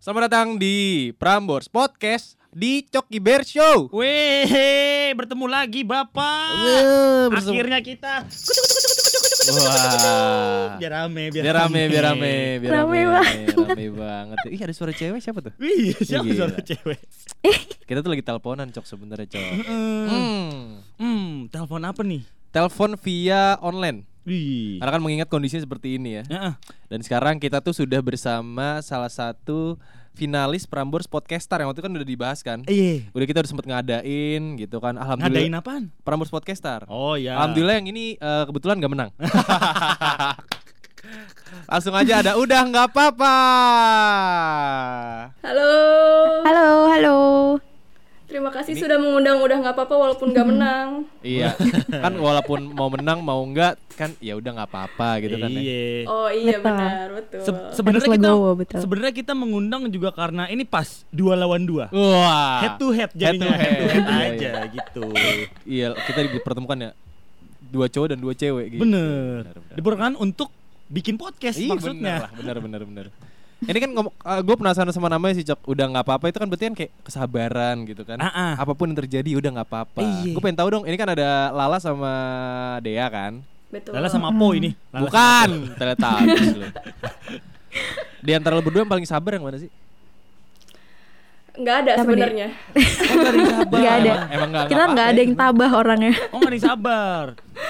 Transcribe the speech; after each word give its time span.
Selamat 0.00 0.32
datang 0.32 0.56
di 0.56 0.76
Prambors 1.14 1.68
Podcast 1.68 2.32
di 2.50 2.80
Coki 2.82 3.20
Bear 3.20 3.44
Show. 3.44 3.92
Weh, 3.92 5.12
bertemu 5.12 5.44
lagi 5.44 5.84
Bapak. 5.84 7.28
bersama- 7.28 7.52
Akhirnya 7.52 7.80
kita 7.80 8.24
Wah. 9.50 10.76
biar 10.76 10.92
rame, 10.94 11.28
biar, 11.28 11.42
Biar 11.42 11.56
rame, 11.58 11.80
biar 11.84 12.04
rame, 12.06 12.32
biar 12.58 12.72
Rame 12.74 12.96
rame, 12.96 13.10
banget. 13.10 13.56
rame 13.58 13.86
banget. 13.90 14.36
Ih, 14.48 14.60
ada 14.62 14.72
suara 14.72 14.92
cewek 14.94 15.20
siapa 15.20 15.38
tuh? 15.42 15.52
Wih, 15.58 15.92
siapa 15.98 16.24
Gila. 16.24 16.36
suara 16.38 16.58
cewek? 16.62 17.00
Kita 17.84 18.00
tuh 18.00 18.10
lagi 18.10 18.22
teleponan, 18.22 18.68
Cok 18.70 18.86
sebenarnya, 18.86 19.26
Cok. 19.28 19.44
Hmm. 19.66 20.80
hmm, 20.96 21.30
telepon 21.50 21.82
apa 21.82 22.00
nih? 22.00 22.22
Telepon 22.50 22.96
via 22.96 23.60
online. 23.60 24.06
Wih. 24.30 24.78
Karena 24.78 24.94
kan 24.94 25.02
mengingat 25.02 25.26
kondisinya 25.26 25.66
seperti 25.66 25.98
ini 25.98 26.22
ya. 26.22 26.24
Heeh. 26.30 26.54
Dan 26.86 27.02
sekarang 27.02 27.42
kita 27.42 27.58
tuh 27.58 27.74
sudah 27.74 27.98
bersama 27.98 28.78
salah 28.78 29.10
satu 29.10 29.74
finalis 30.14 30.70
Prambors 30.70 31.10
Podcaster 31.10 31.58
yang 31.58 31.66
waktu 31.66 31.82
itu 31.82 31.86
kan 31.90 31.94
udah 31.98 32.06
dibahas 32.06 32.38
kan. 32.46 32.62
Iya. 32.70 33.10
Udah 33.10 33.26
kita 33.26 33.42
udah 33.42 33.50
sempet 33.50 33.66
ngadain 33.66 34.54
gitu 34.54 34.78
kan. 34.78 34.94
Ngadain 34.94 35.02
Alhamdulillah. 35.18 35.58
apaan? 35.58 35.90
Prambors 36.06 36.30
Podcaster. 36.30 36.86
Oh 36.86 37.18
ya. 37.18 37.42
Alhamdulillah 37.42 37.82
yang 37.82 37.90
ini 37.90 38.14
eh, 38.14 38.44
kebetulan 38.46 38.78
nggak 38.78 38.92
menang. 38.94 39.10
Langsung 41.70 41.94
aja 41.98 42.22
ada 42.22 42.38
udah 42.38 42.60
nggak 42.70 42.86
apa-apa. 42.94 43.36
Halo. 45.42 45.72
Halo, 46.46 46.66
halo. 46.86 47.18
Terima 48.30 48.46
kasih 48.48 48.78
sudah 48.78 48.94
mengundang 48.94 49.42
udah 49.42 49.56
nggak 49.58 49.74
apa-apa 49.74 49.94
walaupun 49.98 50.30
nggak 50.30 50.46
menang. 50.46 50.88
Iya, 51.20 51.50
kan 52.06 52.14
walaupun 52.14 52.70
mau 52.70 52.86
menang 52.86 53.18
mau 53.18 53.42
enggak 53.42 53.74
kan 53.98 54.14
ya 54.16 54.32
udah 54.32 54.54
nggak 54.54 54.68
apa-apa 54.70 55.08
gitu 55.20 55.34
kan. 55.36 55.50
ya. 55.50 55.58
Iya. 55.58 55.82
Oh 56.06 56.30
iya 56.30 56.56
Betul. 56.56 56.64
benar 56.64 57.06
betul. 57.10 57.40
Se- 57.42 57.66
sebenarnya 57.74 58.08
kita 58.08 58.30
sebenarnya 58.78 59.12
kita 59.12 59.32
mengundang 59.34 59.82
juga 59.90 60.08
karena 60.10 60.46
ini 60.46 60.62
pas 60.62 61.02
dua 61.10 61.34
lawan 61.34 61.66
dua. 61.66 61.90
Wah. 61.90 62.62
Head 62.62 62.74
to 62.78 62.88
head 62.94 63.10
jadinya 63.12 63.50
to 63.50 63.52
head 63.52 63.74
to 63.74 63.84
head, 63.84 64.04
head. 64.06 64.30
aja 64.38 64.50
gitu. 64.70 65.04
Iya, 65.66 65.88
kita 65.98 66.18
dipertemukan 66.30 66.78
ya 66.80 66.90
dua 67.66 67.86
cowok 67.86 68.06
dan 68.08 68.18
dua 68.18 68.32
cewek 68.32 68.66
gitu. 68.72 68.82
Bener. 68.82 69.42
Bener, 69.42 69.54
bener. 69.58 69.74
Diperlukan 69.74 70.12
untuk 70.16 70.48
bikin 70.86 71.14
podcast 71.14 71.58
Iya, 71.58 71.66
bener 71.66 71.74
maksudnya. 71.76 72.14
lah, 72.20 72.30
bener 72.32 72.56
bener 72.60 72.82
bener. 72.86 73.06
Ini 73.60 73.76
kan 73.76 73.90
ngomong, 73.92 74.14
gue 74.16 74.56
penasaran 74.56 74.88
sama 74.88 75.12
namanya 75.12 75.36
sih 75.36 75.44
Cok. 75.44 75.68
Udah 75.68 75.84
nggak 75.92 76.04
apa-apa 76.08 76.32
itu 76.32 76.38
kan 76.40 76.48
berarti 76.48 76.64
kan 76.72 76.74
kayak 76.80 76.92
kesabaran 77.04 77.76
gitu 77.84 78.02
kan. 78.08 78.16
Ah. 78.16 78.56
Apa 78.56 78.72
pun 78.72 78.88
yang 78.88 78.96
terjadi 78.96 79.36
udah 79.36 79.50
nggak 79.60 79.68
apa-apa. 79.68 80.00
Iya. 80.00 80.32
Gue 80.32 80.40
pengen 80.40 80.58
tahu 80.58 80.68
dong. 80.72 80.84
Ini 80.88 80.96
kan 80.96 81.08
ada 81.12 81.52
Lala 81.52 81.76
sama 81.76 82.12
Dea 82.80 83.06
kan. 83.12 83.44
betul. 83.70 83.92
Lala 83.94 84.08
sama 84.08 84.32
Po 84.32 84.56
ini. 84.56 84.72
Lala 84.90 85.06
Bukan, 85.06 85.48
Teletubbies 85.76 86.56
loh. 86.56 86.72
Di 88.24 88.32
antara 88.34 88.56
lo 88.58 88.64
berdua 88.64 88.82
yang 88.82 88.90
paling 88.90 89.06
sabar 89.06 89.36
yang 89.36 89.44
mana 89.44 89.60
sih? 89.60 89.70
nggak 91.60 91.76
ada 91.84 91.92
sebenarnya. 92.00 92.48
Nggak 93.68 93.94
ada. 94.00 94.12
Emang 94.32 94.48
nggak 94.48 94.64
Kita 94.72 94.84
nggak 94.88 95.06
ada 95.12 95.20
yang 95.20 95.34
tabah 95.36 95.70
orangnya. 95.76 96.12
Oh 96.32 96.40
nggak 96.40 96.50
ada 96.50 96.56
yang 96.56 96.68
sabar. 96.72 97.24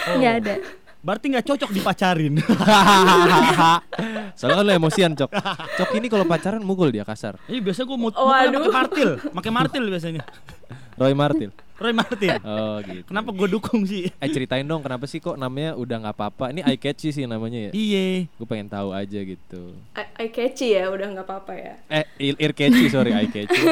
Oh. 0.06 0.16
Nggak 0.20 0.34
ada. 0.44 0.54
Berarti 1.00 1.32
nggak 1.32 1.46
cocok 1.48 1.70
dipacarin. 1.72 2.34
Soalnya 4.38 4.56
kan 4.60 4.64
lo 4.68 4.72
emosian 4.72 5.12
Cok. 5.16 5.30
Cok 5.80 5.90
ini 5.96 6.06
kalau 6.12 6.28
pacaran 6.28 6.60
mukul 6.60 6.92
dia 6.92 7.08
kasar. 7.08 7.40
Iya 7.48 7.60
biasa 7.64 7.88
gue 7.88 7.96
mau 7.96 8.12
Oh, 8.12 8.28
pakai 8.28 8.68
martil, 8.68 9.10
pakai 9.32 9.52
martil 9.52 9.84
biasanya. 9.88 10.22
Roy 11.00 11.16
Martil. 11.16 11.48
Roy 11.80 11.96
Martin. 11.96 12.36
Oh 12.44 12.76
gitu. 12.84 13.08
Kenapa 13.08 13.32
gue 13.32 13.48
dukung 13.48 13.88
sih? 13.88 14.12
Eh 14.20 14.28
ceritain 14.28 14.68
dong 14.68 14.84
kenapa 14.84 15.08
sih 15.08 15.16
kok 15.16 15.40
namanya 15.40 15.72
udah 15.80 15.96
nggak 16.04 16.12
apa-apa? 16.12 16.52
Ini 16.52 16.60
eye 16.68 16.76
catchy 16.76 17.08
sih 17.08 17.24
namanya 17.24 17.68
ya. 17.68 17.70
Iya. 17.72 18.28
Gue 18.36 18.44
pengen 18.44 18.68
tahu 18.68 18.92
aja 18.92 19.16
gitu. 19.24 19.80
Eye 19.96 20.28
catchy 20.28 20.76
ya 20.76 20.92
udah 20.92 21.08
nggak 21.16 21.24
apa-apa 21.24 21.52
ya. 21.56 21.74
Eh 21.88 22.04
ear 22.20 22.36
ear 22.36 22.52
catchy 22.52 22.92
sorry 22.92 23.16
eye 23.16 23.32
catchy. 23.32 23.56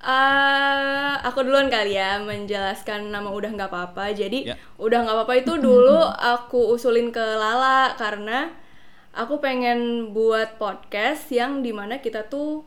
Ah, 0.00 1.20
aku 1.28 1.44
duluan 1.44 1.68
kali 1.68 1.92
ya 1.92 2.16
menjelaskan 2.24 3.12
nama 3.12 3.28
udah 3.28 3.52
nggak 3.52 3.68
apa-apa. 3.68 4.16
Jadi 4.16 4.48
Ya. 4.48 4.56
udah 4.80 5.04
nggak 5.04 5.16
apa-apa 5.16 5.34
itu 5.44 5.60
dulu 5.60 6.00
aku 6.08 6.72
usulin 6.72 7.12
ke 7.12 7.20
Lala 7.20 7.92
karena 8.00 8.48
aku 9.12 9.44
pengen 9.44 10.10
buat 10.16 10.56
podcast 10.56 11.28
yang 11.28 11.60
di 11.60 11.76
mana 11.76 12.00
kita 12.00 12.24
tuh 12.32 12.64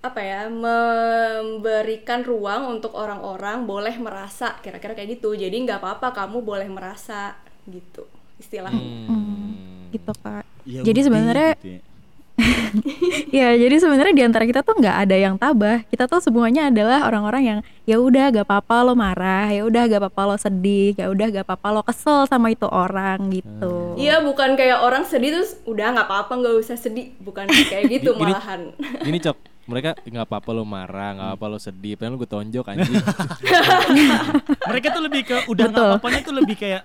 apa 0.00 0.22
ya 0.22 0.42
memberikan 0.48 2.22
ruang 2.24 2.78
untuk 2.78 2.94
orang-orang 2.96 3.68
boleh 3.68 3.92
merasa 4.00 4.56
kira-kira 4.64 4.96
kayak 4.96 5.20
gitu. 5.20 5.36
Jadi 5.36 5.56
nggak 5.60 5.76
apa-apa 5.84 6.16
kamu 6.16 6.40
boleh 6.40 6.72
merasa 6.72 7.36
gitu 7.68 8.08
istilahnya. 8.40 9.12
Hmm. 9.12 9.92
Gitu 9.92 10.12
kak. 10.24 10.44
Ya 10.64 10.80
Jadi 10.80 11.00
sebenarnya 11.04 11.52
gitu 11.60 11.68
ya. 11.68 11.80
Ya 13.32 13.56
jadi 13.56 13.76
sebenarnya 13.80 14.14
di 14.14 14.24
antara 14.24 14.44
kita 14.44 14.60
tuh 14.60 14.76
nggak 14.76 14.96
ada 15.08 15.16
yang 15.16 15.34
tabah. 15.40 15.82
Kita 15.88 16.04
tuh 16.04 16.20
semuanya 16.20 16.68
adalah 16.68 17.08
orang-orang 17.08 17.42
yang 17.42 17.58
ya 17.86 17.96
udah 18.02 18.34
gak 18.34 18.46
apa-apa 18.50 18.82
lo 18.82 18.94
marah, 18.98 19.48
ya 19.48 19.62
udah 19.62 19.86
gak 19.86 20.00
apa-apa 20.02 20.22
lo 20.26 20.36
sedih, 20.36 20.92
ya 20.98 21.06
udah 21.08 21.26
gak 21.30 21.44
apa-apa 21.46 21.68
lo 21.70 21.82
kesel 21.86 22.26
sama 22.26 22.50
itu 22.50 22.66
orang 22.66 23.30
gitu. 23.30 23.94
Iya 23.96 24.20
bukan 24.20 24.58
kayak 24.58 24.82
orang 24.82 25.06
sedih 25.06 25.38
terus 25.40 25.56
udah 25.64 25.94
nggak 25.94 26.06
apa-apa 26.10 26.32
nggak 26.36 26.54
usah 26.60 26.76
sedih 26.76 27.14
bukan 27.22 27.46
kayak 27.48 27.88
gitu 27.88 28.12
Gini- 28.12 28.34
malahan. 28.34 28.60
Gini 29.00 29.18
cok, 29.22 29.36
mereka 29.66 29.90
nggak 30.02 30.26
apa-apa 30.26 30.50
lo 30.52 30.64
marah, 30.66 31.10
nggak 31.14 31.26
apa-apa 31.32 31.46
lo 31.46 31.58
sedih, 31.62 31.94
padahal 31.94 32.18
gue 32.18 32.28
tonjok 32.28 32.64
anjing. 32.68 32.96
Mereka 34.70 34.86
tuh 34.92 35.02
lebih 35.06 35.22
ke 35.24 35.36
udah 35.46 35.64
nggak 35.70 35.84
apa-apanya 35.94 36.20
tuh 36.22 36.34
lebih 36.36 36.56
kayak 36.58 36.82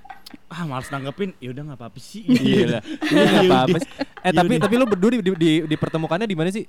ah 0.51 0.67
males 0.67 0.87
nanggepin. 0.87 1.31
Ya 1.39 1.49
udah 1.49 1.63
nggak 1.63 1.79
apa-apa 1.79 1.97
sih. 1.97 2.27
Iya 2.27 2.77
lah, 2.77 2.81
ini 2.83 3.19
nggak 3.23 3.43
apa-apa. 3.47 3.77
Eh 4.21 4.31
tapi 4.31 4.53
Yaudah. 4.53 4.63
tapi 4.67 4.73
lo 4.75 4.85
berdua 4.85 5.09
di, 5.09 5.17
di, 5.17 5.31
di, 5.33 5.51
dipertemukannya 5.65 6.27
di 6.27 6.35
mana 6.35 6.51
sih? 6.51 6.67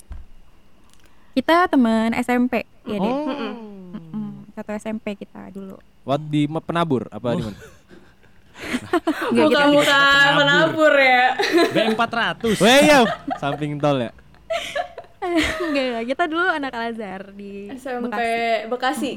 Kita 1.32 1.66
teman 1.66 2.14
SMP 2.14 2.62
ya 2.84 2.96
deh. 2.96 3.12
Oh, 3.12 3.70
Mm, 3.92 4.48
Satu 4.52 4.72
SMP 4.72 5.12
kita 5.12 5.52
dulu. 5.52 5.76
What 6.02 6.24
di 6.24 6.48
penabur 6.48 7.08
apa 7.08 7.36
di 7.36 7.44
mana? 7.44 7.58
Bukan-bukan 9.36 9.84
penabur. 9.84 10.36
menabur 10.38 10.92
ya. 10.94 11.26
B400. 11.68 12.56
Weh 12.56 12.80
yo, 12.86 13.00
samping 13.36 13.76
tol 13.76 14.00
ya. 14.00 14.12
Enggak, 15.22 15.84
enggak. 15.86 16.04
kita 16.08 16.24
dulu 16.24 16.46
anak 16.46 16.72
Al 16.72 16.84
Azhar 16.90 17.22
di 17.32 17.68
SMP 17.74 18.08
Bekasi. 18.08 18.68
Bekasi. 18.68 19.10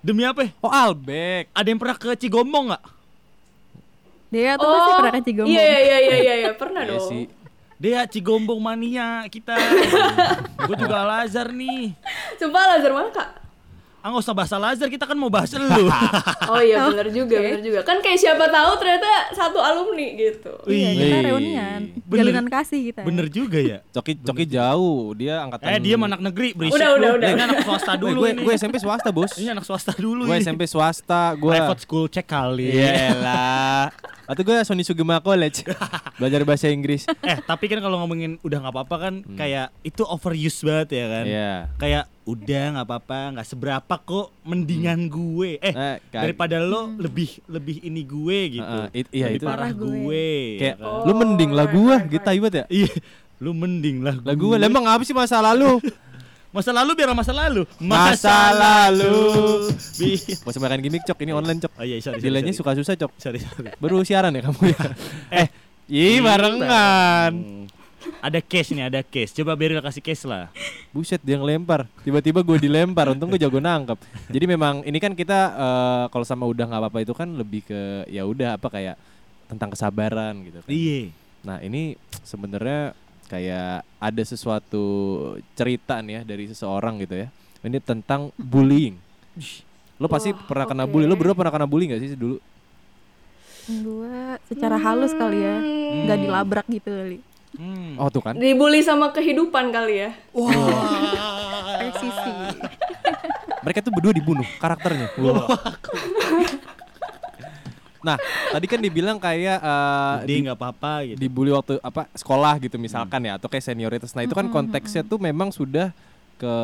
Demi 0.00 0.22
apa? 0.22 0.46
Oh 0.58 0.70
Albek. 0.70 1.50
Ada 1.50 1.66
yang 1.66 1.78
pernah 1.78 1.96
ke 1.96 2.10
Cigombong 2.14 2.74
nggak? 2.74 2.82
Dia 4.26 4.54
tuh 4.54 4.66
pasti 4.66 4.90
pernah 4.92 5.12
ke 5.12 5.20
Cigombong. 5.22 5.52
Iya 5.52 5.64
iya 5.64 5.78
iya 5.98 6.16
iya 6.16 6.34
iya 6.36 6.50
pernah 6.52 6.82
Iya 6.82 6.92
dong. 6.94 7.08
sih. 7.08 7.22
Dia 7.76 7.98
Cigombong 8.04 8.58
mania 8.58 9.22
kita. 9.26 9.52
Gue 10.64 10.76
juga 10.76 10.96
Al 10.98 11.24
Azhar 11.24 11.48
nih. 11.48 11.92
Sumpah 12.34 12.62
Lazar 12.72 12.90
mana 12.90 13.10
kak? 13.10 13.30
Ah 14.00 14.14
nggak 14.14 14.22
usah 14.22 14.32
bahas 14.32 14.54
Al 14.54 14.62
Azhar, 14.64 14.86
kita 14.86 15.02
kan 15.02 15.18
mau 15.18 15.26
bahas 15.26 15.50
lu. 15.50 15.66
Oh 16.46 16.62
iya 16.62 16.86
bener 16.86 17.10
juga 17.18 17.36
bener 17.36 17.58
juga. 17.58 17.80
Kan 17.82 17.98
kayak 17.98 18.16
siapa 18.16 18.46
tahu 18.46 18.78
ternyata 18.78 19.10
satu 19.34 19.58
alumni 19.58 20.14
gitu. 20.14 20.54
Iya, 20.64 20.88
kita 20.94 21.16
reunian. 21.26 21.80
Bener. 22.00 22.30
Jalinan 22.30 22.46
kasih 22.46 22.80
kita. 22.86 23.02
Bener 23.02 23.26
juga 23.26 23.58
ya. 23.58 23.78
Coki 23.90 24.22
Coki 24.22 24.46
jauh, 24.46 25.10
dia 25.12 25.42
angkatan. 25.42 25.66
Eh 25.68 25.78
dia 25.82 25.98
anak 25.98 26.22
negeri 26.22 26.54
berisik 26.54 26.78
Udah, 26.78 26.90
udah, 26.94 27.10
udah. 27.18 27.28
Ini 27.28 27.42
anak 27.44 27.58
swasta 27.60 27.92
dulu 27.98 28.18
gue 28.22 28.30
gue 28.40 28.52
SMP 28.54 28.76
swasta 28.78 29.10
bos. 29.10 29.32
Ini 29.36 29.50
anak 29.52 29.66
swasta 29.66 29.92
dulu 29.92 30.22
Gue. 30.24 30.38
SMP 30.38 30.62
swasta, 30.64 31.34
gue. 31.34 31.50
Private 31.50 31.82
school 31.82 32.06
cek 32.06 32.24
kali. 32.24 32.72
Iya 32.72 33.10
lah. 33.20 33.84
Atau 34.26 34.42
gue 34.42 34.56
Sony 34.60 34.82
Sugima 34.82 35.18
College 35.18 35.62
belajar 36.18 36.42
bahasa 36.42 36.66
Inggris. 36.66 37.06
eh 37.20 37.38
tapi 37.40 37.66
kan 37.66 37.78
kalau 37.78 37.98
ngomongin 37.98 38.36
udah 38.40 38.58
nggak 38.58 38.74
apa-apa 38.74 38.96
kan 39.00 39.14
kayak 39.32 39.70
itu 39.80 40.02
overuse 40.02 40.60
banget 40.60 40.88
ya 40.92 41.06
kan. 41.08 41.24
Hmm. 41.24 41.32
Iya. 41.32 41.52
Kayak 41.76 42.04
udah 42.22 42.64
nggak 42.72 42.86
apa-apa 42.86 43.18
nggak 43.32 43.46
seberapa 43.46 43.94
kok 43.96 44.26
mendingan 44.42 45.06
gue. 45.06 45.50
Eh, 45.56 45.70
Eh, 45.70 45.96
kag- 46.04 46.22
daripada 46.22 46.58
lo 46.58 46.90
lebih 46.96 47.38
lebih 47.46 47.80
ini 47.80 48.02
gue 48.02 48.38
gitu. 48.52 48.66
Heeh, 48.66 48.86
it- 48.96 49.12
iya, 49.12 49.26
lebih 49.28 49.38
itu. 49.38 49.46
parah 49.46 49.58
Parah 49.62 49.72
gue. 49.72 49.94
gue. 49.96 50.30
Kayak 50.56 50.76
ya 50.76 50.82
kan? 50.82 51.02
lu 51.02 51.12
mending 51.14 51.50
lah 51.52 51.66
gue, 51.66 51.94
gitu 52.10 52.26
hebat 52.28 52.52
ya. 52.52 52.64
Iya. 52.68 52.90
Lu 53.36 53.52
mending 53.52 54.00
lah 54.00 54.16
Lah 54.16 54.32
gue, 54.32 54.54
lah 54.54 54.64
emang 54.64 54.88
apa 54.88 55.04
sih 55.04 55.12
masa 55.12 55.38
lalu? 55.38 55.76
Masa 56.56 56.72
lalu 56.72 56.90
biar 56.96 57.12
masa 57.12 57.36
lalu. 57.36 57.68
Masa 57.76 58.36
lalu. 58.56 59.12
Bi- 60.00 60.40
Mau 60.40 60.56
makan 60.56 60.80
gimmick 60.80 61.04
cok, 61.04 61.18
ini 61.20 61.36
online 61.36 61.60
cok. 61.60 61.72
Oh 61.76 61.84
iya, 61.84 62.00
sorry. 62.00 62.24
suka 62.56 62.72
susah 62.72 62.96
cok. 62.96 63.12
Sorry, 63.20 63.44
sorry. 63.44 63.76
Baru 63.76 64.00
siaran 64.00 64.32
ya 64.32 64.40
kamu 64.48 64.72
ya. 64.72 64.80
eh, 65.44 65.46
ih 65.92 66.24
barengan. 66.24 67.32
Hmm. 67.36 67.68
Ada 68.24 68.40
case 68.40 68.72
nih, 68.72 68.88
ada 68.88 69.04
case. 69.04 69.36
Coba 69.36 69.52
Beril 69.52 69.84
kasih 69.84 70.00
case 70.00 70.24
lah. 70.24 70.48
Buset 70.96 71.20
dia 71.20 71.36
ngelempar. 71.36 71.84
Tiba-tiba 72.00 72.40
gue 72.40 72.56
dilempar. 72.56 73.12
Untung 73.12 73.28
gue 73.28 73.36
jago 73.36 73.60
nangkep. 73.60 74.00
Jadi 74.32 74.44
memang 74.48 74.80
ini 74.88 74.96
kan 74.96 75.12
kita 75.12 75.52
eh, 75.52 76.04
kalau 76.08 76.24
sama 76.24 76.48
udah 76.48 76.64
nggak 76.72 76.80
apa-apa 76.80 76.98
itu 77.04 77.12
kan 77.12 77.28
lebih 77.36 77.68
ke 77.68 78.08
ya 78.08 78.24
udah 78.24 78.56
apa 78.56 78.72
kayak 78.72 78.96
tentang 79.44 79.76
kesabaran 79.76 80.40
gitu. 80.40 80.64
Kan. 80.64 80.70
Iya. 80.72 81.12
Nah 81.44 81.60
ini 81.60 82.00
sebenarnya 82.24 82.96
kayak 83.26 83.82
ada 83.98 84.22
sesuatu 84.22 84.84
cerita 85.58 85.98
nih 86.02 86.20
ya 86.20 86.22
dari 86.22 86.44
seseorang 86.50 87.02
gitu 87.02 87.26
ya. 87.26 87.28
Ini 87.66 87.82
tentang 87.82 88.30
bullying. 88.38 88.94
Lo 89.98 90.06
pasti 90.06 90.30
Wah, 90.30 90.44
pernah 90.46 90.66
kena 90.70 90.84
oke. 90.86 90.92
bully. 90.94 91.06
Lo 91.10 91.18
berdua 91.18 91.34
pernah 91.34 91.52
kena 91.52 91.66
bully 91.66 91.90
gak 91.90 92.00
sih 92.02 92.14
dulu? 92.14 92.38
Gua 93.66 94.38
secara 94.46 94.78
halus 94.78 95.10
kali 95.10 95.42
ya, 95.42 95.58
nggak 96.06 96.18
dilabrak 96.22 96.66
gitu 96.70 96.86
kali. 96.86 97.18
Hmm. 97.58 97.98
Oh 97.98 98.06
tuh 98.12 98.22
kan. 98.22 98.38
Dibully 98.38 98.84
sama 98.84 99.10
kehidupan 99.10 99.74
kali 99.74 100.06
ya. 100.06 100.10
Presisi. 101.82 102.30
Mereka 103.66 103.82
tuh 103.82 103.90
berdua 103.90 104.14
dibunuh 104.14 104.46
karakternya. 104.62 105.10
Nah, 108.06 108.16
tadi 108.54 108.66
kan 108.70 108.78
dibilang 108.78 109.18
kayak 109.18 109.58
eh, 109.58 110.16
Dia 110.30 110.36
nggak 110.46 110.58
apa-apa 110.58 110.92
gitu. 111.10 111.18
dibully 111.18 111.50
waktu 111.50 111.82
apa 111.82 112.06
sekolah 112.14 112.62
gitu 112.62 112.78
misalkan 112.78 113.26
ya 113.26 113.34
atau 113.34 113.50
kayak 113.50 113.66
senioritas. 113.66 114.14
Nah, 114.14 114.22
itu 114.22 114.34
kan 114.38 114.46
konteksnya 114.46 115.02
tuh 115.02 115.18
memang 115.18 115.50
sudah 115.50 115.90
ke 116.36 116.56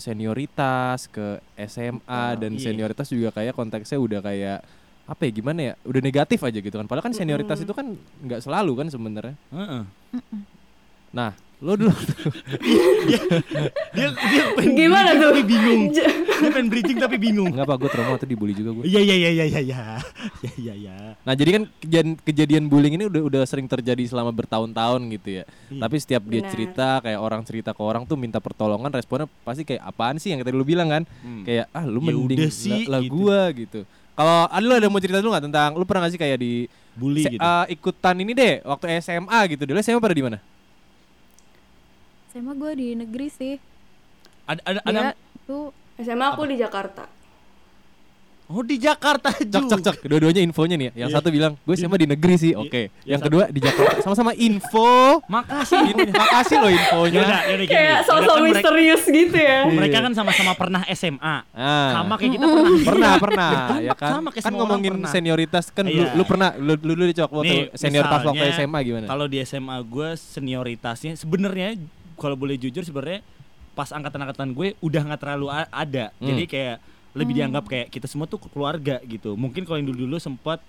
senioritas, 0.00 1.10
ke 1.10 1.42
SMA 1.66 2.24
dan 2.40 2.56
iya. 2.56 2.62
senioritas 2.62 3.10
juga 3.10 3.34
kayak 3.34 3.52
konteksnya 3.58 3.98
udah 4.00 4.20
kayak 4.22 4.58
apa 5.06 5.22
ya 5.28 5.30
gimana 5.34 5.60
ya? 5.60 5.74
Udah 5.84 6.00
negatif 6.00 6.40
aja 6.40 6.58
gitu 6.58 6.74
kan. 6.74 6.86
Padahal 6.88 7.06
kan 7.10 7.14
senioritas 7.14 7.58
itu 7.60 7.74
kan 7.76 7.92
nggak 8.24 8.40
selalu 8.40 8.72
kan 8.80 8.86
sebenarnya. 8.88 9.36
Heeh. 9.52 9.82
Nah, 11.14 11.30
lo 11.58 11.72
dulu 11.72 11.88
Dia 13.92 14.08
dia 14.12 14.44
pengen 14.52 14.76
Gimana 14.76 15.10
tuh? 15.14 15.32
Tapi 15.32 15.42
bingung. 15.42 15.82
Dia 16.36 16.50
pengen 16.52 16.68
bridging 16.68 16.98
tapi 16.98 17.16
bingung. 17.16 17.48
nggak 17.48 17.64
apa 17.64 17.74
gue 17.76 17.88
trauma 17.88 18.16
tuh 18.16 18.28
dibully 18.28 18.52
juga 18.52 18.70
gue. 18.72 18.84
Iya 18.84 19.00
iya 19.00 19.16
iya 19.16 19.30
iya 19.32 19.44
iya 19.46 19.60
iya 19.62 19.80
iya 20.42 20.52
iya 20.54 20.74
iya. 20.76 20.96
Nah 21.18 21.32
jadi 21.32 21.50
kan 21.54 21.62
kejadian, 21.80 22.08
kejadian 22.20 22.64
bullying 22.66 22.94
ini 22.94 23.08
udah 23.08 23.22
udah 23.24 23.42
sering 23.44 23.64
terjadi 23.64 24.04
selama 24.04 24.30
bertahun-tahun 24.30 25.00
gitu 25.10 25.28
ya. 25.32 25.44
Iya. 25.70 25.80
Tapi 25.80 25.96
setiap 25.96 26.22
dia 26.24 26.40
Benar. 26.40 26.52
cerita 26.52 26.88
kayak 27.00 27.20
orang 27.22 27.40
cerita 27.42 27.70
ke 27.72 27.80
orang 27.80 28.04
tuh 28.04 28.16
minta 28.16 28.36
pertolongan 28.36 28.92
responnya 28.92 29.24
pasti 29.40 29.64
kayak 29.64 29.80
apaan 29.82 30.16
sih 30.16 30.28
yang 30.28 30.42
tadi 30.42 30.52
lu 30.52 30.62
bilang 30.62 30.88
kan? 30.90 31.02
Hmm. 31.24 31.40
Kayak 31.42 31.72
ah 31.72 31.84
lu 31.84 32.00
Ya 32.00 32.12
mending 32.12 32.38
udah 32.38 32.50
sih, 32.50 32.84
lah, 32.84 32.90
lah 32.90 33.00
gitu. 33.00 33.12
gua 33.16 33.40
gitu. 33.50 33.80
Kalau 34.12 34.38
ada 34.46 34.60
lu 34.62 34.72
ada 34.74 34.88
mau 34.88 35.00
cerita 35.00 35.18
dulu 35.18 35.32
nggak 35.32 35.44
tentang 35.46 35.70
lu 35.72 35.84
pernah 35.84 36.04
gak 36.04 36.12
sih 36.12 36.20
kayak 36.20 36.36
di 36.36 36.52
Bully 36.92 37.20
se- 37.22 37.32
gitu. 37.32 37.40
eh, 37.40 37.64
ikutan 37.70 38.16
ini 38.16 38.32
deh 38.32 38.54
waktu 38.62 39.00
SMA 39.00 39.38
gitu. 39.50 39.62
Dulu 39.64 39.76
SMA 39.78 39.96
pada 39.98 40.12
di 40.12 40.20
mana? 40.20 40.36
SMA 42.36 42.52
gue 42.54 42.72
di 42.74 42.88
negeri 42.92 43.26
sih. 43.28 43.54
ada 44.44 44.60
ada 44.62 44.80
ada 44.84 45.00
tuh 45.42 45.72
SMA 45.96 46.26
aku 46.28 46.44
di 46.44 46.56
Jakarta. 46.56 47.08
Oh 48.46 48.62
di 48.62 48.78
Jakarta 48.78 49.34
Cek 49.34 49.50
juga. 49.50 49.74
cek 49.74 49.80
cek. 49.82 49.96
Dua-duanya 50.06 50.38
infonya 50.38 50.78
nih. 50.78 50.86
ya. 50.86 51.02
Yang 51.02 51.10
Iya. 51.10 51.16
satu 51.18 51.28
bilang 51.34 51.52
gue 51.58 51.74
SMA 51.74 51.96
di 51.96 52.06
negeri 52.06 52.34
sih. 52.36 52.52
Oke. 52.54 52.94
Yang 53.02 53.08
Yang 53.08 53.20
kedua 53.26 53.44
di 53.50 53.58
Jakarta. 53.58 53.98
Sama-sama 54.04 54.32
info. 54.36 55.18
Makasih. 55.26 55.82
In- 55.82 56.14
Makasih 56.14 56.56
loh 56.60 56.70
infonya. 56.70 57.18
Yaudah, 57.18 57.40
yaudah 57.42 57.66
gini. 57.66 57.74
Kayak 57.74 57.98
sosok 58.06 58.22
kan 58.22 58.38
mereka, 58.38 58.50
misterius 58.54 59.02
gitu 59.04 59.34
ya. 59.34 59.58
mereka 59.66 59.98
kan 59.98 60.12
sama-sama 60.14 60.52
pernah 60.54 60.82
SMA. 60.86 61.36
Ah. 61.50 61.90
Sama 61.90 62.14
kayak 62.14 62.32
kita 62.32 62.46
pernah. 62.46 62.78
pernah 62.86 63.12
pernah 63.18 63.50
Sama- 63.50 63.82
ya 63.82 63.94
kan 63.96 64.10
sama 64.12 64.28
kayak 64.30 64.36
kan 64.36 64.46
semua 64.46 64.54
orang 64.54 64.70
ngomongin 64.70 64.92
pernah. 64.94 65.10
senioritas 65.10 65.64
kan 65.72 65.84
lu, 65.84 65.90
Iya. 65.96 66.10
lu 66.14 66.22
pernah 66.22 66.48
lu 66.54 66.72
lu 66.76 66.92
dulu 66.94 67.04
dicok 67.08 67.30
waktu 67.34 67.50
Nih, 67.50 67.74
senioritas 67.74 68.20
waktu 68.22 68.44
SMA 68.54 68.78
gimana 68.84 69.06
Kalau 69.08 69.26
di 69.26 69.38
SMA 69.42 69.76
gue 69.82 70.08
senioritasnya 70.14 71.12
sebenarnya 71.16 71.74
kalau 72.16 72.34
boleh 72.34 72.56
jujur 72.56 72.82
sebenarnya 72.82 73.20
pas 73.76 73.92
angkatan-angkatan 73.92 74.56
gue 74.56 74.72
udah 74.80 75.02
nggak 75.04 75.20
terlalu 75.20 75.46
ada. 75.52 76.10
Hmm. 76.16 76.26
Jadi 76.32 76.44
kayak 76.48 76.76
lebih 77.16 77.32
dianggap 77.36 77.64
kayak 77.68 77.88
kita 77.88 78.08
semua 78.08 78.24
tuh 78.28 78.40
keluarga 78.40 79.00
gitu. 79.04 79.36
Mungkin 79.36 79.64
kalau 79.64 79.80
yang 79.80 79.88
dulu-dulu 79.88 80.16
sempat 80.20 80.60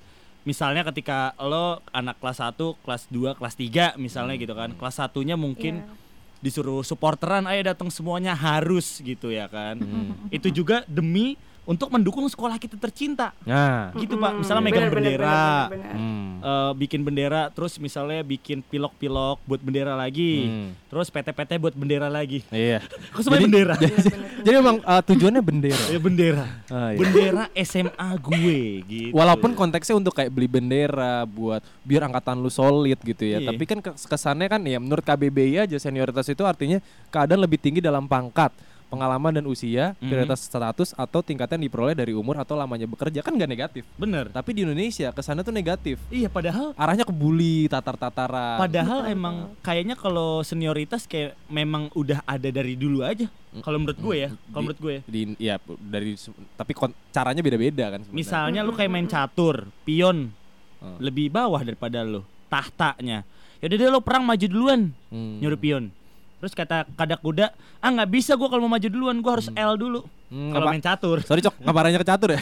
misalnya 0.47 0.83
ketika 0.87 1.35
lo 1.43 1.83
anak 1.91 2.19
kelas 2.23 2.39
1, 2.39 2.55
kelas 2.83 3.03
2, 3.11 3.35
kelas 3.39 3.55
3 3.55 3.99
misalnya 3.99 4.35
gitu 4.39 4.53
kan. 4.55 4.71
Kelas 4.75 4.95
satunya 4.95 5.35
mungkin 5.35 5.83
Iya. 5.83 5.95
disuruh 6.37 6.85
supporteran 6.85 7.49
ayo 7.51 7.65
datang 7.65 7.91
semuanya 7.91 8.31
harus 8.31 8.99
gitu 9.03 9.31
ya 9.31 9.51
kan. 9.51 9.79
Hmm. 9.79 10.31
Itu 10.31 10.47
juga 10.51 10.87
demi 10.87 11.35
untuk 11.67 11.91
mendukung 11.91 12.23
sekolah 12.23 12.55
kita 12.55 12.79
tercinta. 12.79 13.35
nah 13.43 13.91
Gitu 13.91 14.15
Pak, 14.15 14.31
Mm, 14.31 14.37
misalnya 14.39 14.63
megang 14.63 14.87
bener, 14.87 14.93
bener, 14.93 15.11
bendera, 15.19 15.27
bener, 15.27 15.67
bener, 15.67 15.67
bener. 15.67 15.93
hmm. 15.93 16.31
eh, 16.39 16.71
bikin 16.77 17.01
bendera, 17.01 17.41
terus 17.49 17.75
misalnya 17.75 18.23
bikin 18.23 18.63
pilok-pilok 18.63 19.43
buat 19.43 19.59
bendera 19.59 19.91
lagi, 19.91 20.47
Hmm. 20.47 20.69
terus 20.87 21.07
PT-PT 21.07 21.59
buat 21.59 21.75
bendera 21.75 22.07
lagi. 22.07 22.39
iya 22.49 22.79
Kok 23.13 23.19
semuanya 23.19 23.45
bendera? 23.51 23.73
Iya, 23.75 23.91
bener. 23.93 24.29
jadi 24.39 24.55
memang 24.55 24.75
uh, 24.79 25.01
tujuannya 25.03 25.41
bendera 25.41 25.83
Ya 25.87 25.99
bendera. 25.99 26.45
Ah, 26.67 26.89
iya. 26.89 26.97
Bendera 26.97 27.43
SMA 27.59 28.09
gue 28.17 28.59
gitu. 28.81 29.11
Walaupun 29.11 29.51
konteksnya 29.51 29.93
untuk 29.93 30.13
kayak 30.13 30.29
beli 30.29 30.47
bendera 30.47 31.27
buat 31.27 31.59
biar 31.83 32.07
angkatan 32.07 32.37
lu 32.37 32.47
solid 32.47 32.95
gitu 32.97 33.23
ya. 33.23 33.37
Iya. 33.37 33.47
Tapi 33.47 33.63
kan 33.65 33.79
kes- 33.81 34.07
kesannya 34.07 34.47
kan 34.47 34.61
ya 34.61 34.77
menurut 34.77 35.03
KBBI 35.03 35.61
aja 35.61 35.75
senioritas 35.75 36.23
itu 36.25 36.41
artinya 36.41 36.79
keadaan 37.07 37.39
lebih 37.39 37.57
tinggi 37.57 37.79
dalam 37.79 38.05
pangkat, 38.05 38.55
pengalaman 38.87 39.31
dan 39.31 39.45
usia, 39.45 39.93
Mhm. 39.95 40.07
prioritas 40.07 40.39
status 40.41 40.89
atau 40.91 41.19
tingkatan 41.19 41.59
yang 41.59 41.67
diperoleh 41.67 41.91
dari 41.91 42.11
umur 42.11 42.37
atau 42.37 42.53
lamanya 42.53 42.85
bekerja 42.85 43.19
kan 43.19 43.31
nggak 43.31 43.47
negatif. 43.47 43.83
bener. 43.93 44.27
Tapi 44.27 44.49
di 44.51 44.61
Indonesia 44.63 45.11
kesannya 45.11 45.41
tuh 45.41 45.51
negatif. 45.51 45.99
Iya 46.07 46.27
padahal 46.27 46.71
Arahnya 46.73 47.03
ke 47.03 47.11
bully, 47.11 47.67
tatar-tataran. 47.67 48.57
padahal 48.57 49.05
emang 49.05 49.35
kayaknya 49.59 49.93
kalau 49.93 50.39
senioritas 50.41 51.03
kayak 51.03 51.35
memang 51.45 51.91
udah 51.93 52.23
ada 52.23 52.47
dari 52.47 52.73
dulu 52.73 53.01
aja. 53.01 53.27
Kalau 53.57 53.77
menurut 53.77 53.97
gue 53.97 54.15
ya, 54.17 54.29
kalau 54.47 54.53
Di- 54.53 54.65
menurut 54.65 54.79
gue. 54.79 54.95
di 55.03 55.21
ya 55.37 55.55
dari 55.77 56.13
tapi 56.53 56.71
kon- 56.71 56.93
caranya 57.09 57.41
beda-beda 57.41 57.89
kan 57.89 57.99
sebenarnya. 57.99 58.15
Misalnya 58.15 58.59
lu 58.61 58.71
kayak 58.71 58.89
main 58.89 59.05
catur, 59.05 59.67
pion 59.81 60.29
Hmm. 60.77 60.97
lebih 60.99 61.27
bawah 61.27 61.59
daripada 61.59 62.01
lu, 62.01 62.21
tahtanya. 62.47 63.25
Yaudah 63.57 63.75
deh 63.75 63.89
lo 63.89 63.99
perang 63.99 64.21
maju 64.21 64.45
duluan, 64.45 64.93
Hmm. 65.09 65.41
nyuruh 65.41 65.57
pion. 65.57 65.89
Terus 66.37 66.53
kata 66.53 66.85
kadak 66.93 67.17
kuda, 67.25 67.49
ah 67.81 67.89
nggak 67.89 68.09
bisa 68.13 68.37
gua 68.37 68.45
kalau 68.53 68.69
mau 68.69 68.77
maju 68.77 68.85
duluan, 68.85 69.17
gua 69.25 69.41
harus 69.41 69.49
L 69.57 69.73
dulu. 69.73 70.05
Hmm, 70.29 70.53
kalau 70.53 70.69
main 70.69 70.83
catur. 70.83 71.17
Sorry 71.25 71.41
cok, 71.41 71.55
ngaparannya 71.65 71.97
ke 71.97 72.07
catur 72.07 72.29
ya. 72.35 72.39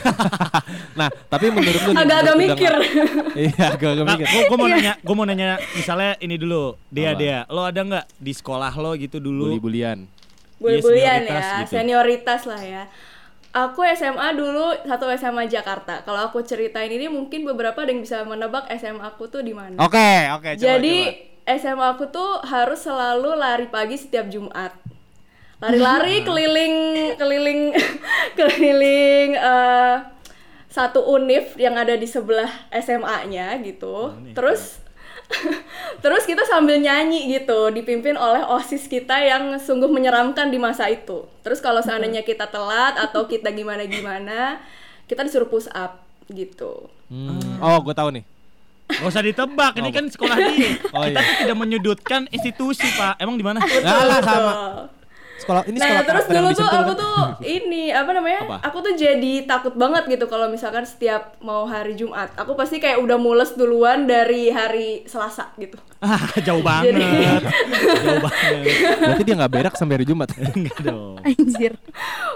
nah, 0.99 1.07
tapi 1.31 1.47
menurut 1.53 1.79
lu 1.79 1.91
Agak-agak 1.95 2.35
mikir. 2.35 2.73
iya, 3.47 3.63
agak-agak 3.71 4.03
Nah, 4.03 4.17
mikir. 4.19 4.27
gua, 4.27 4.41
gua 4.51 4.57
mau 4.59 4.67
nanya, 4.67 4.93
gua 4.99 5.15
mau 5.15 5.25
nanya 5.29 5.55
misalnya 5.77 6.11
ini 6.19 6.35
dulu, 6.35 6.75
dia 6.91 7.15
Apa? 7.15 7.19
dia, 7.23 7.37
lo 7.47 7.61
ada 7.63 7.81
nggak 7.85 8.05
di 8.19 8.33
sekolah 8.35 8.73
lo 8.75 8.91
gitu 8.99 9.23
dulu? 9.23 9.47
Bully-bulian. 9.47 10.11
Bully-bulian 10.59 11.23
senioritas 11.23 11.45
ya, 11.45 11.57
gitu. 11.63 11.71
senioritas 11.71 12.41
lah 12.47 12.61
ya. 12.63 12.83
Aku 13.55 13.79
SMA 13.95 14.35
dulu 14.35 14.75
satu 14.83 15.07
SMA 15.15 15.47
Jakarta. 15.47 16.03
Kalau 16.03 16.27
aku 16.27 16.43
ceritain 16.43 16.91
ini 16.91 17.07
mungkin 17.07 17.47
beberapa 17.47 17.87
ada 17.87 17.95
yang 17.95 18.03
bisa 18.03 18.27
menebak 18.27 18.67
SMA 18.75 18.99
aku 18.99 19.31
tuh 19.31 19.39
di 19.39 19.55
mana. 19.55 19.79
Oke, 19.79 20.27
oke, 20.35 20.59
coba, 20.59 20.63
Jadi 20.75 20.97
coba. 21.07 21.34
SMA 21.45 21.85
aku 21.93 22.09
tuh 22.09 22.41
harus 22.41 22.81
selalu 22.81 23.37
lari 23.37 23.69
pagi 23.69 24.01
setiap 24.01 24.25
Jumat. 24.33 24.73
Lari-lari 25.61 26.25
keliling 26.25 26.75
keliling 27.15 27.61
keliling 28.37 29.29
eh, 29.37 29.95
satu 30.67 31.05
univ 31.05 31.55
yang 31.55 31.77
ada 31.79 31.95
di 31.95 32.09
sebelah 32.09 32.49
SMA-nya 32.73 33.61
gitu. 33.61 34.11
Terus 34.33 34.81
terus 36.03 36.25
kita 36.25 36.45
sambil 36.45 36.77
nyanyi 36.77 37.29
gitu, 37.39 37.73
dipimpin 37.73 38.13
oleh 38.17 38.45
OSIS 38.45 38.85
kita 38.85 39.15
yang 39.21 39.57
sungguh 39.57 39.89
menyeramkan 39.89 40.49
di 40.49 40.57
masa 40.57 40.89
itu. 40.89 41.25
Terus 41.41 41.61
kalau 41.61 41.81
seandainya 41.81 42.21
kita 42.21 42.49
telat 42.49 42.97
atau 42.97 43.25
kita 43.25 43.49
gimana-gimana, 43.49 44.61
kita 45.09 45.25
disuruh 45.25 45.49
push 45.49 45.69
up 45.73 46.05
gitu. 46.29 46.89
Hmm. 47.09 47.61
Oh, 47.61 47.81
gue 47.81 47.93
tahu 47.93 48.09
nih. 48.21 48.34
Gak 48.95 49.07
usah 49.07 49.23
ditebak, 49.23 49.73
ini 49.77 49.89
kan 49.91 50.05
sekolah 50.07 50.37
dia. 50.49 50.69
Oh, 50.95 51.03
Kita 51.03 51.19
iya. 51.19 51.27
tuh 51.27 51.35
tidak 51.43 51.57
menyudutkan 51.57 52.21
institusi 52.29 52.87
pak. 52.95 53.19
Emang 53.19 53.35
di 53.35 53.43
mana? 53.43 53.59
Nah, 53.59 54.03
lah, 54.05 54.19
sama. 54.21 54.53
Sekolah 55.35 55.67
ini 55.67 55.75
Nah 55.75 55.83
sekolah 55.83 56.03
terus 56.07 56.25
dulu 56.31 56.47
tuh 56.55 56.63
aku 56.63 56.93
kan? 56.95 56.95
tuh 56.95 57.19
ini 57.43 57.91
apa 57.91 58.07
namanya? 58.15 58.39
Apa? 58.47 58.57
Aku 58.71 58.79
tuh 58.79 58.95
jadi 58.95 59.43
takut 59.43 59.75
banget 59.75 60.07
gitu 60.07 60.31
kalau 60.31 60.47
misalkan 60.47 60.87
setiap 60.87 61.35
mau 61.43 61.67
hari 61.67 61.99
Jumat. 61.99 62.31
Aku 62.39 62.55
pasti 62.55 62.79
kayak 62.79 63.03
udah 63.03 63.19
mules 63.19 63.51
duluan 63.51 64.07
dari 64.07 64.47
hari 64.47 65.03
Selasa 65.05 65.51
gitu. 65.59 65.75
Ah, 66.05 66.21
jauh 66.47 66.61
banget. 66.61 67.01
jauh 67.81 68.21
banget. 68.21 68.77
Berarti 69.01 69.23
dia 69.25 69.35
nggak 69.35 69.51
berak 69.51 69.73
sampai 69.73 69.97
hari 69.97 70.05
Jumat. 70.05 70.29
Enggak 70.37 70.77
dong. 70.85 71.17
Anjir. 71.19 71.73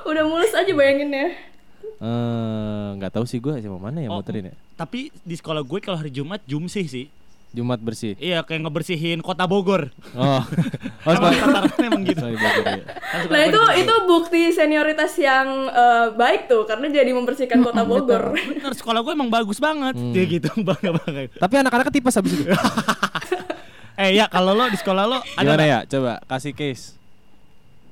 Udah 0.03 0.23
mules 0.25 0.51
aja 0.51 0.71
bayanginnya. 0.73 1.37
Eh, 1.99 2.87
nggak 2.95 3.11
tahu 3.11 3.27
sih 3.27 3.37
gue 3.37 3.59
sama 3.59 3.91
mana 3.91 3.99
ya 3.99 4.07
Oh. 4.07 4.23
muterin 4.23 4.49
ya. 4.49 4.55
Tapi 4.73 5.11
di 5.11 5.35
sekolah 5.35 5.61
gue 5.61 5.79
kalau 5.79 5.99
hari 5.99 6.09
Jumat 6.09 6.39
jumsih 6.47 6.87
sih. 6.87 7.07
Jumat 7.49 7.81
bersih. 7.81 8.13
Iya 8.21 8.45
kayak 8.45 8.61
ngebersihin 8.61 9.25
kota 9.25 9.49
Bogor. 9.49 9.89
Oh, 10.13 10.37
oh 11.05 11.11
Emang 11.11 11.33
tatarannya 11.33 11.87
emang 11.89 12.03
gitu. 12.05 12.21
Sorry, 12.21 12.37
Bogor, 12.37 12.65
ya. 12.69 12.83
Nah 13.25 13.41
itu 13.41 13.61
itu 13.81 13.93
bukti 14.05 14.41
senioritas 14.53 15.17
yang 15.17 15.65
eh, 15.65 16.07
baik 16.13 16.45
tuh 16.45 16.69
karena 16.69 16.93
jadi 16.93 17.09
membersihkan 17.09 17.65
kota 17.65 17.81
Bogor. 17.81 18.37
Bener, 18.37 18.71
sekolah 18.71 19.01
gue 19.01 19.13
emang 19.17 19.33
bagus 19.33 19.57
banget. 19.57 19.97
Hmm. 19.97 20.13
Dia 20.13 20.29
gitu 20.29 20.45
bangga 20.69 20.93
banget. 21.01 21.33
Tapi 21.35 21.53
anak-anaknya 21.57 21.93
tipes 21.93 22.15
habis 22.15 22.33
itu. 22.37 22.45
Eh 23.99 24.15
ya 24.15 24.31
kalau 24.31 24.55
lo 24.55 24.71
di 24.71 24.79
sekolah 24.79 25.03
lo 25.03 25.19
ada 25.35 25.43
Gimana 25.43 25.63
ya? 25.67 25.79
Coba 25.83 26.23
kasih 26.23 26.55
case. 26.55 26.95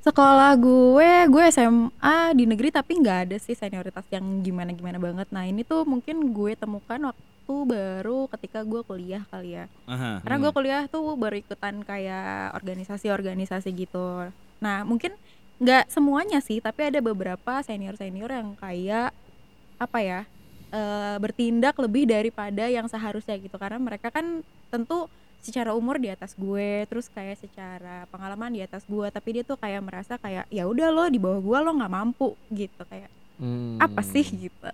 Sekolah 0.07 0.55
gue, 0.55 1.11
gue 1.27 1.43
SMA 1.51 2.31
di 2.31 2.47
negeri 2.47 2.71
tapi 2.71 2.95
nggak 2.95 3.27
ada 3.27 3.37
sih 3.43 3.59
senioritas 3.59 4.07
yang 4.07 4.39
gimana-gimana 4.39 4.95
banget. 4.95 5.27
Nah 5.35 5.43
ini 5.43 5.67
tuh 5.67 5.83
mungkin 5.83 6.31
gue 6.31 6.55
temukan 6.55 7.11
waktu 7.11 7.55
baru 7.67 8.31
ketika 8.31 8.63
gue 8.63 8.87
kuliah 8.87 9.27
kali 9.27 9.59
ya. 9.59 9.67
Aha. 9.83 10.23
Karena 10.23 10.37
gue 10.39 10.51
kuliah 10.55 10.83
tuh 10.87 11.11
baru 11.19 11.35
ikutan 11.43 11.83
kayak 11.83 12.55
organisasi-organisasi 12.55 13.67
gitu. 13.75 14.31
Nah 14.63 14.87
mungkin 14.87 15.11
nggak 15.59 15.91
semuanya 15.91 16.39
sih, 16.39 16.63
tapi 16.63 16.87
ada 16.87 17.03
beberapa 17.03 17.59
senior-senior 17.59 18.31
yang 18.31 18.55
kayak 18.63 19.11
apa 19.75 19.99
ya 19.99 20.19
eh, 20.71 21.19
bertindak 21.19 21.75
lebih 21.83 22.07
daripada 22.07 22.63
yang 22.71 22.87
seharusnya 22.87 23.35
gitu. 23.43 23.59
Karena 23.59 23.75
mereka 23.75 24.07
kan 24.07 24.39
tentu 24.71 25.11
secara 25.39 25.71
umur 25.71 25.95
di 25.95 26.07
atas 26.07 26.33
gue 26.33 26.83
terus 26.85 27.07
kayak 27.07 27.39
secara 27.39 28.03
pengalaman 28.07 28.51
di 28.51 28.61
atas 28.61 28.83
gue 28.83 29.07
tapi 29.07 29.39
dia 29.39 29.43
tuh 29.43 29.55
kayak 29.55 29.79
merasa 29.79 30.17
kayak 30.17 30.45
ya 30.47 30.63
udah 30.63 30.87
lo 30.89 31.05
di 31.07 31.17
bawah 31.17 31.39
gue 31.39 31.57
lo 31.61 31.71
nggak 31.73 31.93
mampu 31.93 32.33
gitu 32.49 32.83
kayak 32.85 33.09
Hmm. 33.37 33.77
apa 33.77 34.01
sih 34.01 34.25
gitu 34.25 34.65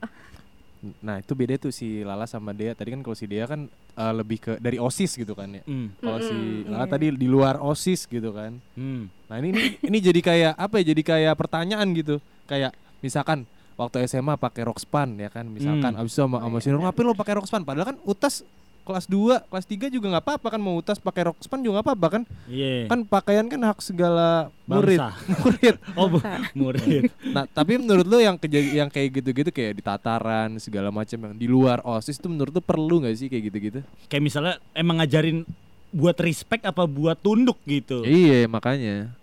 Nah 0.99 1.23
itu 1.23 1.31
beda 1.31 1.55
tuh 1.55 1.71
si 1.71 2.03
Lala 2.03 2.27
sama 2.27 2.51
Dea. 2.51 2.75
Tadi 2.75 2.91
kan 2.91 2.99
kalau 2.99 3.15
si 3.15 3.23
Dea 3.23 3.47
kan 3.47 3.71
eh, 3.71 4.13
lebih 4.13 4.35
ke 4.35 4.51
dari 4.59 4.75
osis 4.75 5.15
gitu 5.15 5.31
kan 5.31 5.47
ya. 5.47 5.63
Hmm. 5.63 5.95
Kalau 5.95 6.19
si 6.19 6.67
Lala 6.67 6.83
iya. 6.83 6.91
tadi 6.91 7.05
di 7.15 7.27
luar 7.27 7.55
osis 7.63 8.03
gitu 8.03 8.35
kan. 8.35 8.59
Hmm. 8.75 9.07
Nah 9.31 9.35
ini 9.39 9.55
ini, 9.55 9.63
ini 9.79 9.97
jadi 10.03 10.19
kayak 10.19 10.53
apa 10.59 10.83
ya? 10.83 10.91
Jadi 10.91 11.01
kayak 11.01 11.33
pertanyaan 11.39 11.87
gitu. 11.95 12.19
Kayak 12.43 12.75
misalkan 12.99 13.47
waktu 13.79 14.03
SMA 14.05 14.35
pakai 14.35 14.67
Rockspan 14.67 15.15
ya 15.15 15.31
kan. 15.31 15.47
Misalkan 15.47 15.95
Hmm. 15.95 16.01
abis 16.03 16.11
itu 16.11 16.19
sama, 16.19 16.43
sama 16.43 16.57
senior 16.59 16.83
ngapain 16.83 17.07
lo 17.07 17.15
pakai 17.15 17.33
Rockspan? 17.39 17.63
Padahal 17.63 17.95
kan 17.95 17.97
utas 18.03 18.43
kelas 18.83 19.07
2, 19.07 19.47
kelas 19.47 19.65
3 19.65 19.87
juga 19.89 20.05
nggak 20.09 20.23
apa-apa 20.23 20.47
kan 20.49 20.59
mau 20.59 20.75
utas 20.75 20.95
pakai 20.97 21.25
Rockspan 21.25 21.59
juga 21.59 21.79
nggak 21.79 21.87
apa-apa 21.87 22.07
kan. 22.09 22.23
Iya. 22.45 22.87
Kan 22.87 23.03
pakaian 23.03 23.47
kan 23.47 23.59
hak 23.63 23.79
segala 23.79 24.47
murid. 24.63 24.99
Bangsa. 24.99 25.15
murid. 25.39 25.75
Oh, 25.93 26.07
bu- 26.07 26.23
murid. 26.53 27.03
Nah, 27.25 27.47
tapi 27.47 27.75
menurut 27.75 28.03
lo 28.03 28.17
yang 28.17 28.35
yang 28.51 28.87
kayak 28.87 29.09
gitu-gitu 29.15 29.49
kayak 29.49 29.73
di 29.73 29.81
tataran 29.81 30.55
segala 30.57 30.87
macam 30.89 31.17
yang 31.17 31.33
di 31.33 31.47
luar 31.47 31.79
OSIS 31.81 32.17
itu 32.17 32.27
menurut 32.27 32.51
lo 32.51 32.59
perlu 32.59 33.01
nggak 33.01 33.15
sih 33.15 33.27
kayak 33.27 33.43
gitu-gitu? 33.47 33.79
Kayak 34.05 34.23
misalnya 34.23 34.53
emang 34.71 34.99
ngajarin 34.99 35.47
buat 35.89 36.17
respect 36.17 36.63
apa 36.63 36.83
buat 36.83 37.15
tunduk 37.15 37.57
gitu. 37.63 38.03
Iya, 38.03 38.45
makanya. 38.45 39.13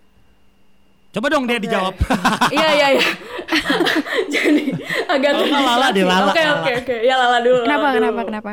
Coba 1.11 1.27
dong 1.27 1.43
dia 1.43 1.59
Oke. 1.59 1.67
dijawab. 1.67 1.93
iya 2.55 2.69
iya 2.71 2.87
iya 2.95 3.05
jadi 4.33 4.63
agak 5.05 5.31
nggak 5.35 5.61
Lala 5.61 5.87
deh, 5.91 6.01
terdistraksi. 6.01 6.07
Lala, 6.07 6.25
oke 6.25 6.39
Lala. 6.39 6.55
oke 6.55 6.71
oke 6.79 6.95
ya 7.03 7.15
Lala 7.15 7.37
dulu 7.39 7.57
kenapa 7.61 7.75
Lala 7.77 7.91
dulu. 7.91 7.99
kenapa 7.99 8.21
kenapa 8.23 8.51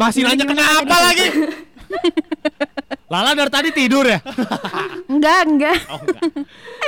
Masih 0.00 0.24
nanya 0.24 0.44
kenapa 0.44 0.96
lagi? 0.98 1.26
Lala 3.12 3.34
dari 3.34 3.50
tadi 3.50 3.68
tidur 3.70 4.06
ya? 4.06 4.22
enggak 5.12 5.40
enggak 5.44 5.78
Oh 5.88 5.98
enggak. 5.98 6.22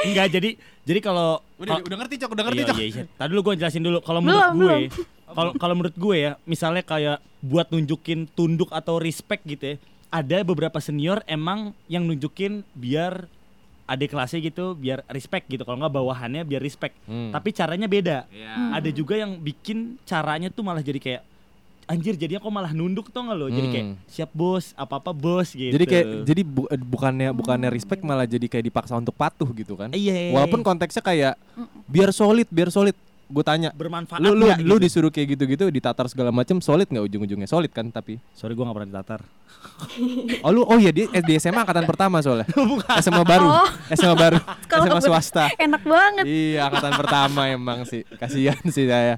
Enggak 0.03 0.27
jadi 0.31 0.51
jadi 0.83 0.99
kalau 0.99 1.43
Udah, 1.59 1.79
udah 1.79 1.97
ngerti 1.97 2.15
cok, 2.19 2.31
udah 2.33 2.45
ngerti 2.45 2.59
iya, 2.59 2.69
cok. 2.69 2.77
iya, 2.77 2.87
iya. 2.89 3.05
Tadi 3.13 3.29
dulu 3.29 3.41
gue 3.43 3.55
jelasin 3.57 3.83
dulu 3.83 3.99
kalau 4.01 4.19
Belum, 4.19 4.31
menurut 4.31 4.49
gue 4.49 4.59
belum. 4.59 4.83
kalau 5.29 5.51
kalau 5.57 5.75
menurut 5.75 5.97
gue 5.97 6.17
ya 6.17 6.33
misalnya 6.43 6.83
kayak 6.83 7.19
buat 7.41 7.69
nunjukin 7.69 8.27
tunduk 8.29 8.71
atau 8.71 8.97
respect 8.97 9.43
gitu 9.45 9.65
ya 9.65 9.77
ada 10.09 10.39
beberapa 10.43 10.79
senior 10.79 11.21
emang 11.25 11.73
yang 11.87 12.05
nunjukin 12.05 12.63
biar 12.73 13.27
adik 13.85 14.11
kelasnya 14.11 14.39
gitu 14.41 14.73
biar 14.73 15.03
respect 15.09 15.49
gitu 15.49 15.63
kalau 15.63 15.77
nggak 15.79 15.91
bawahannya 15.93 16.43
biar 16.43 16.61
respect 16.61 16.95
Hmm. 17.03 17.31
tapi 17.31 17.51
caranya 17.51 17.87
beda 17.87 18.29
Iya. 18.29 18.53
ada 18.73 18.91
juga 18.91 19.17
yang 19.17 19.37
bikin 19.37 19.79
caranya 20.03 20.49
tuh 20.49 20.63
malah 20.63 20.81
jadi 20.81 20.97
kayak 20.97 21.23
anjir 21.85 22.15
jadinya 22.15 22.39
kok 22.39 22.51
malah 22.51 22.71
nunduk 22.71 23.09
tuh 23.09 23.21
nggak 23.21 23.37
lo 23.37 23.47
jadi 23.49 23.69
kayak 23.69 23.85
Hmm. 23.85 23.97
siap 24.07 24.31
bos 24.31 24.71
apa 24.75 24.97
apa 24.97 25.11
bos 25.11 25.51
gitu 25.51 25.73
Jadi 25.73 25.85
kayak 25.85 26.07
jadi 26.23 26.43
bu- 26.43 26.69
eh, 26.69 26.79
bukannya 26.79 27.29
bukannya 27.33 27.69
respect 27.69 28.03
malah 28.03 28.25
jadi 28.25 28.47
kayak 28.47 28.65
dipaksa 28.65 28.95
untuk 28.95 29.13
patuh 29.13 29.49
gitu 29.51 29.75
kan? 29.75 29.91
iya 29.91 30.31
Walaupun 30.31 30.63
konteksnya 30.63 31.01
kayak 31.01 31.35
biar 31.85 32.11
solid, 32.11 32.47
biar 32.49 32.69
solid. 32.69 32.95
Gue 33.33 33.41
tanya, 33.41 33.73
bermanfaat 33.73 34.21
lu 34.21 34.37
lu 34.37 34.45
nggak 34.45 34.61
lu 34.61 34.77
gitu. 34.77 34.85
disuruh 34.85 35.09
kayak 35.09 35.35
gitu-gitu 35.35 35.73
ditatar 35.73 36.05
segala 36.13 36.29
macam 36.29 36.61
solid 36.61 36.85
nggak 36.85 37.05
ujung-ujungnya? 37.09 37.49
Solid 37.49 37.73
kan 37.73 37.89
tapi. 37.89 38.21
Sorry 38.37 38.53
gue 38.53 38.61
nggak 38.61 38.77
pernah 38.77 38.91
ditatar. 38.93 39.21
Oh 40.43 40.51
lu 40.51 40.67
oh 40.67 40.75
iya 40.75 40.91
di 40.91 41.07
di 41.07 41.33
SMA 41.39 41.63
angkatan 41.65 41.87
pertama 41.89 42.21
soalnya. 42.21 42.45
SMA 43.05 43.23
baru. 43.25 43.49
Oh. 43.49 43.69
SMA 43.95 44.17
baru. 44.19 44.39
SMA 44.85 45.01
swasta. 45.01 45.45
enak 45.57 45.83
banget. 45.87 46.25
Iya 46.29 46.69
angkatan 46.69 46.93
pertama 46.99 47.41
emang 47.49 47.89
sih. 47.89 48.05
Kasihan 48.21 48.59
sih 48.69 48.91
saya. 48.91 49.17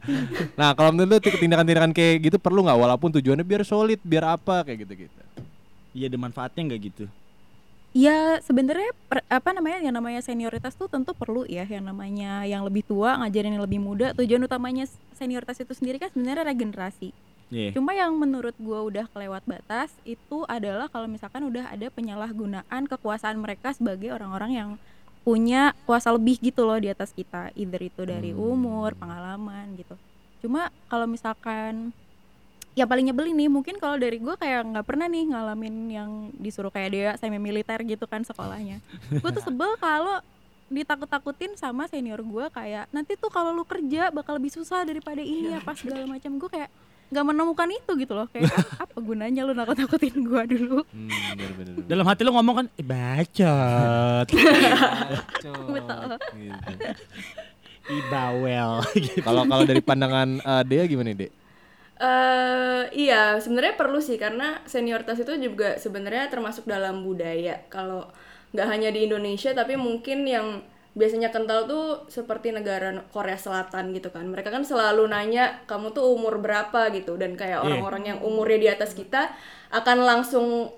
Nah 0.54 0.76
kalau 0.78 0.94
menurut 0.94 1.18
lu 1.18 1.18
tindakan-tindakan 1.18 1.90
kayak 1.90 2.30
gitu 2.30 2.36
perlu 2.38 2.62
nggak? 2.62 2.76
Walaupun 2.76 3.10
tujuannya 3.18 3.42
biar 3.42 3.66
solid 3.66 3.98
biar 4.04 4.36
apa 4.38 4.62
kayak 4.62 4.86
gitu-gitu. 4.86 5.18
Iya 5.96 6.12
ada 6.12 6.18
manfaatnya 6.20 6.62
nggak 6.70 6.80
gitu 6.92 7.06
Ya 7.94 8.42
sebenarnya 8.42 8.90
apa 9.30 9.54
namanya 9.54 9.78
yang 9.78 9.94
namanya 9.94 10.18
senioritas 10.18 10.74
tuh 10.74 10.90
tentu 10.90 11.14
perlu 11.14 11.46
ya 11.46 11.62
yang 11.62 11.86
namanya 11.86 12.42
yang 12.42 12.66
lebih 12.66 12.82
tua 12.82 13.14
ngajarin 13.22 13.54
yang 13.54 13.62
lebih 13.62 13.78
muda 13.78 14.10
tujuan 14.18 14.42
utamanya 14.42 14.90
senioritas 15.14 15.62
itu 15.62 15.70
sendiri 15.78 16.02
kan 16.02 16.10
sebenarnya 16.10 16.50
regenerasi 16.50 17.14
Iya. 17.54 17.70
cuma 17.76 17.94
yang 17.94 18.16
menurut 18.18 18.56
gua 18.58 18.82
udah 18.82 19.06
kelewat 19.14 19.46
batas 19.46 19.94
itu 20.02 20.42
adalah 20.50 20.90
kalau 20.90 21.06
misalkan 21.06 21.44
udah 21.46 21.70
ada 21.70 21.86
penyalahgunaan 21.86 22.82
kekuasaan 22.88 23.38
mereka 23.38 23.70
sebagai 23.70 24.10
orang-orang 24.10 24.50
yang 24.50 24.70
punya 25.22 25.70
kuasa 25.86 26.10
lebih 26.10 26.40
gitu 26.40 26.66
loh 26.66 26.80
di 26.80 26.90
atas 26.90 27.14
kita 27.14 27.54
either 27.54 27.78
itu 27.78 28.02
dari 28.02 28.34
Hmm. 28.34 28.42
umur 28.58 28.98
pengalaman 28.98 29.70
gitu 29.78 29.94
cuma 30.42 30.72
kalau 30.90 31.06
misalkan 31.06 31.94
ya 32.74 32.84
paling 32.90 33.06
nyebelin 33.06 33.38
nih 33.38 33.50
mungkin 33.50 33.78
kalau 33.78 33.94
dari 33.94 34.18
gue 34.18 34.34
kayak 34.34 34.66
nggak 34.74 34.86
pernah 34.86 35.06
nih 35.06 35.30
ngalamin 35.30 35.74
yang 35.90 36.10
disuruh 36.34 36.74
kayak 36.74 36.90
dia 36.90 37.08
semi 37.16 37.38
militer 37.38 37.78
gitu 37.86 38.04
kan 38.10 38.26
sekolahnya. 38.26 38.82
Gue 39.10 39.30
tuh 39.30 39.42
sebel 39.42 39.78
kalau 39.78 40.18
ditakut-takutin 40.66 41.54
sama 41.54 41.86
senior 41.86 42.18
gue 42.18 42.46
kayak 42.50 42.90
nanti 42.90 43.14
tuh 43.14 43.30
kalau 43.30 43.54
lu 43.54 43.62
kerja 43.62 44.10
bakal 44.10 44.42
lebih 44.42 44.50
susah 44.50 44.82
daripada 44.82 45.22
ini 45.22 45.54
apa 45.54 45.72
segala 45.78 46.02
macam. 46.10 46.34
Gue 46.34 46.50
kayak 46.50 46.70
nggak 47.14 47.24
menemukan 47.30 47.68
itu 47.70 47.92
gitu 48.00 48.12
loh 48.16 48.26
kayak 48.26 48.50
"Ah, 48.50 48.88
apa 48.88 48.96
gunanya 48.98 49.46
lu 49.46 49.54
nakut-nakutin 49.54 50.18
gue 50.18 50.42
dulu? 50.58 50.82
Hmm, 50.90 51.10
bener 51.38 51.52
bener 51.54 51.74
dalam 51.86 52.04
hati 52.10 52.26
lo 52.26 52.34
ngomong 52.34 52.54
kan 52.58 52.66
eh, 52.74 52.84
bacot. 52.90 54.26
Betul. 55.70 56.10
Gitu. 56.34 56.72
ibawel 57.84 58.80
gitu 58.96 59.20
kalau 59.20 59.44
kalau 59.44 59.64
dari 59.68 59.84
pandangan 59.84 60.40
eh, 60.40 60.62
Dea 60.64 60.88
gimana 60.88 61.12
Dek? 61.12 61.43
Eh 61.94 62.82
iya, 62.90 63.38
sebenarnya 63.38 63.78
perlu 63.78 64.02
sih 64.02 64.18
karena 64.18 64.58
senioritas 64.66 65.14
itu 65.22 65.30
juga 65.38 65.78
sebenarnya 65.78 66.26
termasuk 66.26 66.66
dalam 66.66 67.06
budaya. 67.06 67.62
Kalau 67.70 68.10
nggak 68.50 68.66
hanya 68.70 68.90
di 68.90 69.06
Indonesia 69.06 69.54
tapi 69.54 69.78
mungkin 69.78 70.26
yang 70.26 70.62
biasanya 70.94 71.34
kental 71.34 71.66
tuh 71.66 72.06
seperti 72.06 72.50
negara 72.54 72.90
Korea 73.14 73.38
Selatan 73.38 73.94
gitu 73.94 74.10
kan. 74.10 74.26
Mereka 74.26 74.50
kan 74.50 74.66
selalu 74.66 75.06
nanya 75.06 75.62
kamu 75.70 75.94
tuh 75.94 76.06
umur 76.18 76.38
berapa 76.42 76.90
gitu 76.90 77.14
dan 77.14 77.38
kayak 77.38 77.62
Iya. 77.62 77.66
orang-orang 77.66 78.02
yang 78.14 78.18
umurnya 78.26 78.58
di 78.58 78.68
atas 78.74 78.94
kita 78.98 79.30
akan 79.70 79.98
langsung 80.02 80.70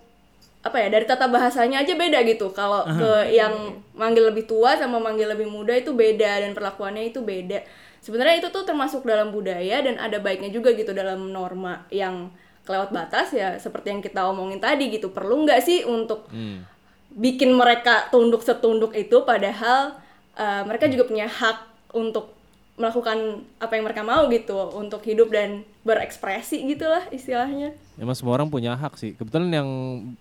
apa 0.67 0.83
ya 0.83 0.89
dari 0.91 1.07
tata 1.07 1.31
bahasanya 1.33 1.81
aja 1.85 1.95
beda 1.97 2.21
gitu. 2.29 2.53
Kalau 2.53 2.85
ke 2.85 3.33
yang 3.33 3.55
manggil 3.97 4.29
lebih 4.29 4.45
tua 4.45 4.77
sama 4.77 5.01
manggil 5.01 5.33
lebih 5.33 5.49
muda 5.49 5.73
itu 5.73 5.97
beda 5.97 6.45
dan 6.45 6.53
perlakuannya 6.53 7.09
itu 7.09 7.21
beda. 7.25 7.61
Sebenarnya 8.07 8.39
itu 8.39 8.55
tuh 8.55 8.63
termasuk 8.63 9.03
dalam 9.03 9.35
budaya 9.35 9.83
dan 9.83 9.99
ada 9.99 10.23
baiknya 10.23 10.55
juga 10.55 10.71
gitu 10.79 10.95
dalam 10.95 11.35
norma 11.35 11.83
yang 11.91 12.31
kelewat 12.63 12.95
batas 12.95 13.35
ya 13.35 13.59
seperti 13.59 13.91
yang 13.91 13.99
kita 13.99 14.23
omongin 14.31 14.63
tadi 14.63 14.95
gitu. 14.95 15.11
Perlu 15.11 15.43
nggak 15.43 15.59
sih 15.67 15.83
untuk 15.83 16.31
Hmm. 16.31 16.63
bikin 17.11 17.51
mereka 17.51 18.07
tunduk 18.15 18.47
setunduk 18.47 18.95
itu 18.95 19.27
padahal 19.27 19.99
uh, 20.39 20.63
mereka 20.63 20.87
juga 20.87 21.11
punya 21.11 21.27
hak 21.27 21.91
untuk 21.91 22.36
melakukan 22.77 23.41
apa 23.57 23.73
yang 23.73 23.85
mereka 23.85 24.05
mau 24.05 24.29
gitu 24.29 24.53
untuk 24.77 25.01
hidup 25.01 25.33
dan 25.33 25.65
berekspresi 25.81 26.61
gitulah 26.67 27.09
istilahnya. 27.09 27.73
Emang 27.97 28.13
semua 28.13 28.37
orang 28.37 28.47
punya 28.47 28.77
hak 28.77 29.01
sih. 29.01 29.17
Kebetulan 29.17 29.49
yang 29.49 29.69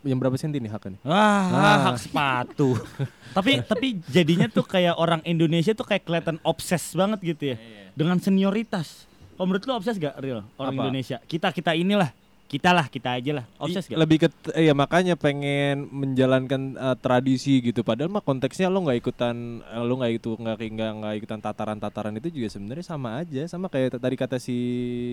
yang 0.02 0.16
berapa 0.16 0.40
senti 0.40 0.64
nih 0.64 0.72
haknya? 0.72 0.96
nih? 0.96 1.00
Wah, 1.04 1.44
Ah. 1.52 1.78
hak 1.92 2.00
sepatu. 2.00 2.80
tapi 3.38 3.60
tapi 3.62 4.00
jadinya 4.08 4.48
tuh 4.48 4.64
kayak 4.64 4.96
orang 4.96 5.20
Indonesia 5.24 5.76
tuh 5.76 5.84
kayak 5.84 6.08
kelihatan 6.08 6.40
obses 6.42 6.96
banget 6.96 7.20
gitu 7.36 7.44
ya 7.54 7.58
dengan 7.92 8.16
senioritas. 8.18 9.04
Kalau 9.36 9.52
menurut 9.52 9.68
lu 9.68 9.76
obses 9.76 10.00
gak 10.00 10.16
real 10.18 10.48
orang 10.56 10.72
Apa? 10.72 10.82
Indonesia? 10.88 11.20
Kita 11.20 11.52
kita 11.52 11.76
inilah, 11.76 12.08
kita 12.56 12.72
lah, 12.72 12.88
kita 12.88 13.20
aja 13.20 13.32
lah. 13.44 13.46
Obses 13.60 13.84
gak? 13.84 14.00
Lebih 14.00 14.18
ke 14.24 14.28
ya 14.56 14.72
makanya 14.72 15.20
pengen 15.20 15.92
menjalankan 15.92 16.80
eh, 16.80 16.98
tradisi 17.04 17.60
gitu. 17.60 17.84
Padahal 17.84 18.08
mah 18.08 18.24
konteksnya 18.24 18.72
lo 18.72 18.80
nggak 18.88 19.04
ikutan, 19.04 19.60
eh, 19.60 19.84
lo 19.84 20.00
nggak 20.00 20.14
itu 20.16 20.40
nggak 20.40 20.56
nggak 20.56 20.92
nggak 21.04 21.14
ikutan 21.20 21.40
tataran-tataran 21.44 22.16
itu 22.16 22.32
juga 22.32 22.48
sebenarnya 22.56 22.86
sama 22.88 23.20
aja. 23.20 23.44
Sama 23.52 23.68
kayak 23.68 24.00
tadi 24.00 24.16
kata 24.16 24.40
si 24.40 24.56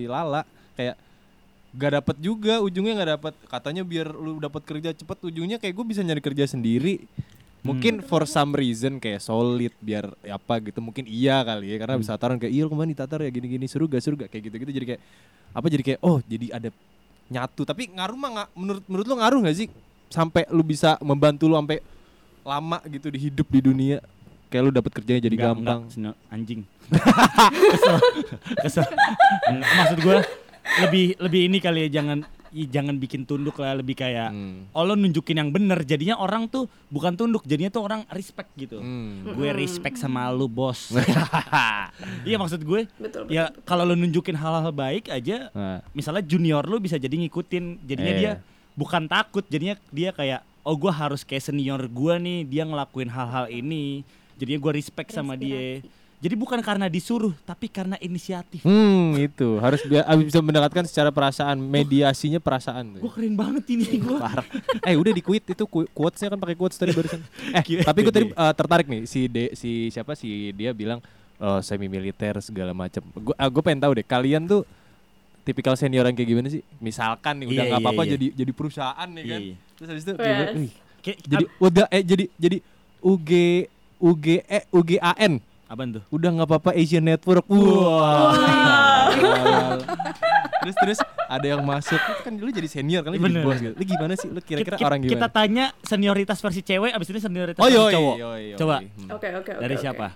Lala 0.07 0.47
kayak 0.79 0.95
gak 1.73 1.91
dapet 1.99 2.15
juga 2.23 2.63
ujungnya 2.63 2.93
nggak 2.95 3.11
dapet. 3.19 3.33
Katanya 3.51 3.83
biar 3.83 4.07
lu 4.15 4.39
dapat 4.39 4.63
kerja 4.63 4.95
cepet 4.95 5.17
ujungnya 5.27 5.59
kayak 5.59 5.75
gue 5.75 5.85
bisa 5.85 5.99
nyari 5.99 6.23
kerja 6.23 6.47
sendiri. 6.47 7.03
Mungkin 7.63 8.03
for 8.03 8.27
some 8.27 8.51
reason 8.55 8.99
kayak 8.99 9.23
solid 9.23 9.71
biar 9.83 10.11
ya 10.23 10.39
apa 10.39 10.63
gitu. 10.63 10.79
Mungkin 10.79 11.07
iya 11.07 11.43
kali 11.43 11.75
ya 11.75 11.77
karena 11.79 11.99
bisa 11.99 12.15
tataran 12.15 12.39
kayak 12.39 12.55
iya 12.55 12.63
kemarin 12.67 12.91
ditatar 12.91 13.19
ya? 13.19 13.31
Gini-gini 13.31 13.67
seru 13.67 13.91
gak 13.91 13.99
seru 13.99 14.15
gak 14.15 14.31
kayak 14.31 14.47
gitu-gitu. 14.47 14.71
Jadi 14.71 14.85
kayak 14.95 15.01
apa 15.53 15.67
jadi 15.69 15.83
kayak 15.83 15.99
oh 16.01 16.17
jadi 16.23 16.47
ada 16.55 16.69
nyatu 17.31 17.63
tapi 17.63 17.91
ngaruh 17.91 18.17
mah 18.19 18.29
nggak 18.29 18.49
menurut 18.55 18.83
menurut 18.87 19.05
lu 19.07 19.15
ngaruh 19.19 19.39
nggak 19.43 19.57
sih 19.57 19.67
sampai 20.11 20.45
lu 20.51 20.61
bisa 20.61 20.99
membantu 21.01 21.47
lu 21.49 21.55
sampai 21.57 21.79
lama 22.43 22.77
gitu 22.91 23.07
di 23.09 23.19
hidup 23.31 23.47
di 23.47 23.59
dunia 23.63 23.97
kayak 24.51 24.63
lu 24.69 24.71
dapat 24.75 24.91
kerjanya 24.93 25.21
jadi 25.25 25.35
Enggak, 25.39 25.49
gampang 25.57 25.81
enggak, 25.97 26.15
anjing. 26.29 26.61
kesel, 27.73 27.95
kesel. 28.61 28.85
Maksud 29.49 29.97
gue 30.03 30.17
lebih 30.85 31.05
lebih 31.17 31.41
ini 31.49 31.57
kali 31.57 31.89
ya 31.89 31.99
jangan 32.01 32.21
i- 32.53 32.65
jangan 32.65 32.95
bikin 32.95 33.23
tunduk 33.23 33.57
lah 33.57 33.73
lebih 33.73 33.93
kayak 33.93 34.29
Hmm. 34.29 34.69
oh 34.69 34.81
lo 34.81 34.93
nunjukin 34.93 35.35
yang 35.35 35.49
bener. 35.49 35.81
Jadinya 35.81 36.15
orang 36.15 36.45
tuh 36.45 36.65
bukan 36.87 37.13
tunduk 37.13 37.43
jadinya 37.43 37.69
tuh 37.69 37.81
orang 37.81 38.05
respect 38.09 38.53
gitu. 38.55 38.77
Hmm. 38.77 39.25
gue 39.29 39.49
respect 39.51 39.97
sama 39.97 40.29
lu 40.29 40.45
bos. 40.45 40.93
Iya 42.23 42.37
maksud 42.37 42.61
gue 42.61 42.87
Betul 42.95 43.25
betul. 43.25 43.33
ya 43.33 43.51
kalau 43.63 43.83
lo 43.83 43.93
nunjukin 43.93 44.33
hal-hal 44.33 44.71
baik 44.71 45.09
aja 45.09 45.49
Nah, 45.51 45.83
misalnya 45.91 46.21
junior 46.21 46.63
lu 46.63 46.77
bisa 46.77 46.95
jadi 46.95 47.13
ngikutin 47.13 47.83
jadinya 47.83 48.09
Iya. 48.09 48.19
dia 48.19 48.31
bukan 48.73 49.05
takut 49.05 49.43
jadinya 49.45 49.75
dia 49.89 50.09
kayak 50.09 50.41
oh 50.61 50.73
gua 50.73 50.89
harus 50.91 51.21
kayak 51.21 51.43
senior 51.43 51.81
gua 51.85 52.15
nih 52.15 52.43
dia 52.43 52.63
ngelakuin 52.63 53.07
hal-hal 53.07 53.45
ini. 53.47 54.01
Jadinya 54.33 54.59
gua 54.59 54.73
respect 54.73 55.11
sama 55.11 55.35
dia 55.35 55.83
jadi 56.23 56.33
bukan 56.33 56.59
karena 56.59 56.87
disuruh 56.87 57.35
tapi 57.43 57.67
karena 57.67 57.99
inisiatif 57.99 58.63
Hmm, 58.63 59.11
itu 59.17 59.59
harus 59.59 59.83
bi- 59.83 59.99
harus 59.99 60.23
bisa 60.23 60.39
mendekatkan 60.39 60.83
secara 60.83 61.09
perasaan, 61.09 61.59
mediasinya 61.59 62.39
perasaan 62.39 62.95
gua 62.95 63.11
keren 63.11 63.35
banget 63.35 63.63
ini 63.69 63.99
gua 63.99 64.23
Parah. 64.23 64.47
Eh 64.81 64.95
udah 64.95 65.11
di 65.11 65.19
quote 65.19 65.43
itu 65.45 65.63
ku- 65.65 65.89
quotes-nya 65.89 66.31
kan 66.31 66.39
pakai 66.39 66.55
quotes 66.55 66.75
tadi 66.75 66.91
barusan. 66.91 67.19
Eh 67.53 67.83
tapi 67.83 67.99
gue 68.01 68.13
tadi 68.13 68.25
eh, 68.29 68.53
tertarik 68.53 68.87
nih 68.87 69.03
si 69.03 69.27
de, 69.27 69.51
si 69.51 69.71
siapa 69.89 70.15
si 70.15 70.27
dia 70.51 70.71
bilang 70.71 71.03
oh, 71.37 71.59
semi 71.59 71.85
militer 71.85 72.39
segala 72.39 72.71
macam. 72.71 73.03
Gue 73.13 73.35
gue 73.35 73.61
pengen 73.61 73.81
tahu 73.81 73.91
deh 73.93 74.05
kalian 74.05 74.47
tuh 74.47 74.63
tipikal 75.43 75.75
senior 75.75 76.03
yang 76.03 76.15
kayak 76.15 76.29
gimana 76.29 76.47
sih? 76.47 76.63
Misalkan 76.77 77.35
nih 77.35 77.47
udah 77.47 77.55
Iya, 77.57 77.63
nggak 77.67 77.77
iya, 77.77 77.85
apa-apa 77.85 78.01
iya. 78.01 78.11
jadi 78.15 78.27
jadi 78.33 78.51
perusahaan 78.53 79.09
nih 79.11 79.23
kan. 79.25 79.41
Iya. 79.41 79.55
Terus 79.75 79.87
habis 79.91 80.03
itu 80.03 80.13
Kayak- 80.15 80.55
jadi 81.03 81.45
udah 81.59 81.85
eh 81.91 81.99
jadi 82.01 82.25
jadi 82.33 82.57
UG 83.03 83.29
UGE 83.99 84.35
UGAN 84.71 85.33
apaan 85.73 85.89
tuh 85.97 86.03
udah 86.13 86.29
nggak 86.29 86.47
apa-apa 86.47 86.71
Asian 86.77 87.01
Network. 87.01 87.45
Wah. 87.49 88.33
terus 90.63 90.75
terus 90.79 90.99
ada 91.27 91.43
yang 91.43 91.61
masuk 91.65 91.99
kan 92.23 92.31
lu 92.39 92.47
jadi 92.47 92.69
senior 92.69 93.01
kan 93.03 93.11
lu 93.11 93.19
jadi 93.19 93.41
bos 93.41 93.59
gitu. 93.59 93.75
Lu 93.75 93.83
gimana 93.83 94.13
sih? 94.15 94.29
Lu 94.29 94.39
kira-kira 94.39 94.77
orang 94.79 95.01
gimana? 95.03 95.13
kita 95.17 95.27
tanya 95.27 95.65
senioritas 95.83 96.37
versi 96.39 96.61
cewek 96.61 96.93
abis 96.93 97.07
ini 97.09 97.19
senioritas 97.19 97.59
Oh 97.59 97.67
versi 97.67 97.75
iya, 97.75 97.91
cowok 97.91 98.15
iya, 98.15 98.29
iya, 98.37 98.55
coba 98.55 98.75
iya. 98.79 98.89
Hmm. 98.93 99.09
Oke 99.17 99.27
oke 99.33 99.51
oke. 99.57 99.61
dari 99.61 99.75
siapa 99.75 100.07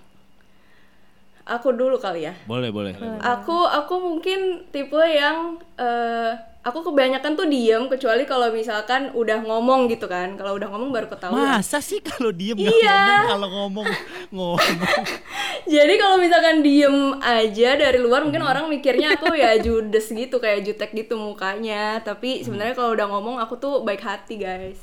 Aku 1.48 1.72
dulu 1.72 1.96
kali 1.96 2.28
ya. 2.28 2.36
boleh 2.44 2.68
boleh 2.68 2.92
Aku 3.24 3.64
aku 3.64 3.94
mungkin 3.96 4.68
tipe 4.68 5.00
yang 5.00 5.56
eh, 5.80 6.32
aku 6.60 6.84
kebanyakan 6.84 7.32
tuh 7.32 7.46
diem 7.46 7.86
kecuali 7.86 8.22
kalau 8.22 8.50
misalkan 8.50 9.08
udah 9.12 9.40
ngomong 9.40 9.88
gitu 9.88 10.04
kan. 10.04 10.36
Kalau 10.36 10.54
udah 10.54 10.68
ngomong 10.68 10.90
baru 10.90 11.08
ketahuan. 11.08 11.38
masa 11.56 11.78
sih 11.78 11.98
kalau 11.98 12.28
diem 12.28 12.54
nggak 12.54 12.68
Iya. 12.74 12.98
ngomong 12.98 13.26
kalau 13.26 13.48
ngomong 13.50 13.86
ngomong 14.28 15.04
Jadi 15.74 15.94
kalau 15.96 16.16
misalkan 16.16 16.60
diem 16.60 16.96
aja 17.18 17.70
dari 17.74 17.98
luar 17.98 18.24
mungkin 18.24 18.40
orang 18.40 18.68
mikirnya 18.68 19.16
aku 19.16 19.32
ya 19.32 19.56
judes 19.64 20.08
gitu 20.08 20.36
kayak 20.38 20.64
jutek 20.64 20.90
gitu 20.92 21.14
mukanya. 21.14 22.00
Tapi 22.00 22.42
sebenarnya 22.42 22.72
kalau 22.72 22.92
udah 22.92 23.06
ngomong 23.06 23.36
aku 23.38 23.56
tuh 23.56 23.80
baik 23.80 24.00
hati 24.00 24.36
guys. 24.36 24.80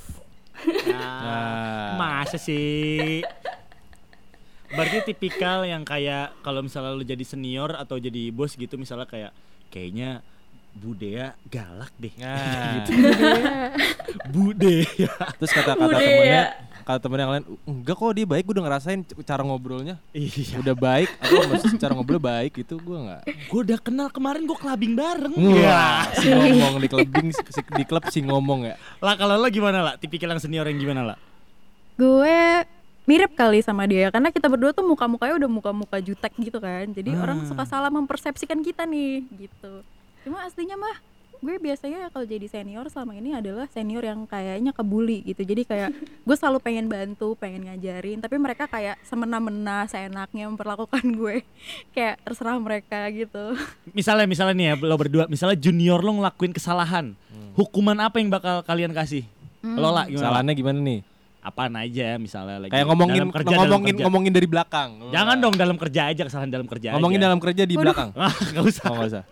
Nah, 0.88 1.94
masa 2.00 2.40
sih? 2.40 3.22
Berarti 4.66 5.06
tipikal 5.06 5.64
yang 5.64 5.86
kayak 5.86 6.34
kalau 6.42 6.60
misalnya 6.60 6.92
lu 6.92 7.06
jadi 7.06 7.22
senior 7.22 7.78
atau 7.78 7.96
jadi 7.96 8.34
bos 8.34 8.58
gitu 8.58 8.76
misalnya 8.76 9.06
kayak 9.06 9.32
kayaknya 9.70 10.26
Budea 10.76 11.32
galak 11.48 11.90
deh. 11.96 12.12
Nah, 12.20 12.84
Budea. 14.28 15.12
terus 15.36 15.52
kata 15.52 15.72
kata 15.72 15.88
Udah 15.88 15.98
temennya, 15.98 16.28
ya. 16.28 16.44
kata 16.84 17.00
temen 17.00 17.18
yang 17.18 17.32
lain, 17.32 17.44
enggak 17.64 17.96
kok 17.96 18.12
dia 18.12 18.28
baik, 18.28 18.44
gue 18.44 18.54
udah 18.54 18.66
ngerasain 18.68 19.00
cara 19.24 19.42
ngobrolnya, 19.42 19.96
iya. 20.12 20.60
udah 20.60 20.76
baik, 20.76 21.10
aku 21.18 21.34
maksud 21.48 21.70
cara 21.78 21.92
ngobrol 21.92 22.20
baik 22.20 22.60
itu 22.60 22.76
gue 22.76 22.98
nggak. 23.02 23.22
Gue 23.48 23.60
udah 23.64 23.80
kenal 23.80 24.08
kemarin 24.10 24.44
gue 24.44 24.58
kelabing 24.58 24.94
bareng. 24.94 25.34
Wah, 25.34 26.12
si 26.14 26.28
ngomong 26.28 26.76
di 26.78 26.88
clubbing, 26.88 27.28
si- 27.32 27.72
di 27.72 27.84
klub 27.84 28.04
si 28.08 28.20
ngomong 28.20 28.68
ya. 28.68 28.76
Lah 29.00 29.16
kalau 29.16 29.36
lo 29.36 29.48
gimana 29.48 29.80
lah? 29.82 29.94
Tipikal 29.96 30.28
yang 30.30 30.40
senior 30.40 30.68
yang 30.68 30.78
gimana 30.78 31.02
lah? 31.06 31.18
gue 31.96 32.68
mirip 33.06 33.32
kali 33.34 33.64
sama 33.64 33.88
dia 33.88 34.12
karena 34.12 34.28
kita 34.28 34.52
berdua 34.52 34.76
tuh 34.76 34.84
muka-mukanya 34.84 35.40
udah 35.40 35.48
muka-muka 35.48 35.96
jutek 35.98 36.36
gitu 36.36 36.60
kan 36.60 36.92
jadi 36.92 37.16
orang 37.16 37.48
suka 37.48 37.64
salah 37.64 37.88
mempersepsikan 37.88 38.60
kita 38.60 38.84
nih 38.84 39.24
gitu 39.32 39.80
cuma 40.26 40.42
aslinya 40.44 40.76
mah 40.76 40.98
gue 41.38 41.62
biasanya 41.62 42.10
kalau 42.10 42.26
jadi 42.26 42.48
senior 42.48 42.88
selama 42.88 43.14
ini 43.14 43.32
adalah 43.32 43.70
senior 43.70 44.02
yang 44.02 44.26
kayaknya 44.26 44.72
kebuli 44.72 45.22
gitu 45.24 45.46
jadi 45.46 45.62
kayak 45.62 45.90
gue 46.26 46.36
selalu 46.36 46.58
pengen 46.58 46.88
bantu 46.88 47.38
pengen 47.38 47.68
ngajarin 47.68 48.18
tapi 48.18 48.36
mereka 48.36 48.66
kayak 48.66 48.98
semena-mena 49.04 49.86
seenaknya 49.86 50.50
memperlakukan 50.50 51.06
gue 51.06 51.46
kayak 51.94 52.18
terserah 52.20 52.58
mereka 52.58 53.06
gitu 53.10 53.54
Misalnya 53.98 54.26
misalnya 54.26 54.56
nih 54.56 54.66
ya 54.66 54.76
lo 54.82 54.96
berdua, 54.98 55.24
misalnya 55.28 55.56
junior 55.56 56.02
lo 56.02 56.18
ngelakuin 56.18 56.52
kesalahan, 56.52 57.14
hukuman 57.54 57.96
apa 58.02 58.18
yang 58.18 58.28
bakal 58.28 58.60
kalian 58.62 58.92
kasih? 58.92 59.24
Lo 59.62 59.88
lah 59.88 60.04
gimana? 60.04 60.20
Kesalahannya 60.20 60.54
gimana 60.54 60.80
nih? 60.82 61.00
Apaan 61.40 61.74
aja 61.78 62.18
misalnya 62.18 62.58
lagi 62.60 62.74
Kayak 62.74 62.86
ngomongin 62.90 63.22
dalam 63.22 63.32
kerja, 63.32 63.46
dalam 63.48 63.62
ngomongin 63.62 63.94
kerja. 63.94 64.04
ngomongin 64.04 64.32
dari 64.34 64.48
belakang. 64.50 64.90
Jangan 65.14 65.36
dong 65.38 65.56
dalam 65.56 65.78
kerja 65.78 66.02
aja 66.10 66.22
kesalahan 66.26 66.50
dalam 66.50 66.66
kerja 66.66 66.88
Ngomongin 66.92 67.20
aja. 67.22 67.26
dalam 67.30 67.40
kerja 67.40 67.64
di 67.64 67.76
belakang. 67.78 68.10
Ah, 68.18 68.34
nggak 68.34 68.66
usah. 68.66 68.84
Oh, 68.84 68.96
nggak 68.98 69.10
usah. 69.14 69.24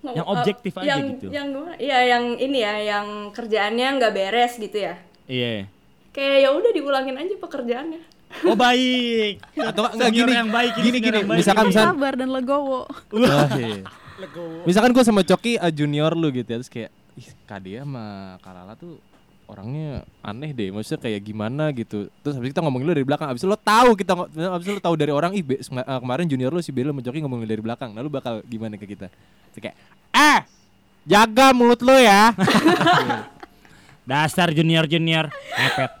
Yang 0.00 0.26
objektif 0.32 0.72
eh, 0.74 0.80
aja 0.80 0.88
yang, 0.88 1.00
gitu. 1.12 1.26
Yang 1.28 1.46
gimana? 1.52 1.74
Iya 1.76 1.98
yang 2.08 2.24
ini 2.40 2.58
ya, 2.64 2.74
yang 2.80 3.06
kerjaannya 3.36 3.88
nggak 4.00 4.12
beres 4.16 4.52
gitu 4.56 4.78
ya. 4.80 4.94
Iya. 5.28 5.68
Kayak 6.10 6.36
ya 6.42 6.48
udah 6.56 6.70
diulangin 6.72 7.16
aja 7.20 7.34
pekerjaannya. 7.36 8.02
Oh 8.46 8.56
baik. 8.56 9.42
Atau 9.70 9.82
enggak 9.90 10.10
gini, 10.14 10.32
yang 10.32 10.48
baik 10.48 10.72
ini, 10.78 10.84
gini 10.86 10.98
gini, 11.02 11.16
yang 11.20 11.28
baik 11.28 11.38
misalkan 11.42 11.66
misalkan 11.68 11.94
sabar 11.98 12.12
dan 12.14 12.30
legowo 12.30 12.86
Wah, 13.12 13.50
iya. 13.58 13.82
Misalkan 14.68 14.90
gue 14.92 15.04
sama 15.04 15.22
Coki 15.24 15.56
uh, 15.56 15.72
junior 15.72 16.12
lu 16.12 16.28
gitu 16.30 16.48
ya, 16.48 16.56
terus 16.60 16.70
kayak 16.70 16.90
ih 17.18 17.28
Kadia 17.48 17.82
sama 17.82 18.36
Kalala 18.44 18.76
tuh 18.76 19.00
orangnya 19.50 20.06
aneh 20.22 20.54
deh, 20.54 20.70
maksudnya 20.70 21.02
kayak 21.02 21.20
gimana 21.26 21.74
gitu. 21.74 22.06
Terus 22.22 22.38
habis 22.38 22.54
kita 22.54 22.62
ngomongin 22.62 22.86
lu 22.86 22.94
dari 22.94 23.06
belakang, 23.06 23.26
habis 23.26 23.42
lo 23.42 23.58
tahu 23.58 23.98
kita 23.98 24.14
habis 24.30 24.66
lo 24.70 24.78
tahu 24.78 24.94
dari 24.94 25.10
orang 25.10 25.34
ih 25.34 25.42
Be- 25.42 25.60
sema- 25.60 25.82
uh, 25.82 25.98
kemarin 25.98 26.30
junior 26.30 26.54
lu 26.54 26.62
si 26.62 26.70
Bella 26.70 26.94
sama 26.94 27.02
Coki 27.02 27.18
ngomongin 27.18 27.50
dari 27.50 27.58
belakang. 27.58 27.90
Nah, 27.90 28.00
lu 28.00 28.08
bakal 28.08 28.46
gimana 28.46 28.78
ke 28.78 28.86
kita? 28.86 29.10
Terus 29.52 29.60
kayak 29.60 29.76
eh 30.14 30.40
jaga 31.04 31.50
mulut 31.50 31.82
lu 31.82 31.98
ya. 31.98 32.30
Dasar 34.10 34.54
junior 34.54 34.86
junior 34.86 35.28
ngepet. 35.54 35.92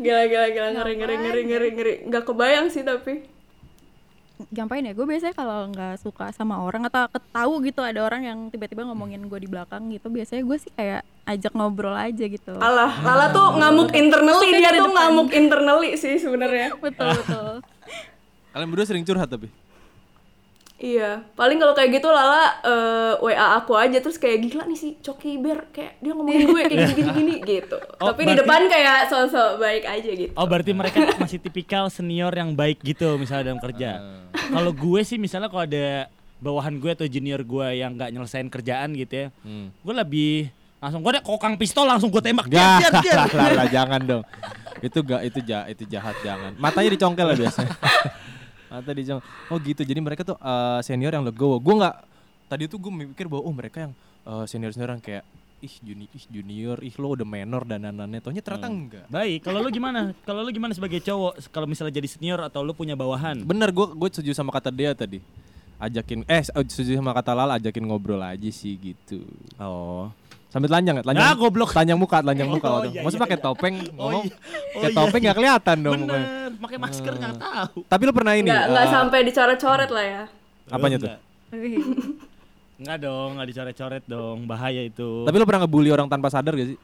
Gila 0.00 0.22
gila 0.28 0.46
gila 0.52 0.68
ngeri 0.76 0.92
ngeri 1.00 1.16
ngeri 1.16 1.42
ngeri 1.48 1.68
ngeri. 1.76 1.94
Nggak 2.08 2.24
kebayang 2.28 2.66
sih 2.68 2.84
tapi. 2.84 3.24
Gampain 4.48 4.82
ya 4.82 4.92
gue 4.92 5.04
biasanya 5.04 5.36
kalau 5.36 5.68
nggak 5.68 6.00
suka 6.00 6.32
sama 6.32 6.60
orang 6.60 6.88
atau 6.88 7.04
ketahu 7.06 7.60
gitu 7.62 7.84
ada 7.84 8.00
orang 8.00 8.22
yang 8.24 8.38
tiba-tiba 8.48 8.88
ngomongin 8.88 9.28
gue 9.28 9.38
di 9.38 9.48
belakang 9.48 9.92
gitu 9.92 10.08
biasanya 10.08 10.42
gue 10.42 10.56
sih 10.56 10.72
kayak 10.72 11.04
ajak 11.28 11.52
ngobrol 11.52 11.92
aja 11.92 12.24
gitu 12.24 12.56
Alah, 12.56 12.90
Lala 13.04 13.30
tuh 13.30 13.54
ngamuk 13.54 13.92
internally 13.92 14.48
dia 14.56 14.70
di 14.72 14.80
tuh 14.80 14.88
depan. 14.88 15.02
ngamuk 15.12 15.30
internally 15.30 15.90
sih 15.94 16.16
sebenarnya. 16.16 16.74
betul 16.84 17.12
betul 17.14 17.60
Kalian 18.50 18.66
berdua 18.66 18.86
sering 18.86 19.06
curhat 19.06 19.30
tapi. 19.30 19.46
Iya, 20.80 21.28
paling 21.36 21.60
kalau 21.60 21.76
kayak 21.76 21.92
gitu 21.92 22.08
Lala 22.08 22.56
eh, 22.58 23.12
WA 23.20 23.46
aku 23.54 23.76
aja 23.76 24.00
terus 24.00 24.16
kayak 24.16 24.40
gila 24.42 24.64
nih 24.64 24.74
si 24.74 24.96
Coki 24.96 25.36
Bear 25.36 25.68
kayak 25.68 26.00
dia 26.00 26.12
ngomongin 26.12 26.48
gue 26.48 26.62
kayak 26.64 26.88
gini-gini 26.90 27.34
gitu. 27.42 27.76
Oh, 28.00 28.08
Tapi 28.08 28.24
di 28.24 28.32
berarti- 28.32 28.40
depan 28.40 28.60
kayak 28.66 28.98
sosok 29.06 29.50
baik 29.56 29.84
aja 29.84 30.10
gitu. 30.10 30.32
Oh 30.32 30.48
berarti 30.48 30.72
mereka 30.72 31.04
masih 31.20 31.36
tipikal 31.36 31.86
senior 31.86 32.32
yang 32.32 32.52
baik 32.52 32.80
gitu 32.80 33.14
misalnya 33.14 33.52
dalam 33.52 33.60
kerja. 33.60 34.00
Kalau 34.32 34.72
gue 34.72 35.00
sih 35.02 35.20
misalnya 35.20 35.46
kalau 35.46 35.62
ada 35.62 36.08
bawahan 36.40 36.72
gue 36.74 36.90
atau 36.90 37.04
junior 37.04 37.44
gue 37.44 37.66
yang 37.76 37.92
nggak 37.92 38.10
nyelesain 38.10 38.48
kerjaan 38.48 38.96
gitu 38.96 39.12
ya, 39.14 39.26
Hmm. 39.44 39.68
gue 39.76 39.92
lebih 39.94 40.48
langsung 40.80 41.04
gue 41.04 41.12
ada 41.12 41.20
kokang 41.20 41.60
pistol 41.60 41.84
langsung 41.84 42.08
gue 42.08 42.24
tembak. 42.24 42.48
Diam. 42.48 42.80
lah, 42.80 43.28
lah, 43.52 43.68
jangan 43.76 44.00
dong. 44.00 44.24
Itu 44.80 45.04
gak, 45.04 45.28
itu 45.28 45.44
jahat, 45.44 45.68
itu 45.68 45.84
jahat 45.84 46.16
jangan. 46.24 46.56
Matanya 46.56 46.88
dicongkel 46.88 47.26
lah 47.26 47.36
biasanya. 47.36 47.68
Mata 48.70 48.90
dicongkel. 48.94 49.26
Oh 49.50 49.58
gitu. 49.58 49.82
Jadi 49.82 50.00
mereka 50.00 50.22
tuh 50.22 50.38
eh, 50.38 50.80
senior 50.86 51.12
yang 51.12 51.26
legowo. 51.26 51.58
Gue 51.58 51.74
nggak. 51.76 51.96
Tadi 52.46 52.62
tuh 52.70 52.78
gue 52.78 52.92
mikir 52.94 53.26
bahwa 53.26 53.42
oh 53.46 53.54
mereka 53.54 53.90
yang 53.90 53.92
senior 54.46 54.70
senior 54.74 54.94
yang 54.94 55.02
kayak 55.02 55.22
ih 55.60 55.74
juni, 55.84 56.08
ih 56.08 56.24
junior, 56.32 56.80
ih 56.80 56.94
lo 56.96 57.12
udah 57.12 57.28
menor 57.28 57.68
dan 57.68 57.84
danannya. 57.84 58.18
Taunya 58.24 58.40
ternyata 58.40 58.68
enggak. 58.68 59.04
Baik, 59.12 59.44
kalau 59.44 59.60
lu 59.60 59.68
gimana? 59.68 60.16
Kalau 60.24 60.40
lu 60.40 60.50
gimana 60.50 60.72
sebagai 60.72 61.04
cowok? 61.04 61.52
Kalau 61.52 61.68
misalnya 61.68 62.00
jadi 62.00 62.08
senior 62.08 62.40
atau 62.40 62.64
lu 62.64 62.72
punya 62.72 62.96
bawahan? 62.96 63.44
Bener 63.44 63.68
gue 63.70 63.86
gue 63.92 64.08
setuju 64.08 64.32
sama 64.32 64.50
kata 64.50 64.72
dia 64.72 64.96
tadi. 64.96 65.20
Ajakin 65.80 66.28
eh 66.28 66.44
setuju 66.44 67.00
sama 67.00 67.16
kata 67.16 67.32
Lala 67.32 67.56
ajakin 67.56 67.84
ngobrol 67.88 68.20
aja 68.20 68.50
sih 68.52 68.76
gitu. 68.76 69.24
Oh. 69.56 70.12
Sambil 70.50 70.66
telanjang 70.66 70.94
ya, 70.98 71.02
telanjang. 71.06 71.24
Ah, 71.24 71.34
goblok. 71.38 71.70
Telanjang 71.70 71.98
muka, 71.98 72.18
telanjang 72.20 72.48
muka. 72.50 72.66
Oh, 72.66 72.74
waktu. 72.82 72.88
iya, 72.90 73.00
Maksudnya 73.06 73.18
iya, 73.18 73.26
pakai 73.30 73.38
iya. 73.38 73.44
topeng 73.46 73.74
Oh, 73.78 73.86
ngomong. 73.94 74.24
iya. 74.26 74.34
Oh, 74.34 74.80
Kayak 74.82 74.90
iya, 74.90 74.98
topeng 74.98 75.20
iya. 75.20 75.28
gak 75.30 75.36
kelihatan 75.38 75.76
dong 75.78 75.94
mukanya. 75.94 76.26
Bener, 76.26 76.50
pakai 76.58 76.78
masker 76.82 77.12
nggak 77.14 77.34
tahu. 77.38 77.78
Tapi 77.86 78.02
lo 78.02 78.12
pernah 78.12 78.34
ini? 78.34 78.48
Nggak 78.50 78.64
nggak 78.66 78.84
eh, 78.84 78.90
sampai 78.90 79.18
dicoret-coret 79.22 79.90
lah 79.94 80.04
ya. 80.04 80.22
Apanya 80.68 80.96
Oh, 80.96 81.02
tuh? 81.02 81.10
Enggak. 81.10 81.20
Enggak 82.80 82.98
dong, 82.98 83.28
enggak 83.38 83.48
dicoret-coret 83.48 84.04
dong, 84.04 84.38
bahaya 84.44 84.82
itu. 84.82 85.10
Tapi 85.22 85.36
lo 85.38 85.46
pernah 85.46 85.60
ngebully 85.62 85.90
orang 85.94 86.08
tanpa 86.10 86.28
sadar 86.28 86.52
gak 86.52 86.68
sih? 86.74 86.78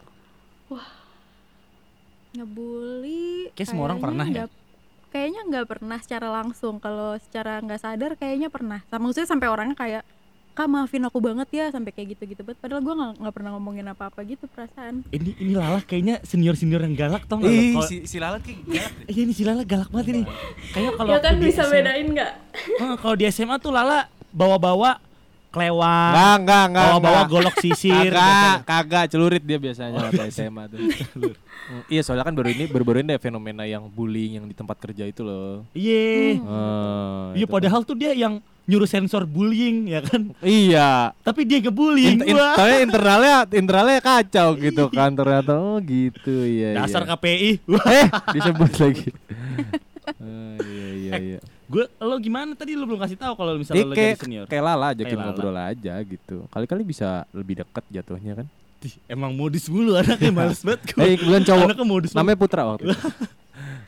ngebully 2.37 3.49
Kayak 3.57 3.69
semua 3.73 3.89
orang 3.89 3.97
pernah 3.97 4.27
ya? 4.29 4.45
kayaknya 5.09 5.41
nggak 5.49 5.67
pernah 5.71 5.97
secara 5.97 6.29
langsung 6.29 6.77
kalau 6.77 7.17
secara 7.17 7.65
nggak 7.65 7.81
sadar 7.81 8.13
kayaknya 8.21 8.53
pernah 8.53 8.85
sama 8.93 9.09
maksudnya 9.09 9.25
sampai 9.25 9.49
orangnya 9.49 9.73
kayak 9.73 10.03
kak 10.57 10.65
maafin 10.67 11.05
aku 11.05 11.21
banget 11.21 11.49
ya 11.53 11.65
sampai 11.69 11.93
kayak 11.93 12.17
gitu 12.17 12.33
gitu 12.33 12.41
banget 12.41 12.57
padahal 12.59 12.81
gue 12.81 12.95
nggak 12.97 13.13
nggak 13.21 13.35
pernah 13.37 13.51
ngomongin 13.53 13.85
apa 13.87 14.09
apa 14.09 14.25
gitu 14.25 14.49
perasaan 14.49 15.05
ini 15.13 15.37
ini 15.37 15.53
Lala 15.53 15.85
kayaknya 15.85 16.25
senior-senior 16.25 16.81
yang 16.81 16.97
galak 16.97 17.29
tau 17.29 17.37
nggak? 17.37 17.53
Ih, 17.53 17.77
Kalau- 17.77 17.85
si, 17.85 17.97
si 18.09 18.17
Lala 18.17 18.41
kayak 18.41 18.65
galak. 18.65 18.93
Iya 19.05 19.21
ini 19.21 19.33
si 19.37 19.43
Lala 19.45 19.63
galak 19.63 19.93
banget 19.93 20.07
ini. 20.17 20.23
Kayaknya 20.73 20.93
kalau 20.97 21.11
ya 21.13 21.19
kan 21.21 21.35
bisa 21.37 21.63
SMA 21.63 21.73
bedain 21.77 22.07
nggak? 22.09 22.33
Kalau 22.97 23.15
di 23.15 23.25
SMA 23.29 23.57
tuh 23.61 23.69
Lala 23.69 24.09
bawa-bawa 24.33 24.97
kelewang. 25.53 26.13
Enggak, 26.13 26.37
enggak, 26.41 26.65
enggak. 26.69 26.85
Bawa-bawa 26.89 27.21
enggak. 27.21 27.33
golok 27.33 27.57
sisir. 27.61 28.13
Kagak, 28.13 28.57
kagak 28.65 29.05
celurit 29.09 29.45
dia 29.45 29.59
biasanya 29.61 30.09
waktu 30.09 30.29
SMA 30.29 30.65
tuh. 30.69 30.79
Mm, 31.67 31.83
iya, 31.91 32.01
soalnya 32.01 32.25
kan 32.25 32.33
baru 32.33 32.49
ini 32.49 32.65
baru-baru 32.65 33.03
ini 33.03 33.13
ada 33.13 33.21
fenomena 33.21 33.65
yang 33.65 33.89
bullying 33.89 34.39
yang 34.39 34.47
di 34.47 34.55
tempat 34.55 34.77
kerja 34.79 35.05
itu 35.05 35.21
loh. 35.21 35.65
Iya. 35.73 36.41
Ah, 36.45 37.33
Iya 37.33 37.45
itu 37.45 37.53
padahal 37.53 37.81
tuh 37.83 37.97
dia 37.97 38.13
yang 38.13 38.41
nyuruh 38.67 38.85
sensor 38.85 39.23
bullying 39.25 39.87
ya 39.87 40.03
kan. 40.03 40.35
Iya. 40.43 41.15
Tapi 41.23 41.47
dia 41.47 41.63
ngebullying 41.63 42.19
In, 42.21 42.31
in, 42.31 42.35
gua. 42.35 42.59
tapi 42.59 42.75
internalnya 42.87 43.37
internalnya 43.49 44.01
kacau 44.01 44.59
gitu 44.59 44.91
kan 44.91 45.15
ternyata. 45.15 45.55
Oh 45.55 45.79
gitu 45.79 46.43
ya. 46.45 46.83
Dasar 46.83 47.03
iya. 47.03 47.15
KPI. 47.15 47.51
Eh, 47.87 48.07
disebut 48.35 48.73
lagi. 48.77 49.09
Ah, 50.19 50.59
iya 50.61 50.89
iya 50.93 51.13
iya. 51.19 51.39
Gue 51.67 51.83
lo 51.99 52.15
gimana 52.19 52.55
tadi 52.55 52.75
lo 52.75 52.87
belum 52.87 52.99
kasih 52.99 53.19
tahu 53.19 53.35
kalau 53.35 53.59
misalnya 53.59 53.83
lo 53.83 53.95
kayak 53.95 54.15
jadi 54.15 54.23
senior. 54.23 54.45
kayak 54.47 54.63
Lala 54.63 54.87
ajakin 54.95 55.03
Kayak 55.07 55.19
Lala. 55.19 55.27
ngobrol 55.31 55.57
aja 55.59 55.95
gitu. 56.03 56.37
Kali-kali 56.47 56.83
bisa 56.83 57.09
lebih 57.31 57.55
dekat 57.59 57.85
jatuhnya 57.91 58.33
kan. 58.39 58.47
Dih, 58.77 58.95
Emang 59.07 59.35
modus 59.35 59.67
mulu 59.67 59.95
anaknya 60.03 60.31
males 60.31 60.63
banget 60.63 60.81
gua. 60.91 61.03
Eh, 61.03 61.15
kebetulan 61.15 61.43
cowok. 61.43 61.65
Anaknya 61.67 61.87
mulu. 61.87 62.07
Namanya 62.15 62.39
Putra 62.39 62.63
waktu 62.67 62.83
itu. 62.87 62.99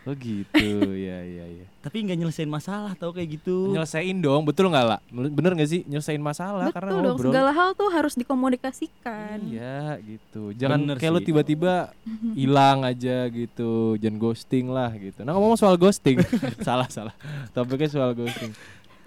Oh 0.02 0.14
gitu, 0.14 0.68
ya 1.06 1.18
ya 1.20 1.44
ya. 1.48 1.66
Tapi 1.78 2.00
nggak 2.00 2.16
nyelesain 2.16 2.46
masalah 2.46 2.92
tau 2.92 3.10
kayak 3.10 3.28
gitu. 3.34 3.70
Nyelesain 3.70 4.16
dong, 4.16 4.42
betul 4.42 4.66
nggak 4.66 4.84
lah? 4.84 5.00
Bener 5.10 5.52
nggak 5.52 5.66
sih 5.66 5.80
nyelesain 5.84 6.18
masalah 6.18 6.68
karena 6.68 6.90
Betul 6.90 7.00
dong, 7.00 7.12
ngobrol. 7.14 7.30
segala 7.30 7.50
hal 7.50 7.68
tuh 7.72 7.88
harus 7.88 8.14
dikomunikasikan. 8.14 9.38
Iya 9.44 9.98
gitu. 10.00 10.52
Jangan 10.52 10.78
Bener 10.82 10.96
kayak 10.96 11.12
lu 11.12 11.18
sih. 11.18 11.26
tiba-tiba 11.26 11.92
hilang 12.40 12.82
aja 12.82 13.26
gitu. 13.26 13.70
Jangan 13.96 14.18
ghosting 14.18 14.66
lah 14.68 14.90
gitu. 14.92 15.20
Nah 15.20 15.32
ngomong 15.32 15.54
soal 15.54 15.74
ghosting, 15.74 16.20
salah 16.60 16.88
salah. 16.88 17.14
Topiknya 17.50 17.88
soal 17.88 18.12
ghosting. 18.12 18.52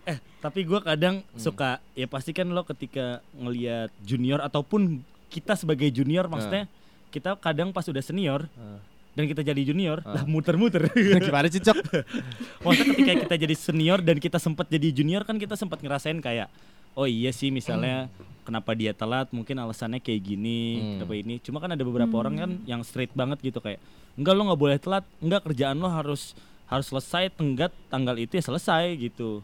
Eh, 0.03 0.17
tapi 0.39 0.63
gua 0.63 0.81
kadang 0.81 1.21
Hmm. 1.23 1.37
suka 1.39 1.69
ya 1.91 2.05
pasti 2.05 2.31
kan 2.31 2.45
lo 2.45 2.61
ketika 2.63 3.21
ngelihat 3.33 3.93
junior 3.99 4.39
ataupun 4.39 5.01
kita 5.27 5.53
sebagai 5.53 5.87
junior 5.87 6.25
maksudnya 6.25 6.65
kita 7.09 7.35
kadang 7.35 7.69
pas 7.69 7.83
udah 7.83 7.99
senior 7.99 8.49
Ah. 8.53 8.81
Dan 9.11 9.23
kita 9.25 9.41
jadi 9.41 9.61
junior 9.63 9.99
Ah. 10.01 10.13
lah 10.13 10.23
muter-muter. 10.23 10.87
Gimana 11.21 11.47
sih 11.47 11.59
cok? 11.59 11.77
Maksudnya 12.63 12.93
ketika 12.93 13.13
kita 13.21 13.35
jadi 13.39 13.55
senior 13.55 13.99
dan 13.99 14.17
kita 14.17 14.37
sempat 14.37 14.65
jadi 14.65 14.87
junior 14.89 15.21
kan 15.21 15.35
kita 15.35 15.53
sempat 15.53 15.79
ngerasain 15.79 16.17
kayak 16.17 16.47
oh 16.91 17.03
iya 17.03 17.29
sih 17.29 17.49
misalnya 17.49 18.11
kenapa 18.41 18.71
dia 18.71 18.91
telat 18.91 19.29
mungkin 19.29 19.55
alasannya 19.55 19.97
kayak 19.97 20.21
gini 20.21 20.59
Hmm. 20.75 20.91
kenapa 20.97 21.13
ini 21.15 21.35
cuma 21.39 21.57
kan 21.57 21.69
ada 21.69 21.81
beberapa 21.81 22.11
orang 22.13 22.35
kan 22.37 22.51
yang 22.65 22.81
straight 22.81 23.11
banget 23.11 23.39
gitu 23.41 23.57
kayak 23.57 23.79
enggak 24.13 24.33
lo 24.33 24.41
nggak 24.45 24.59
boleh 24.59 24.77
telat 24.77 25.03
enggak 25.17 25.41
kerjaan 25.41 25.75
lo 25.75 25.87
harus 25.87 26.35
harus 26.65 26.85
selesai 26.85 27.31
tenggat 27.31 27.71
tanggal 27.87 28.15
itu 28.15 28.33
ya 28.33 28.43
selesai 28.43 28.95
gitu 28.97 29.39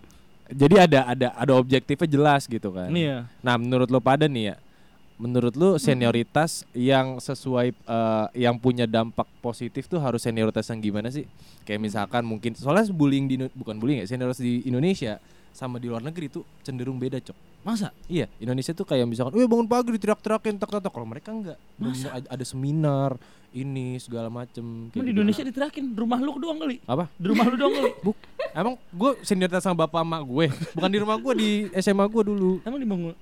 Jadi 0.48 0.76
ada 0.78 1.00
ada 1.06 1.28
ada 1.34 1.54
objektifnya 1.54 2.08
jelas 2.08 2.48
gitu 2.48 2.72
kan. 2.72 2.88
Iya. 2.88 3.28
Nah 3.38 3.56
menurut 3.56 3.88
lo 3.88 4.00
pada 4.00 4.26
nih 4.26 4.44
ya, 4.46 4.56
menurut 5.18 5.54
lu 5.58 5.70
senioritas 5.78 6.62
yang 6.72 7.18
sesuai 7.18 7.74
eh, 7.74 8.26
yang 8.38 8.56
punya 8.56 8.86
dampak 8.86 9.26
positif 9.38 9.86
tuh 9.86 9.98
harus 9.98 10.22
senioritas 10.22 10.70
yang 10.70 10.80
gimana 10.80 11.10
sih? 11.10 11.26
Kayak 11.62 11.82
misalkan 11.84 12.24
mungkin 12.24 12.54
soalnya 12.54 12.86
bullying 12.90 13.26
di 13.26 13.36
bukan 13.52 13.78
bullying 13.78 14.02
ya, 14.02 14.08
senioritas 14.08 14.40
di 14.40 14.62
Indonesia 14.64 15.18
sama 15.52 15.82
di 15.82 15.90
luar 15.90 16.06
negeri 16.06 16.30
tuh 16.30 16.46
cenderung 16.62 16.96
beda, 16.96 17.18
Cok. 17.18 17.38
masa 17.66 17.90
Iya, 18.06 18.30
Indonesia 18.38 18.72
tuh 18.72 18.86
kayak 18.86 19.04
misalkan, 19.04 19.34
"Wih, 19.34 19.44
bangun 19.44 19.66
pagi 19.66 19.92
diteriak-teriakin 19.92 20.56
tak-tak." 20.56 20.88
Kalau 20.88 21.04
mereka 21.04 21.34
enggak. 21.34 21.58
Bener-bener 21.76 22.12
ada- 22.14 22.30
ada 22.32 22.46
seminar 22.46 23.12
ini 23.52 23.98
segala 23.98 24.30
macem 24.30 24.88
kayak 24.88 24.94
di 24.94 25.02
gitu. 25.02 25.12
Indonesia 25.18 25.44
diterakin 25.44 25.86
rumah 25.92 26.20
lu 26.22 26.38
doang 26.38 26.62
kali 26.62 26.78
Apa? 26.86 27.10
di 27.10 27.26
rumah 27.26 27.46
lu 27.48 27.56
doang 27.58 27.74
kali 27.74 27.92
Buk. 28.06 28.16
Emang 28.54 28.78
gue 28.88 29.12
senioritas 29.22 29.66
sama 29.66 29.84
bapak 29.84 30.00
emak 30.00 30.22
gue, 30.24 30.46
bukan 30.78 30.90
di 30.90 31.00
rumah 31.02 31.18
gue 31.18 31.34
di 31.34 31.50
SMA 31.76 32.06
gue 32.06 32.24
dulu. 32.24 32.52
emang 32.62 32.78
di 32.78 32.86
bangun 32.86 33.16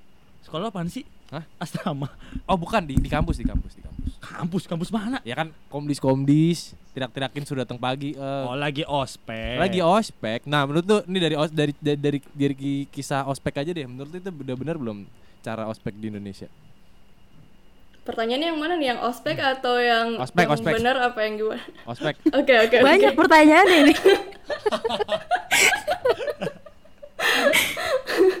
sekolah 0.44 0.68
apaan 0.68 0.86
sih 0.86 1.02
Hah? 1.26 1.42
asrama 1.56 2.06
Oh, 2.44 2.54
bukan 2.54 2.80
di 2.80 2.94
di 2.94 3.06
kampus, 3.06 3.36
di 3.36 3.42
kampus, 3.42 3.72
di 3.72 3.80
kampus. 3.80 4.12
kampus 4.18 4.62
kampus 4.64 4.88
mana 4.90 5.18
Ya 5.22 5.34
kan 5.34 5.50
komdis 5.66 5.98
komdis 5.98 6.72
tirak-tirakin 6.92 7.42
sudah 7.42 7.62
datang 7.62 7.76
pagi 7.76 8.12
eh, 8.12 8.42
oh 8.42 8.54
lagi 8.54 8.82
ospek 8.82 9.56
lagi 9.58 9.78
ospek. 9.78 10.42
Nah, 10.44 10.64
menurut 10.64 10.82
tuh 10.82 11.00
ini 11.04 11.18
dari 11.18 11.34
os, 11.34 11.48
dari, 11.50 11.70
dari 11.76 11.98
dari 11.98 12.18
dari 12.32 12.54
ki- 12.54 12.86
kisah 12.88 13.24
ospek 13.24 13.56
aja 13.56 13.70
deh. 13.70 13.84
Menurut 13.84 14.10
itu 14.10 14.26
benar-benar 14.26 14.76
belum 14.76 15.04
cara 15.40 15.66
ospek 15.66 15.92
di 15.92 16.08
Indonesia? 16.08 16.46
Pertanyaannya 18.00 18.46
yang 18.46 18.56
mana 18.56 18.72
nih? 18.76 18.86
Yang 18.94 19.00
ospek 19.04 19.36
atau 19.36 19.76
yang, 19.76 20.16
Ospek, 20.16 20.40
yang 20.40 20.50
ospek. 20.54 20.72
benar 20.78 20.96
apa 21.02 21.18
yang 21.20 21.32
gimana? 21.36 21.62
Ospek. 21.84 22.14
Oke 22.38 22.52
oke 22.56 22.76
oke. 22.78 22.86
Banyak 22.86 23.12
pertanyaan 23.12 23.66
ini. 23.68 23.92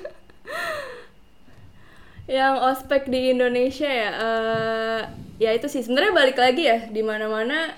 Yang 2.26 2.54
ospek 2.58 3.06
di 3.06 3.30
Indonesia 3.30 3.86
ya, 3.86 4.10
eh, 4.10 5.00
ya 5.38 5.50
itu 5.54 5.70
sih. 5.70 5.82
Sebenarnya 5.86 6.10
balik 6.10 6.38
lagi 6.38 6.66
ya 6.66 6.90
di 6.90 7.02
mana-mana 7.06 7.70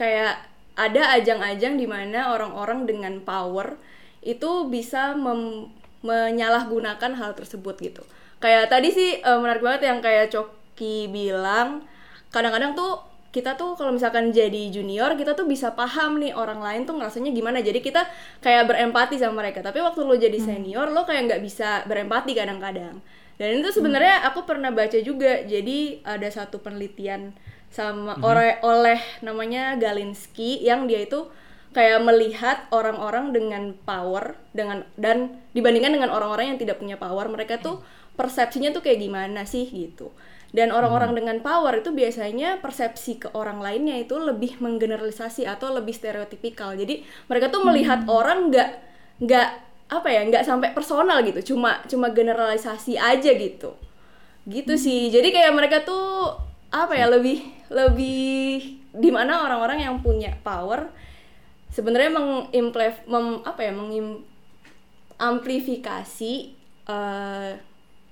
kayak 0.00 0.40
ada 0.76 1.12
ajang-ajang 1.16 1.76
di 1.76 1.84
mana 1.88 2.32
orang-orang 2.32 2.88
dengan 2.88 3.20
power 3.20 3.76
itu 4.24 4.68
bisa 4.68 5.12
mem- 5.16 5.68
menyalahgunakan 6.00 7.12
hal 7.20 7.36
tersebut 7.36 7.76
gitu. 7.84 8.02
Kayak 8.40 8.72
tadi 8.72 8.88
sih 8.92 9.20
eh, 9.20 9.38
menarik 9.40 9.60
banget 9.60 9.92
yang 9.92 9.98
kayak 10.00 10.32
Coki 10.32 11.12
bilang, 11.12 11.84
kadang-kadang 12.32 12.72
tuh 12.72 13.04
kita 13.28 13.52
tuh 13.60 13.76
kalau 13.76 13.92
misalkan 13.92 14.32
jadi 14.32 14.72
junior 14.72 15.12
kita 15.12 15.36
tuh 15.36 15.44
bisa 15.44 15.76
paham 15.76 16.16
nih 16.16 16.32
orang 16.32 16.64
lain 16.64 16.88
tuh 16.88 16.96
ngerasanya 16.96 17.28
gimana. 17.36 17.60
Jadi 17.60 17.84
kita 17.84 18.08
kayak 18.40 18.64
berempati 18.72 19.20
sama 19.20 19.44
mereka. 19.44 19.60
Tapi 19.60 19.84
waktu 19.84 20.00
lo 20.00 20.16
jadi 20.16 20.40
senior 20.40 20.88
lo 20.96 21.04
kayak 21.04 21.28
nggak 21.28 21.42
bisa 21.44 21.84
berempati 21.84 22.32
kadang-kadang 22.32 23.04
dan 23.36 23.60
itu 23.60 23.68
sebenarnya 23.68 24.24
aku 24.32 24.48
pernah 24.48 24.72
baca 24.72 24.96
juga. 25.04 25.44
Jadi 25.44 26.00
ada 26.02 26.28
satu 26.32 26.60
penelitian 26.64 27.36
sama 27.68 28.16
oleh 28.24 28.56
oleh 28.64 29.00
namanya 29.20 29.76
Galinsky 29.76 30.64
yang 30.64 30.88
dia 30.88 31.04
itu 31.04 31.28
kayak 31.76 32.00
melihat 32.00 32.64
orang-orang 32.72 33.36
dengan 33.36 33.76
power 33.84 34.40
dengan 34.56 34.88
dan 34.96 35.44
dibandingkan 35.52 35.92
dengan 35.92 36.08
orang-orang 36.08 36.56
yang 36.56 36.58
tidak 36.60 36.80
punya 36.80 36.96
power 36.96 37.28
mereka 37.28 37.60
tuh 37.60 37.84
persepsinya 38.16 38.72
tuh 38.72 38.80
kayak 38.80 39.04
gimana 39.04 39.44
sih 39.44 39.68
gitu. 39.68 40.16
Dan 40.56 40.72
orang-orang 40.72 41.12
dengan 41.12 41.44
power 41.44 41.84
itu 41.84 41.92
biasanya 41.92 42.64
persepsi 42.64 43.20
ke 43.20 43.28
orang 43.36 43.60
lainnya 43.60 44.00
itu 44.00 44.16
lebih 44.16 44.56
menggeneralisasi 44.64 45.44
atau 45.44 45.68
lebih 45.76 45.92
stereotipikal. 45.92 46.72
Jadi 46.72 47.04
mereka 47.28 47.52
tuh 47.52 47.60
melihat 47.60 48.08
orang 48.08 48.48
nggak 48.48 48.70
nggak 49.20 49.65
apa 49.86 50.08
ya 50.10 50.26
nggak 50.26 50.42
sampai 50.42 50.74
personal 50.74 51.22
gitu 51.22 51.54
cuma 51.54 51.82
cuma 51.86 52.10
generalisasi 52.10 52.98
aja 52.98 53.30
gitu. 53.34 53.74
Gitu 54.46 54.74
sih 54.78 55.10
jadi 55.10 55.28
kayak 55.30 55.52
mereka 55.54 55.82
tuh 55.82 56.38
apa 56.70 56.94
ya 56.94 57.06
lebih 57.06 57.42
lebih 57.70 58.78
di 58.96 59.10
mana 59.12 59.46
orang-orang 59.46 59.86
yang 59.86 59.96
punya 60.02 60.34
power 60.42 60.90
sebenarnya 61.70 62.10
mengimplev 62.14 63.04
mem, 63.04 63.44
apa 63.44 63.60
ya 63.60 63.72
mengim 63.76 64.24
amplifikasi 65.20 66.34
eh, 66.88 67.50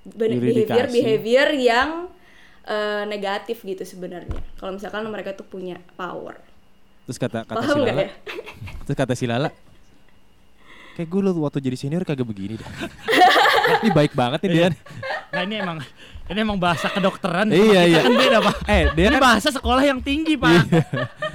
behavior 0.05 0.87
behavior 0.93 1.49
yang 1.57 2.13
eh, 2.69 3.05
negatif 3.09 3.65
gitu 3.65 3.85
sebenarnya. 3.85 4.41
Kalau 4.61 4.77
misalkan 4.77 5.09
mereka 5.09 5.33
tuh 5.33 5.49
punya 5.49 5.81
power. 5.97 6.41
Terus 7.09 7.19
kata 7.21 7.45
kata 7.45 7.57
paham 7.61 7.77
si 7.77 7.81
nggak 7.85 7.97
Lala. 7.97 8.05
ya? 8.05 8.11
Terus 8.89 8.97
kata 8.97 9.15
si 9.17 9.25
Lala. 9.29 9.51
Kayak 10.95 11.09
gue 11.09 11.21
lu 11.21 11.41
waktu 11.41 11.59
jadi 11.61 11.77
senior 11.77 12.03
kagak 12.03 12.23
begini 12.23 12.55
dah. 12.55 12.71
ini 13.81 13.91
baik 13.91 14.13
banget 14.13 14.39
nih 14.41 14.51
dia. 14.53 14.69
nah 15.29 15.43
ini 15.43 15.55
emang 15.57 15.79
ini 16.25 16.39
emang 16.39 16.55
bahasa 16.57 16.87
kedokteran 16.87 17.51
Iya, 17.51 17.81
iya. 17.85 18.01
kan 18.01 18.15
beda 18.15 18.39
pak 18.41 18.55
Eh, 18.65 18.85
dia 18.95 19.05
ini 19.05 19.15
kan 19.15 19.23
bahasa 19.25 19.49
sekolah 19.51 19.83
yang 19.83 19.99
tinggi 19.99 20.37
pak 20.37 20.63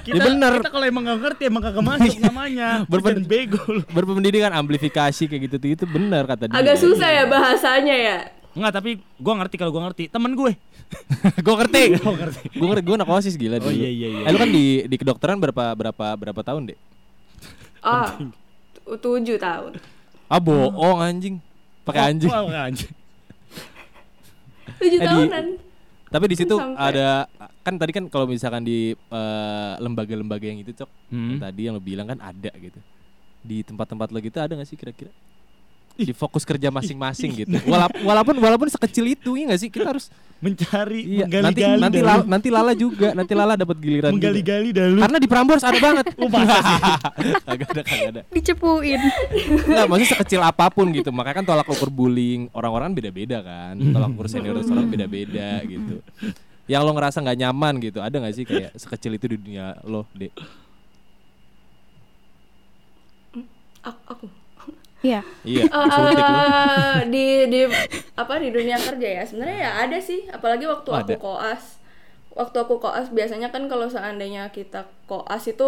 kita, 0.02 0.16
Ya 0.16 0.22
bener. 0.24 0.52
kita 0.56 0.70
kalau 0.70 0.86
emang 0.86 1.04
gak 1.04 1.20
ngerti 1.20 1.42
emang 1.44 1.60
kagak 1.60 1.84
masuk 1.84 2.16
namanya 2.18 2.68
Berpen- 2.86 3.20
bego 3.22 3.60
lu 3.68 3.84
berpendidikan 3.86 4.50
amplifikasi 4.50 5.22
kayak 5.22 5.40
gitu 5.44 5.56
itu 5.60 5.84
benar 5.84 6.24
kata 6.24 6.48
dia. 6.48 6.56
agak 6.56 6.76
susah 6.76 7.08
ya 7.08 7.24
bahasanya 7.26 7.92
ya 7.94 8.16
Enggak 8.50 8.72
tapi 8.74 8.90
gua 9.14 9.34
ngerti 9.36 9.54
kalau 9.56 9.70
gua 9.70 9.82
ngerti 9.86 10.08
temen 10.08 10.32
gue 10.32 10.52
gue 11.44 11.54
ngerti. 11.60 11.82
Gua 11.96 12.12
ngerti 12.16 12.44
gue 12.50 12.66
ngerti 12.66 12.82
gue 12.82 12.94
anak 12.96 13.08
osis 13.12 13.34
gila 13.36 13.56
Oh, 13.56 13.62
dulu. 13.62 13.76
iya, 13.76 13.90
iya, 13.90 14.08
iya. 14.10 14.22
Eh, 14.22 14.30
lu 14.30 14.38
kan 14.38 14.48
di 14.48 14.64
di 14.86 14.96
kedokteran 14.96 15.36
berapa 15.36 15.70
berapa 15.72 16.06
berapa 16.16 16.40
tahun 16.40 16.72
deh? 16.72 16.78
ah 17.80 18.10
tu- 18.12 18.32
tujuh 18.92 19.36
tahun 19.36 19.78
Ah 20.26 20.38
bohong 20.38 20.98
anjing. 21.00 21.36
Pakai 21.82 22.10
anjing. 22.10 22.26
oh, 22.26 22.46
oh, 22.46 22.54
anjing 22.54 22.90
tujuh 24.76 24.96
Eh, 24.96 25.00
di- 25.00 25.08
tahunan 25.28 25.46
Tapi 26.06 26.24
di 26.26 26.36
situ 26.36 26.54
Sampai. 26.54 26.90
ada 26.90 27.30
kan 27.60 27.74
tadi 27.76 27.92
kan 27.92 28.04
kalau 28.06 28.26
misalkan 28.26 28.62
di 28.62 28.90
eh, 28.92 29.72
lembaga-lembaga 29.78 30.42
yang 30.42 30.58
itu 30.58 30.74
cok 30.74 30.90
Hmm. 31.08 31.30
yang 31.30 31.40
tadi 31.40 31.60
yang 31.62 31.74
lo 31.74 31.82
bilang 31.82 32.06
kan 32.06 32.18
ada 32.18 32.50
gitu. 32.52 32.78
Di 33.40 33.62
tempat-tempat 33.62 34.10
lo 34.10 34.18
gitu 34.18 34.36
ada 34.36 34.52
gak 34.52 34.64
sih 34.64 34.74
kira-kira? 34.74 35.10
Di 35.94 36.12
fokus 36.12 36.42
kerja 36.42 36.68
masing-masing 36.68 37.44
gitu. 37.44 37.56
Walap- 37.66 37.98
walaupun 38.00 38.36
walaupun 38.36 38.68
sekecil 38.68 39.04
itu 39.06 39.36
ya 39.36 39.50
nggak 39.50 39.60
sih 39.60 39.68
kita 39.68 39.90
harus 39.90 40.08
mencari 40.40 41.04
iya 41.04 41.28
nanti 41.28 41.60
nanti. 41.60 42.00
Lala, 42.00 42.24
nanti 42.24 42.48
Lala 42.48 42.72
juga 42.72 43.12
nanti 43.12 43.32
Lala 43.36 43.52
dapat 43.54 43.76
giliran 43.76 44.08
juga. 44.08 44.16
menggali-gali 44.16 44.70
dahulu 44.72 44.98
Karena 45.04 45.18
di 45.20 45.28
Prambors 45.28 45.64
ada 45.64 45.76
banget. 45.76 46.06
Oh, 46.20 46.28
kagak 46.28 47.68
ada 47.72 47.82
kagak 47.82 48.08
ada. 48.12 48.22
Dicepuin. 48.32 49.00
Enggak, 49.66 49.86
maksudnya 49.86 50.10
sekecil 50.14 50.40
apa 50.40 50.68
pun 50.68 50.88
gitu. 50.90 51.10
Makanya 51.10 51.36
kan 51.40 51.46
tolak 51.46 51.68
ukur 51.68 51.88
bullying 51.88 52.48
orang-orang 52.52 52.92
kan 52.92 52.96
beda-beda 52.96 53.38
kan. 53.40 53.74
Tolak 53.76 54.08
ukur 54.12 54.26
senioritas 54.26 54.68
orang 54.68 54.88
beda-beda 54.88 55.60
gitu. 55.64 56.00
Yang 56.64 56.80
lo 56.80 56.92
ngerasa 56.94 57.18
nggak 57.18 57.38
nyaman 57.40 57.74
gitu, 57.82 57.98
ada 57.98 58.14
nggak 58.14 58.30
sih 58.32 58.44
kayak 58.46 58.70
sekecil 58.78 59.18
itu 59.18 59.26
di 59.26 59.36
dunia 59.36 59.74
lo, 59.82 60.06
Dek? 60.14 60.30
Aku, 63.80 64.00
aku. 64.06 64.26
Iya. 65.00 65.20
Iya, 65.42 65.64
lo. 65.64 66.12
Eh, 66.12 66.98
di 67.08 67.26
di 67.48 67.60
apa 68.12 68.36
di 68.36 68.52
dunia 68.52 68.76
kerja 68.76 69.08
ya? 69.20 69.22
Sebenarnya 69.24 69.58
ya 69.58 69.70
ada 69.88 69.98
sih 69.98 70.28
apalagi 70.28 70.68
waktu 70.68 70.88
Oh, 70.92 70.96
aku 70.96 71.08
ada. 71.08 71.16
koas. 71.16 71.80
Waktu 72.30 72.56
aku 72.62 72.78
koas 72.78 73.08
biasanya 73.10 73.48
kan 73.48 73.66
kalau 73.66 73.88
seandainya 73.88 74.52
kita 74.52 74.86
koas 75.08 75.44
itu 75.44 75.66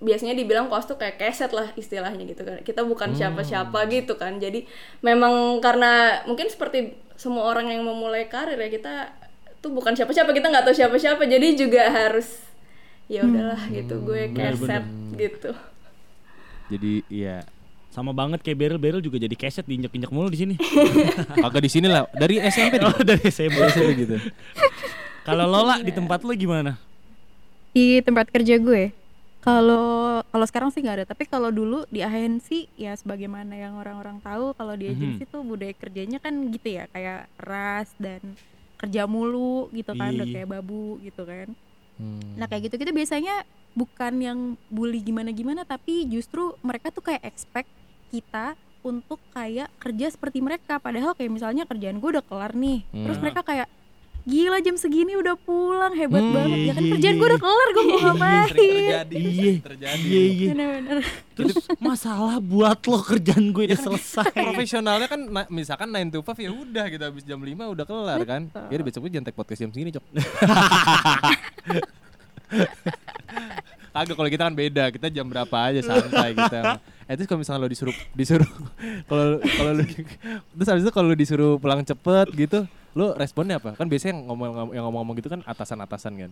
biasanya 0.00 0.34
dibilang 0.34 0.66
koas 0.66 0.88
tuh 0.88 0.96
kayak 0.96 1.20
keset 1.20 1.52
lah 1.52 1.70
istilahnya 1.76 2.24
gitu 2.24 2.40
kan. 2.42 2.58
Kita 2.60 2.82
bukan 2.82 3.12
siapa-siapa 3.14 3.78
gitu 3.86 4.16
kan. 4.16 4.40
Jadi 4.40 4.64
memang 5.00 5.60
karena 5.60 6.24
mungkin 6.24 6.48
seperti 6.48 6.96
semua 7.14 7.46
orang 7.46 7.68
yang 7.68 7.84
memulai 7.84 8.26
karir 8.26 8.56
ya 8.56 8.68
kita 8.68 9.12
tuh 9.60 9.70
bukan 9.70 9.92
siapa-siapa 9.92 10.32
kita 10.32 10.48
nggak 10.48 10.64
tahu 10.64 10.74
siapa-siapa. 10.74 11.20
Jadi 11.28 11.52
juga 11.54 11.84
harus 11.84 12.42
ya 13.06 13.22
udahlah 13.22 13.60
gitu 13.68 14.00
gue 14.00 14.32
keset 14.32 14.84
gitu. 15.14 15.52
Jadi 16.70 17.04
iya 17.06 17.44
sama 17.90 18.14
banget 18.14 18.38
kayak 18.40 18.58
Beril 18.58 18.78
Beril 18.78 19.02
juga 19.02 19.18
jadi 19.18 19.34
keset 19.34 19.66
diinjek-injek 19.66 20.14
mulu 20.14 20.30
di 20.30 20.38
sini 20.38 20.54
agak 21.46 21.62
di 21.66 21.70
sini 21.70 21.90
lah 21.90 22.06
dari 22.14 22.38
SMP 22.38 22.78
oh, 22.78 22.94
dari 23.02 23.22
SMP 23.26 23.58
SMP 23.66 23.90
gitu. 24.06 24.16
kalau 25.26 25.44
Lola 25.50 25.82
di 25.82 25.90
tempat 25.90 26.22
lu 26.22 26.32
gimana 26.38 26.78
Di 27.70 28.02
tempat 28.02 28.26
kerja 28.34 28.58
gue. 28.58 28.90
Kalau 29.40 30.20
kalau 30.26 30.46
sekarang 30.50 30.74
sih 30.74 30.82
nggak 30.84 30.96
ada, 31.00 31.06
tapi 31.06 31.24
kalau 31.24 31.54
dulu 31.54 31.86
di 31.86 32.02
agensi 32.02 32.66
ya 32.76 32.92
sebagaimana 32.92 33.54
yang 33.56 33.78
orang-orang 33.78 34.18
tahu 34.20 34.52
kalau 34.52 34.74
di 34.74 34.90
agensi 34.90 35.24
tuh 35.24 35.40
budaya 35.46 35.72
kerjanya 35.72 36.18
kan 36.18 36.34
gitu 36.50 36.76
ya, 36.76 36.90
kayak 36.90 37.30
ras 37.40 37.88
dan 37.96 38.20
kerja 38.76 39.06
mulu 39.06 39.70
gitu 39.70 39.96
kan, 39.96 40.12
udah 40.12 40.28
kayak 40.28 40.50
babu 40.50 40.98
gitu 41.00 41.22
kan. 41.24 41.46
Hmm. 41.96 42.36
Nah 42.36 42.50
kayak 42.52 42.68
gitu 42.68 42.76
kita 42.84 42.92
biasanya 42.92 43.46
bukan 43.72 44.12
yang 44.20 44.38
bully 44.68 45.00
gimana-gimana 45.00 45.62
tapi 45.62 46.04
justru 46.10 46.52
mereka 46.60 46.90
tuh 46.90 47.06
kayak 47.06 47.22
expect 47.22 47.70
kita 48.10 48.46
untuk 48.80 49.20
kayak 49.30 49.70
kerja 49.76 50.06
seperti 50.08 50.38
mereka 50.38 50.76
padahal 50.76 51.12
kayak 51.12 51.30
misalnya 51.30 51.64
kerjaan 51.64 51.96
gue 51.96 52.10
udah 52.10 52.22
kelar 52.22 52.52
nih 52.52 52.82
terus 52.86 53.14
Hmm. 53.14 53.24
mereka 53.24 53.40
kayak 53.42 53.68
gila 54.22 54.58
jam 54.58 54.76
segini 54.76 55.16
udah 55.16 55.32
pulang 55.34 55.92
hebat 55.92 56.20
Hmm, 56.20 56.34
banget 56.34 56.58
ya 56.62 56.72
kan 56.72 56.82
iya, 56.82 56.92
kerjaan 56.92 57.08
iya, 57.10 57.18
gue 57.18 57.26
udah 57.26 57.40
kelar 57.40 57.68
gue 57.70 57.82
mau 57.82 57.98
ngapain 58.02 58.48
terjadi. 58.52 59.16
Iya. 59.16 59.52
terjadi. 59.62 60.04
iya 60.04 60.22
iya 60.28 60.52
terus 61.32 61.56
masalah 61.78 62.36
buat 62.38 62.76
lo 62.82 63.00
kerjaan 63.00 63.48
gue 63.50 63.64
udah 63.66 63.80
selesai 63.80 64.28
Profesionalnya 64.30 65.08
kan 65.08 65.20
na- 65.22 65.48
misalkan 65.48 65.88
9 65.88 66.10
to 66.10 66.20
5 66.22 66.36
ya 66.38 66.52
udah 66.52 66.84
gitu 66.86 67.00
habis 67.02 67.22
jam 67.22 67.38
5 67.38 67.48
udah 67.66 67.84
kelar 67.84 68.20
kan. 68.22 68.42
Ya 68.68 68.74
udah 68.74 68.86
besoknya 68.86 69.10
jangan 69.10 69.26
take 69.26 69.38
podcast 69.38 69.60
jam 69.62 69.70
segini, 69.70 69.90
Cok. 69.90 70.04
Kagak 73.90 74.14
kalau 74.14 74.30
kita 74.30 74.42
kan 74.46 74.54
beda, 74.54 74.84
kita 74.94 75.06
jam 75.10 75.26
berapa 75.26 75.56
aja 75.58 75.80
santai 75.82 76.30
kita. 76.32 76.78
Eh 77.10 77.14
terus 77.18 77.26
kalau 77.26 77.42
misalnya 77.42 77.66
lo 77.66 77.68
disuruh 77.68 77.96
disuruh 78.14 78.46
kalau 79.10 79.42
kalau 79.42 79.72
lu 79.74 79.84
terus 80.54 80.68
habis 80.70 80.82
itu 80.86 80.92
kalau 80.94 81.10
lu 81.10 81.16
disuruh 81.18 81.58
pulang 81.58 81.82
cepet 81.82 82.26
gitu, 82.38 82.58
lo 82.94 83.18
responnya 83.18 83.58
apa? 83.58 83.74
Kan 83.74 83.90
biasanya 83.90 84.14
yang 84.14 84.30
ngomong 84.30 84.46
yang 84.70 84.84
ngomong-ngomong 84.86 85.14
gitu 85.18 85.28
kan 85.28 85.42
atasan-atasan 85.42 86.12
kan. 86.16 86.30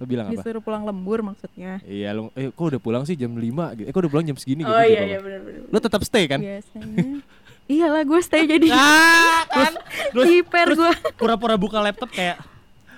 Lo 0.00 0.08
bilang 0.08 0.26
apa? 0.26 0.40
disuruh 0.40 0.58
pulang 0.58 0.82
lembur 0.82 1.22
maksudnya 1.22 1.78
Iya, 1.86 2.16
lo 2.16 2.32
eh 2.34 2.50
kok 2.50 2.66
udah 2.66 2.80
pulang 2.82 3.04
sih 3.04 3.14
jam 3.14 3.30
5 3.30 3.44
gitu. 3.78 3.86
Eh 3.86 3.92
kok 3.92 4.00
udah 4.02 4.10
pulang 4.10 4.26
jam 4.26 4.34
segini 4.34 4.64
gitu. 4.64 4.72
oh 4.74 4.82
iya 4.82 5.04
jawab 5.04 5.06
iya 5.06 5.18
lo. 5.20 5.24
benar-benar 5.28 5.60
Lo 5.70 5.78
tetap 5.78 6.00
stay 6.02 6.24
kan? 6.26 6.40
biasanya 6.42 7.22
iyalah 7.64 8.02
gue 8.04 8.20
stay 8.20 8.44
jadi 8.44 8.68
kan 9.56 9.72
terus 10.12 10.28
hiper 10.28 10.68
gue 10.76 10.92
pura-pura 11.16 11.56
buka 11.56 11.80
laptop 11.80 12.12
kayak 12.12 12.36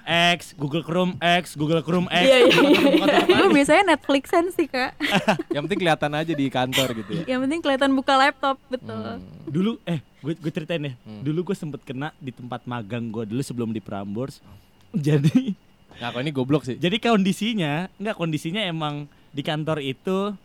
X, 0.07 0.55
Google 0.55 0.87
Chrome 0.87 1.19
X, 1.19 1.59
Google 1.59 1.83
Chrome 1.83 2.07
X. 2.07 2.23
Iya, 2.23 2.37
iya. 2.47 3.21
gue 3.27 3.49
biasanya 3.51 3.83
Netflixan 3.95 4.55
sih 4.55 4.71
kak 4.71 4.95
yang 5.55 5.67
penting 5.67 5.83
kelihatan 5.83 6.13
aja 6.15 6.33
di 6.33 6.47
kantor 6.47 6.89
gitu 6.95 7.11
ya. 7.11 7.37
yang 7.37 7.43
penting 7.43 7.59
kelihatan 7.59 7.91
buka 7.99 8.15
laptop 8.15 8.57
betul 8.71 9.19
Dulu 9.51 9.83
eh 9.83 9.99
gue 10.23 10.35
gue 10.39 10.53
ceritain 10.55 10.83
ya. 10.83 10.95
Hmm. 11.07 11.23
Dulu 11.23 11.51
gue 11.53 11.57
sempet 11.59 11.83
kena 11.83 12.15
di 12.19 12.31
tempat 12.31 12.63
magang 12.67 13.11
gue 13.11 13.27
dulu 13.27 13.43
sebelum 13.43 13.71
di 13.75 13.83
Prambors. 13.83 14.39
Jadi 14.95 15.55
Nah, 15.97 16.13
kalau 16.13 16.21
ini 16.21 16.33
goblok 16.33 16.69
sih. 16.69 16.77
jadi 16.77 17.01
kondisinya 17.01 17.89
enggak 17.97 18.21
kondisinya 18.21 18.61
emang 18.61 19.09
di 19.33 19.41
kantor 19.41 19.81
itu 19.81 20.37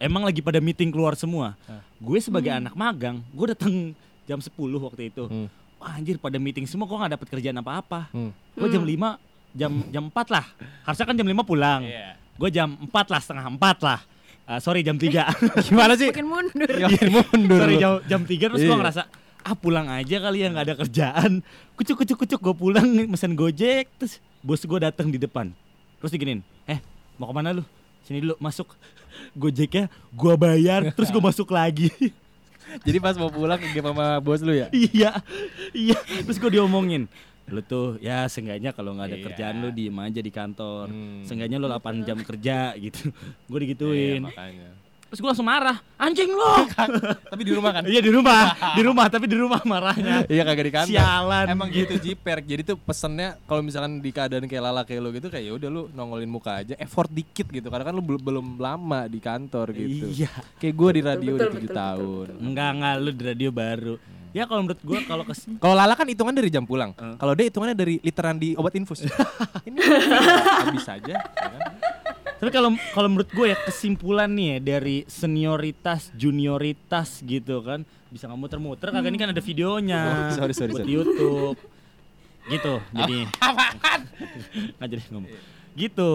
emang 0.00 0.24
lagi 0.24 0.40
pada 0.40 0.64
meeting 0.64 0.88
keluar 0.88 1.12
semua. 1.12 1.54
Gue 2.00 2.18
sebagai 2.24 2.50
anak 2.50 2.72
magang, 2.72 3.20
gue 3.36 3.46
datang 3.52 3.92
jam 4.24 4.40
10 4.40 4.48
waktu 4.80 5.12
itu. 5.12 5.28
Hmm. 5.28 5.48
Wah, 5.82 5.92
anjir 5.92 6.14
pada 6.16 6.38
meeting 6.38 6.62
semua 6.62 6.86
gue 6.86 6.94
nggak 6.94 7.12
dapet 7.12 7.26
kerjaan 7.28 7.58
apa-apa. 7.58 8.06
Hmm. 8.10 8.30
Gue 8.54 8.70
jam 8.70 8.86
5 8.86 9.18
jam 9.52 9.72
jam 9.90 10.04
4 10.06 10.14
lah. 10.30 10.46
Harusnya 10.82 11.04
kan 11.04 11.16
jam 11.16 11.26
5 11.26 11.42
pulang. 11.42 11.82
Iya. 11.82 12.14
Gue 12.32 12.48
jam 12.48 12.78
4 12.78 12.86
lah, 13.10 13.18
setengah 13.18 13.46
4 13.50 13.58
lah. 13.82 14.00
Ah, 14.42 14.58
sorry 14.58 14.82
jam 14.82 14.94
3 14.94 15.10
Gimana 15.66 15.94
sih? 15.94 16.10
makin 16.10 16.26
mundur 16.26 16.66
Ya 16.68 16.86
mundur. 17.08 17.58
sorry 17.58 17.74
jam, 17.78 17.92
jam 18.04 18.20
3 18.22 18.30
terus 18.44 18.58
gue 18.60 18.68
Iya. 18.68 18.78
ngerasa 18.78 19.02
ah 19.42 19.54
pulang 19.54 19.86
aja 19.88 20.16
kali 20.18 20.38
ya 20.38 20.50
nggak 20.50 20.66
ada 20.66 20.74
kerjaan 20.78 21.32
kucuk 21.74 21.98
kucuk 21.98 22.14
kucuk 22.16 22.40
gue 22.40 22.54
pulang 22.56 22.86
mesen 23.06 23.34
gojek 23.34 23.90
terus 23.98 24.18
bos 24.38 24.58
gue 24.60 24.78
datang 24.78 25.10
di 25.10 25.18
depan 25.18 25.50
terus 25.98 26.10
diginin 26.10 26.42
eh 26.64 26.78
mau 27.18 27.26
ke 27.26 27.34
mana 27.34 27.50
lu 27.50 27.66
sini 28.02 28.18
dulu 28.18 28.38
masuk 28.38 28.70
gojeknya 29.34 29.86
gue 30.10 30.34
bayar 30.36 30.90
terus 30.90 31.10
gue 31.10 31.18
masuk 31.18 31.46
lagi 31.48 31.90
Jadi 32.80 32.98
pas 32.98 33.14
mau 33.14 33.28
pulang 33.28 33.56
ke 33.56 33.68
game 33.70 33.86
sama 33.86 34.16
bos 34.18 34.40
lu 34.40 34.52
ya? 34.54 34.66
iya 34.72 35.20
iya 35.72 35.94
terus 36.20 36.36
gue 36.36 36.50
diomongin 36.52 37.04
lu 37.44 37.60
tuh 37.60 37.98
ya 37.98 38.24
seenggaknya 38.24 38.70
kalau 38.70 38.94
nggak 38.94 39.06
ada 39.06 39.18
Iya. 39.18 39.24
kerjaan 39.26 39.54
lu 39.58 39.68
diem 39.70 39.96
aja 39.98 40.20
di 40.20 40.30
kantor 40.30 40.86
Hmm. 40.86 41.20
seenggaknya 41.22 41.56
lu 41.56 41.66
8 41.66 42.00
jam 42.02 42.18
kerja 42.18 42.72
gitu 42.76 43.10
gue 43.44 43.58
digituin 43.60 44.18
Iya, 44.18 44.24
makanya. 44.24 44.70
Terus 45.12 45.20
gue 45.20 45.28
langsung 45.28 45.44
marah 45.44 45.76
anjing 46.00 46.32
lu 46.32 46.64
Tapi 47.32 47.42
di 47.44 47.52
rumah 47.52 47.70
kan? 47.70 47.84
iya 47.84 48.00
di 48.00 48.08
rumah 48.08 48.56
di 48.78 48.82
rumah 48.82 49.06
tapi 49.06 49.28
di 49.28 49.36
rumah 49.36 49.60
marahnya 49.62 50.24
Iya 50.24 50.42
kagak 50.42 50.64
di 50.64 50.72
kantor. 50.72 50.92
Sialan. 50.96 51.44
Emang 51.52 51.68
gitu 51.68 52.00
jiper. 52.00 52.40
Jadi 52.40 52.62
tuh 52.64 52.76
pesennya 52.76 53.36
kalau 53.44 53.60
misalkan 53.60 54.00
di 54.00 54.08
keadaan 54.08 54.48
kayak 54.48 54.62
lala 54.62 54.82
kayak 54.82 55.00
lo 55.02 55.12
gitu 55.12 55.28
kayak 55.28 55.44
ya 55.44 55.52
udah 55.52 55.68
lu 55.68 55.82
nongolin 55.92 56.26
muka 56.26 56.64
aja, 56.64 56.72
effort 56.80 57.12
dikit 57.12 57.44
gitu. 57.44 57.68
Karena 57.68 57.84
kan 57.84 57.94
lu 57.94 58.00
bel- 58.00 58.22
belum 58.22 58.56
lama 58.56 59.04
di 59.04 59.20
kantor 59.20 59.76
gitu. 59.76 60.08
Iya. 60.08 60.32
Kayak 60.56 60.74
gue 60.74 60.90
di 60.90 61.02
radio 61.04 61.30
betul, 61.30 61.36
udah 61.36 61.48
betul, 61.52 61.60
7 61.60 61.68
betul, 61.68 61.76
tahun. 61.76 62.26
Enggak 62.40 62.68
enggak 62.72 62.94
lu 62.96 63.10
di 63.12 63.22
radio 63.28 63.50
baru. 63.52 63.94
Ya 64.32 64.48
kalau 64.48 64.64
menurut 64.64 64.80
gua 64.80 65.00
kalau 65.04 65.24
kes 65.28 65.44
Kalau 65.62 65.74
Lala 65.76 65.92
kan 65.92 66.08
hitungan 66.08 66.32
dari 66.32 66.48
jam 66.48 66.64
pulang. 66.64 66.96
Eh. 66.96 67.16
Kalau 67.20 67.32
dia 67.36 67.52
hitungannya 67.52 67.76
dari 67.76 68.00
literan 68.00 68.40
di 68.40 68.56
obat 68.56 68.72
infus. 68.72 69.04
Ini 69.68 69.76
habis 70.64 70.88
aja. 70.88 71.14
ya 71.20 71.48
kan? 71.52 71.60
Tapi 72.42 72.50
kalau 72.50 72.74
kalau 72.90 73.06
menurut 73.06 73.30
gue 73.30 73.54
ya 73.54 73.58
kesimpulan 73.62 74.26
nih 74.26 74.58
ya 74.58 74.74
dari 74.74 75.06
senioritas, 75.06 76.10
junioritas 76.18 77.22
gitu 77.22 77.62
kan 77.62 77.86
bisa 78.10 78.26
nggak 78.26 78.34
muter-muter 78.34 78.90
kagak 78.90 79.14
ini 79.14 79.18
kan 79.22 79.30
ada 79.30 79.38
videonya. 79.38 80.02
Oh, 80.34 80.34
sorry, 80.34 80.50
sorry, 80.50 80.74
buat 80.74 80.82
sorry. 80.82 80.90
di 80.90 80.94
YouTube. 80.98 81.56
Gitu. 82.50 82.72
Jadi 82.90 83.18
nggak 84.74 84.88
jadi 84.90 85.02
ngomong. 85.14 85.30
Gitu. 85.78 86.10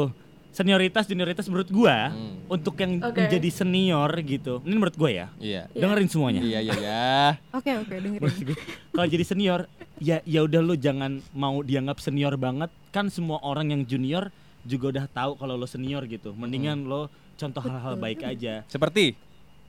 Senioritas, 0.51 1.05
junioritas 1.05 1.45
menurut 1.47 1.69
gua 1.69 2.09
Hmm. 2.11 2.43
untuk 2.49 2.75
yang 2.75 2.99
Oke. 2.99 3.23
menjadi 3.23 3.47
senior 3.47 4.11
gitu. 4.19 4.59
Ini 4.67 4.73
menurut 4.75 4.97
gue 4.97 5.11
ya. 5.13 5.31
Iya. 5.39 5.71
Dengerin 5.71 6.09
semuanya. 6.11 6.41
Iya 6.43 6.59
iya 6.59 6.75
ya. 6.75 7.07
oke 7.55 7.71
oke 7.87 7.93
dengerin 7.93 8.35
gue, 8.43 8.57
kalau 8.91 9.07
jadi 9.07 9.23
senior 9.23 9.59
ya 10.03 10.19
ya 10.27 10.43
udah 10.43 10.59
lu 10.59 10.75
jangan 10.75 11.23
mau 11.31 11.63
dianggap 11.63 12.03
senior 12.03 12.35
banget 12.35 12.67
kan 12.91 13.07
semua 13.07 13.39
orang 13.39 13.71
yang 13.71 13.87
junior 13.87 14.27
juga 14.67 14.85
udah 14.91 15.05
tahu 15.07 15.39
kalau 15.39 15.55
lo 15.55 15.63
senior 15.63 16.03
gitu. 16.05 16.35
Mendingan 16.35 16.83
lo 16.83 17.07
contoh 17.39 17.63
hal-hal 17.63 17.95
baik 17.95 18.27
aja. 18.27 18.67
Seperti? 18.67 19.15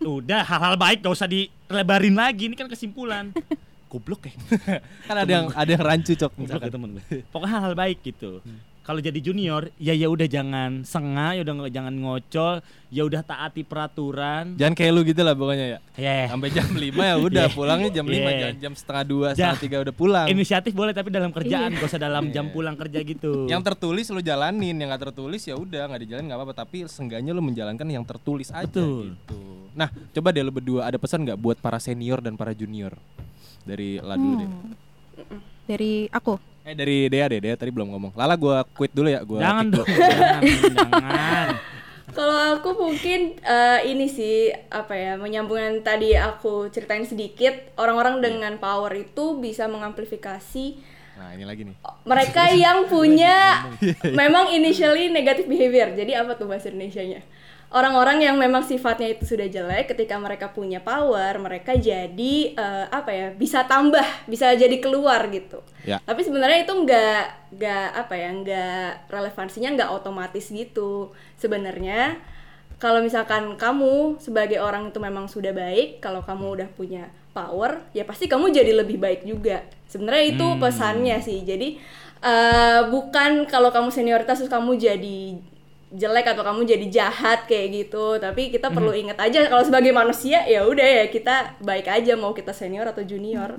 Udah 0.02 0.42
hal-hal 0.42 0.74
baik 0.74 1.06
gak 1.06 1.14
usah 1.14 1.30
dilebarin 1.30 2.18
lagi. 2.18 2.50
Ini 2.50 2.58
kan 2.58 2.66
kesimpulan. 2.66 3.30
Goblok 3.90 4.28
ya. 4.28 4.36
Kan 5.08 5.16
ada 5.16 5.30
yang 5.32 5.46
ada 5.48 5.70
yang 5.72 5.80
rancu 5.80 6.12
cok. 6.12 6.36
Goblok 6.36 6.60
ya 6.60 6.68
temen 6.68 6.88
gue. 7.00 7.24
Pokoknya 7.32 7.52
hal-hal 7.56 7.72
baik 7.72 8.04
gitu 8.04 8.44
kalau 8.88 9.04
jadi 9.04 9.20
junior 9.20 9.68
ya 9.76 9.92
ya 9.92 10.08
udah 10.08 10.24
jangan 10.24 10.80
sengah 10.80 11.36
ya 11.36 11.44
udah 11.44 11.54
nggak- 11.54 11.74
jangan 11.76 11.92
ngocol 11.94 12.54
ya 12.88 13.04
udah 13.04 13.20
taati 13.20 13.60
peraturan 13.60 14.56
Jangan 14.56 14.72
kayak 14.72 14.90
lu 14.90 15.04
gitu 15.04 15.20
lah 15.20 15.36
pokoknya 15.36 15.66
ya. 15.68 15.78
ya 15.94 16.24
Sampai 16.26 16.48
jam 16.48 16.64
5 16.64 16.80
ya 16.80 17.14
udah 17.14 17.44
Yeah. 17.44 17.52
pulangnya 17.52 17.90
jam 17.92 18.04
5 18.04 18.16
Yeah. 18.16 18.32
jangan 18.40 18.56
jam 18.58 18.72
setengah 18.72 19.04
2, 19.04 19.12
Ja- 19.12 19.52
setengah 19.52 19.60
3 19.60 19.84
udah 19.84 19.94
pulang. 19.94 20.26
inisiatif 20.26 20.72
boleh 20.72 20.96
tapi 20.96 21.08
dalam 21.10 21.28
kerjaan 21.28 21.68
Iya. 21.68 21.76
gak 21.76 21.84
usah 21.86 22.00
dalam 22.00 22.32
jam 22.32 22.48
Iya. 22.48 22.54
pulang 22.56 22.74
kerja 22.74 22.98
gitu 23.02 23.44
Yang 23.44 23.62
tertulis 23.66 24.06
lu 24.08 24.20
jalanin, 24.20 24.72
yang 24.72 24.88
nggak 24.88 25.04
tertulis 25.04 25.42
ya 25.42 25.54
udah 25.54 25.82
nggak 25.84 26.00
dijalanin 26.02 26.26
nggak 26.26 26.40
apa-apa. 26.40 26.54
Tapi 26.58 26.76
seenggaknya 26.86 27.30
lu 27.30 27.44
menjalankan 27.44 27.84
yang 27.84 28.02
tertulis 28.02 28.48
aja 28.50 28.64
Betul. 28.64 29.12
gitu. 29.12 29.36
Nah, 29.76 29.92
coba 30.10 30.32
deh 30.32 30.40
lu 30.40 30.50
berdua 30.50 30.88
ada 30.88 30.96
pesan 30.96 31.22
nggak 31.22 31.36
buat 31.36 31.60
para 31.60 31.76
senior 31.76 32.18
dan 32.18 32.34
para 32.34 32.50
junior 32.50 32.96
dari 33.62 34.00
lah 34.00 34.16
dulu 34.16 34.34
deh. 34.34 34.48
Hmm. 34.48 34.72
Dari 35.66 36.08
aku. 36.08 36.40
Eh 36.68 36.76
dari 36.76 37.08
Dea 37.08 37.24
deh, 37.32 37.40
Dea 37.40 37.56
tadi 37.56 37.72
belum 37.72 37.88
ngomong. 37.96 38.12
Lala 38.12 38.36
gua 38.36 38.60
quit 38.76 38.92
dulu 38.92 39.08
ya, 39.08 39.24
gua 39.24 39.40
jangan 39.40 39.66
dong 39.72 39.88
jangan 39.88 40.42
jangan 40.76 41.48
Kalau 42.12 42.60
aku 42.60 42.76
mungkin 42.76 43.40
eh, 43.40 43.80
ini 43.88 44.04
sih 44.04 44.52
apa 44.68 44.92
ya 44.92 45.16
menyambung 45.16 45.56
yang 45.56 45.80
tadi 45.80 46.12
aku 46.12 46.68
ceritain 46.68 47.08
sedikit 47.08 47.56
orang-orang 47.80 48.20
dengan 48.20 48.52
power 48.60 48.92
itu 49.00 49.40
bisa 49.40 49.64
mengamplifikasi 49.64 50.98
Nah, 51.18 51.34
ini 51.34 51.42
lagi 51.42 51.66
nih. 51.66 51.74
mereka 52.06 52.46
yang 52.54 52.86
punya 52.86 53.66
memang 54.06 54.54
initially 54.54 55.10
negative 55.10 55.50
behavior. 55.50 55.90
Jadi 55.90 56.14
apa 56.14 56.38
tuh 56.38 56.46
bahasa 56.46 56.70
Indonesianya? 56.70 57.26
Orang-orang 57.68 58.24
yang 58.24 58.40
memang 58.40 58.64
sifatnya 58.64 59.12
itu 59.12 59.28
sudah 59.28 59.44
jelek 59.44 59.92
ketika 59.92 60.16
mereka 60.16 60.48
punya 60.56 60.80
power, 60.80 61.36
mereka 61.36 61.76
jadi 61.76 62.56
eh, 62.56 62.86
apa 62.88 63.12
ya? 63.12 63.28
bisa 63.36 63.68
tambah, 63.68 64.04
bisa 64.24 64.56
jadi 64.56 64.72
keluar 64.80 65.28
gitu. 65.28 65.60
Ya. 65.84 66.00
Tapi 66.00 66.24
sebenarnya 66.24 66.64
itu 66.64 66.72
nggak 66.72 67.52
nggak 67.60 67.88
apa 67.92 68.14
ya? 68.16 68.30
nggak 68.32 69.12
relevansinya 69.12 69.76
nggak 69.76 69.90
otomatis 69.92 70.48
gitu. 70.48 71.12
Sebenarnya 71.36 72.16
kalau 72.80 73.04
misalkan 73.04 73.60
kamu 73.60 74.16
sebagai 74.16 74.64
orang 74.64 74.88
itu 74.88 74.96
memang 74.96 75.28
sudah 75.28 75.52
baik, 75.52 76.00
kalau 76.00 76.24
kamu 76.24 76.62
udah 76.62 76.68
punya 76.72 77.12
power, 77.36 77.84
ya 77.92 78.08
pasti 78.08 78.32
kamu 78.32 78.48
jadi 78.48 78.80
lebih 78.80 78.96
baik 78.96 79.28
juga. 79.28 79.60
Sebenarnya 79.92 80.24
itu 80.24 80.46
pesannya 80.56 81.20
sih. 81.20 81.44
Jadi 81.44 81.76
eh, 82.24 82.80
bukan 82.88 83.44
kalau 83.44 83.68
kamu 83.68 83.92
senioritas 83.92 84.40
terus 84.40 84.48
kamu 84.48 84.80
jadi 84.80 85.36
jelek 85.88 86.36
atau 86.36 86.44
kamu 86.44 86.68
jadi 86.68 86.86
jahat 86.88 87.48
kayak 87.48 87.68
gitu. 87.86 88.20
Tapi 88.20 88.52
kita 88.52 88.68
perlu 88.68 88.92
ingat 88.92 89.18
aja 89.20 89.48
kalau 89.48 89.64
sebagai 89.64 89.92
manusia 89.92 90.44
ya 90.44 90.64
udah 90.68 90.84
ya 90.84 91.04
kita 91.08 91.60
baik 91.64 91.88
aja 91.88 92.12
mau 92.16 92.36
kita 92.36 92.52
senior 92.52 92.88
atau 92.88 93.04
junior. 93.04 93.56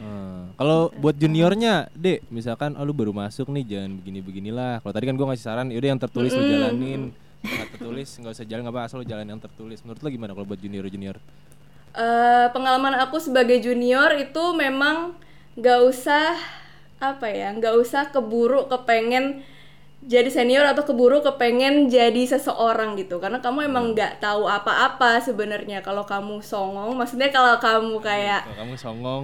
Hmm. 0.00 0.56
Kalau 0.56 0.92
buat 0.96 1.16
juniornya, 1.16 1.88
Dek, 1.92 2.24
misalkan 2.28 2.76
oh 2.76 2.84
lu 2.84 2.92
baru 2.92 3.12
masuk 3.12 3.48
nih 3.52 3.64
jangan 3.64 4.00
begini-beginilah. 4.00 4.84
Kalau 4.84 4.92
tadi 4.92 5.04
kan 5.08 5.16
gua 5.16 5.32
ngasih 5.32 5.44
saran, 5.44 5.68
yaudah 5.72 5.90
yang 5.92 6.00
tertulis 6.00 6.32
lu 6.32 6.44
jalanin. 6.44 7.02
Nggak 7.40 7.68
tertulis 7.76 8.08
nggak 8.20 8.32
usah 8.36 8.46
jalan 8.48 8.62
nggak 8.68 8.76
apa 8.76 8.82
asal 8.84 8.96
lu 9.00 9.06
jalan 9.08 9.26
yang 9.28 9.40
tertulis. 9.40 9.80
Menurut 9.84 10.00
lu 10.04 10.08
gimana 10.12 10.32
kalau 10.36 10.48
buat 10.48 10.60
junior-junior? 10.60 11.16
Eh, 11.90 12.46
pengalaman 12.54 12.94
aku 13.02 13.18
sebagai 13.18 13.58
junior 13.58 14.14
itu 14.14 14.44
memang 14.54 15.18
nggak 15.58 15.80
usah 15.90 16.38
apa 17.02 17.26
ya 17.32 17.50
nggak 17.56 17.74
usah 17.80 18.14
keburu 18.14 18.70
kepengen 18.70 19.42
jadi 20.00 20.32
senior 20.32 20.64
atau 20.64 20.80
keburu 20.80 21.20
kepengen 21.20 21.86
jadi 21.86 22.24
seseorang 22.24 22.96
gitu. 22.96 23.20
Karena 23.20 23.36
kamu 23.38 23.68
emang 23.68 23.92
nggak 23.92 24.18
tahu 24.18 24.48
apa-apa 24.48 25.20
sebenarnya. 25.20 25.84
Kalau 25.84 26.08
kamu 26.08 26.40
songong 26.40 26.96
maksudnya 26.96 27.28
kalau 27.28 27.60
kamu 27.60 28.00
kayak 28.00 28.48
Kalau 28.48 28.58
kamu 28.64 28.74
songong, 28.80 29.22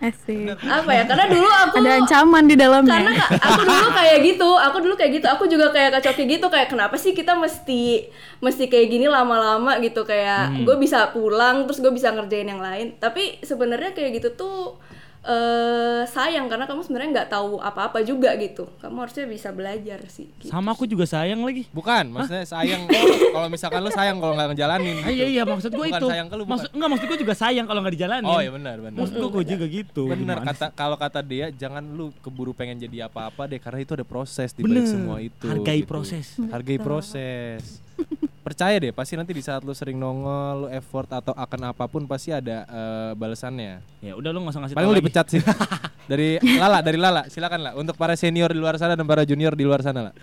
Asik. 0.00 0.56
apa 0.64 0.90
ya? 0.90 1.04
Karena 1.04 1.28
dulu 1.28 1.44
aku 1.48 1.76
Ada 1.80 1.90
ancaman 2.00 2.44
di 2.44 2.56
dalamnya. 2.56 2.92
karena 2.98 3.12
ka- 3.14 3.30
aku 3.36 3.62
dulu 3.62 3.88
kayak 3.92 4.18
gitu 4.24 4.48
aku 4.48 4.76
dulu 4.80 4.94
kayak 4.96 5.12
gitu. 5.12 5.26
Aku 5.28 5.44
juga 5.44 5.66
kayak 5.70 5.90
Kak 5.96 6.02
Coki 6.08 6.24
gitu 6.26 6.46
kayak 6.48 6.68
kenapa 6.72 6.96
sih 6.96 7.12
kita 7.12 7.36
mesti 7.36 8.08
mesti 8.40 8.64
kayak 8.66 8.88
gini 8.90 9.06
lama-lama 9.06 9.76
gitu? 9.84 10.08
Kayak 10.08 10.56
gue 10.64 10.76
bisa 10.80 11.12
pulang 11.12 11.68
terus 11.68 11.84
gue 11.84 11.92
bisa 11.92 12.08
ngerjain 12.10 12.48
yang 12.48 12.64
lain. 12.64 12.96
Tapi 12.96 13.44
sebenarnya 13.44 13.92
kayak 13.92 14.24
gitu 14.24 14.32
tuh 14.32 14.80
eh 15.24 16.04
sayang 16.04 16.52
karena 16.52 16.68
kamu 16.68 16.84
sebenarnya 16.84 17.10
nggak 17.16 17.30
tahu 17.32 17.56
apa-apa 17.56 18.04
juga 18.04 18.36
gitu 18.36 18.68
kamu 18.76 19.08
harusnya 19.08 19.24
bisa 19.24 19.48
belajar 19.56 20.04
sih 20.12 20.28
gitu. 20.36 20.52
sama 20.52 20.76
aku 20.76 20.84
juga 20.84 21.08
sayang 21.08 21.40
lagi 21.40 21.64
bukan, 21.72 22.12
maksudnya 22.12 22.44
sayang 22.44 22.84
kalau 23.34 23.48
misalkan 23.48 23.80
lu 23.80 23.88
sayang 23.88 24.20
kalau 24.20 24.36
nggak 24.36 24.52
ngejalanin. 24.52 25.00
Ah, 25.00 25.08
iya 25.08 25.26
iya 25.32 25.42
maksud 25.48 25.72
gue 25.72 25.86
itu 25.88 26.06
sayang 26.12 26.28
ke 26.28 26.36
lu, 26.36 26.44
maksud 26.44 26.68
enggak 26.76 26.88
maksud 26.92 27.06
gue 27.08 27.18
juga 27.24 27.34
sayang 27.34 27.64
kalau 27.64 27.80
nggak 27.80 27.94
dijalanin 27.96 28.28
Oh 28.28 28.36
iya 28.36 28.52
benar 28.52 28.76
benar. 28.84 28.98
maksud 29.00 29.16
gue 29.16 29.30
gue 29.32 29.44
juga 29.56 29.64
gitu 29.64 30.02
Gimana 30.12 30.44
kata 30.44 30.66
kalau 30.76 30.96
kata 31.00 31.24
dia 31.24 31.48
jangan 31.48 31.80
lu 31.80 32.12
keburu 32.20 32.52
pengen 32.52 32.76
jadi 32.76 33.08
apa-apa 33.08 33.48
deh 33.48 33.56
karena 33.56 33.80
itu 33.80 33.96
ada 33.96 34.04
proses 34.04 34.52
di 34.52 34.60
balik 34.60 34.84
semua 34.84 35.24
itu. 35.24 35.48
Hargai 35.48 35.80
gitu. 35.80 35.88
proses. 35.88 36.36
Hargai 36.52 36.76
proses. 36.76 37.80
Percaya 38.44 38.76
deh 38.76 38.92
pasti 38.92 39.16
nanti 39.16 39.32
di 39.32 39.40
saat 39.40 39.64
lu 39.64 39.72
sering 39.72 39.96
nongol, 39.96 40.68
lu 40.68 40.68
effort 40.68 41.08
atau 41.08 41.32
akan 41.32 41.72
apa 41.72 41.88
pun 41.88 42.04
pasti 42.04 42.28
ada 42.28 42.68
eh, 42.68 43.12
balasannya. 43.16 43.80
ya 44.04 44.12
udah 44.12 44.30
lu 44.30 44.44
nggak 44.44 44.52
usah 44.52 44.60
ngasih 44.68 44.76
Paling 44.76 44.90
lu 44.92 45.00
dipecat 45.00 45.26
sih. 45.32 45.40
dari 46.12 46.36
Lala, 46.60 46.84
dari 46.84 47.00
Lala, 47.00 47.24
silakan 47.32 47.60
lah 47.64 47.72
untuk 47.72 47.96
para 47.96 48.12
senior 48.14 48.52
di 48.52 48.60
luar 48.60 48.76
sana 48.76 48.92
dan 48.92 49.08
para 49.08 49.24
junior 49.24 49.56
di 49.56 49.64
luar 49.64 49.80
sana 49.80 50.12
lah. 50.12 50.14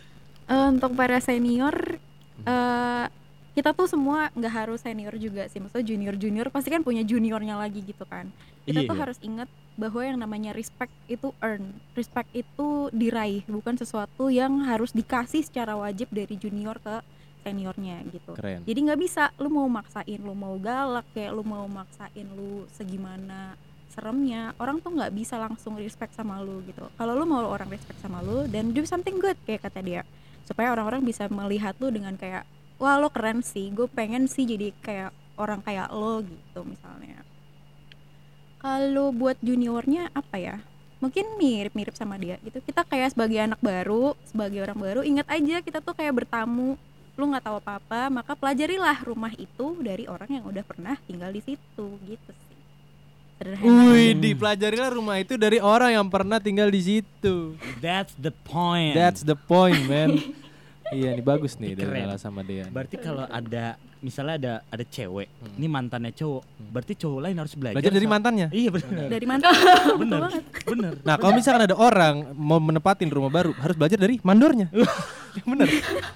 Eh, 0.46 0.68
untuk 0.70 0.94
para 0.94 1.18
senior 1.18 1.98
eh 2.46 3.06
kita 3.52 3.76
tuh 3.76 3.84
semua 3.84 4.32
nggak 4.32 4.54
harus 4.64 4.80
senior 4.80 5.12
juga 5.20 5.44
sih 5.52 5.60
maksudnya 5.60 5.84
junior 5.84 6.16
junior 6.16 6.48
pasti 6.48 6.72
kan 6.72 6.88
punya 6.88 7.04
juniornya 7.04 7.60
lagi 7.60 7.84
gitu 7.84 8.08
kan 8.08 8.32
kita 8.64 8.80
Iya, 8.80 8.88
tuh 8.88 8.96
iya. 8.96 9.02
harus 9.04 9.18
ingat 9.20 9.50
bahwa 9.76 10.02
yang 10.08 10.16
namanya 10.16 10.56
respect 10.56 10.94
itu 11.12 11.36
earn 11.44 11.76
respect 11.92 12.32
itu 12.32 12.88
diraih 12.96 13.44
bukan 13.52 13.76
sesuatu 13.76 14.32
yang 14.32 14.64
harus 14.64 14.96
dikasih 14.96 15.44
secara 15.44 15.76
wajib 15.76 16.08
dari 16.16 16.40
junior 16.40 16.80
ke 16.80 17.04
seniornya 17.42 18.06
gitu. 18.10 18.38
Keren. 18.38 18.62
jadi 18.64 18.80
nggak 18.90 19.00
bisa 19.02 19.34
lu 19.42 19.50
mau 19.50 19.66
maksain 19.66 20.22
lu 20.22 20.34
mau 20.38 20.56
galak 20.62 21.06
kayak 21.14 21.34
lu 21.34 21.42
mau 21.42 21.66
maksain 21.66 22.28
lu 22.38 22.70
segimana 22.74 23.58
seremnya 23.92 24.56
orang 24.56 24.80
tuh 24.80 24.96
nggak 24.96 25.12
bisa 25.12 25.36
langsung 25.36 25.76
respect 25.76 26.16
sama 26.16 26.40
lu 26.40 26.64
gitu. 26.64 26.88
Kalau 26.96 27.14
lu 27.14 27.28
mau 27.28 27.44
orang 27.44 27.68
respect 27.68 28.00
sama 28.00 28.24
lu 28.24 28.48
dan 28.48 28.72
do 28.72 28.88
something 28.88 29.20
good 29.20 29.36
kayak 29.44 29.68
kata 29.68 29.84
dia. 29.84 30.02
Supaya 30.48 30.72
orang-orang 30.72 31.04
bisa 31.04 31.28
melihat 31.28 31.76
lu 31.84 31.92
dengan 31.92 32.16
kayak 32.16 32.48
wah 32.80 32.98
lo 32.98 33.12
keren 33.12 33.44
sih 33.44 33.70
gue 33.70 33.86
pengen 33.92 34.26
sih 34.32 34.48
jadi 34.48 34.72
kayak 34.80 35.12
orang 35.36 35.60
kayak 35.62 35.92
lo 35.92 36.24
gitu 36.24 36.64
misalnya. 36.64 37.20
Kalau 38.64 39.12
buat 39.12 39.36
juniornya 39.44 40.10
apa 40.16 40.40
ya? 40.40 40.58
Mungkin 41.02 41.42
mirip-mirip 41.42 41.98
sama 41.98 42.16
dia 42.16 42.38
gitu. 42.46 42.62
Kita 42.62 42.88
kayak 42.88 43.18
sebagai 43.18 43.42
anak 43.42 43.60
baru 43.60 44.16
sebagai 44.24 44.64
orang 44.64 44.80
baru 44.80 45.02
ingat 45.04 45.28
aja 45.28 45.60
kita 45.60 45.84
tuh 45.84 45.98
kayak 45.98 46.24
bertamu 46.24 46.80
lu 47.22 47.30
nggak 47.30 47.46
tahu 47.46 47.62
apa-apa 47.62 48.10
maka 48.10 48.34
pelajarilah 48.34 48.98
rumah 49.06 49.30
itu 49.38 49.78
dari 49.78 50.10
orang 50.10 50.42
yang 50.42 50.46
udah 50.50 50.66
pernah 50.66 50.98
tinggal 51.06 51.30
di 51.30 51.42
situ 51.46 51.86
gitu 52.10 52.32
sih 52.34 52.58
sederhana 53.38 53.94
Wih, 53.94 54.18
dipelajarilah 54.18 54.90
rumah 54.90 55.18
itu 55.22 55.38
dari 55.38 55.62
orang 55.62 55.94
yang 56.02 56.08
pernah 56.10 56.42
tinggal 56.42 56.70
di 56.70 56.82
situ. 56.82 57.58
that's 57.78 58.14
the 58.18 58.34
point 58.46 58.98
That's 58.98 59.22
the 59.22 59.38
point, 59.38 59.86
man. 59.86 60.18
iya, 60.92 61.10
ini 61.12 61.22
bagus 61.22 61.56
nih 61.56 61.74
dari 61.74 61.88
keren. 61.88 62.04
Lala 62.06 62.18
sama 62.18 62.42
Dean. 62.42 62.68
berarti 62.68 62.96
kalau 62.96 63.24
ada 63.24 63.66
misalnya 63.98 64.36
ada 64.36 64.54
ada 64.68 64.84
cewek 64.84 65.30
ini 65.56 65.66
mantannya 65.66 66.12
cowok 66.12 66.42
berarti 66.68 66.94
cowok 66.96 67.20
lain 67.22 67.36
harus 67.38 67.54
belajar 67.54 67.76
Belajar 67.78 67.94
dari 67.94 68.08
mantannya. 68.08 68.48
iya 68.52 68.70
benar 68.70 69.06
dari 69.08 69.26
mana 69.26 69.48
benar 70.02 70.20
benar 70.64 70.92
Nah, 71.02 71.16
kalau 71.16 71.34
misalkan 71.34 71.64
ada 71.64 71.76
orang 71.76 72.16
mau 72.34 72.58
menempatin 72.58 73.08
rumah 73.08 73.30
baru, 73.30 73.54
harus 73.56 73.74
belajar 73.74 73.96
dari 73.96 74.18
mandornya. 74.20 74.68
Yang 75.32 75.48
bener. 75.48 75.68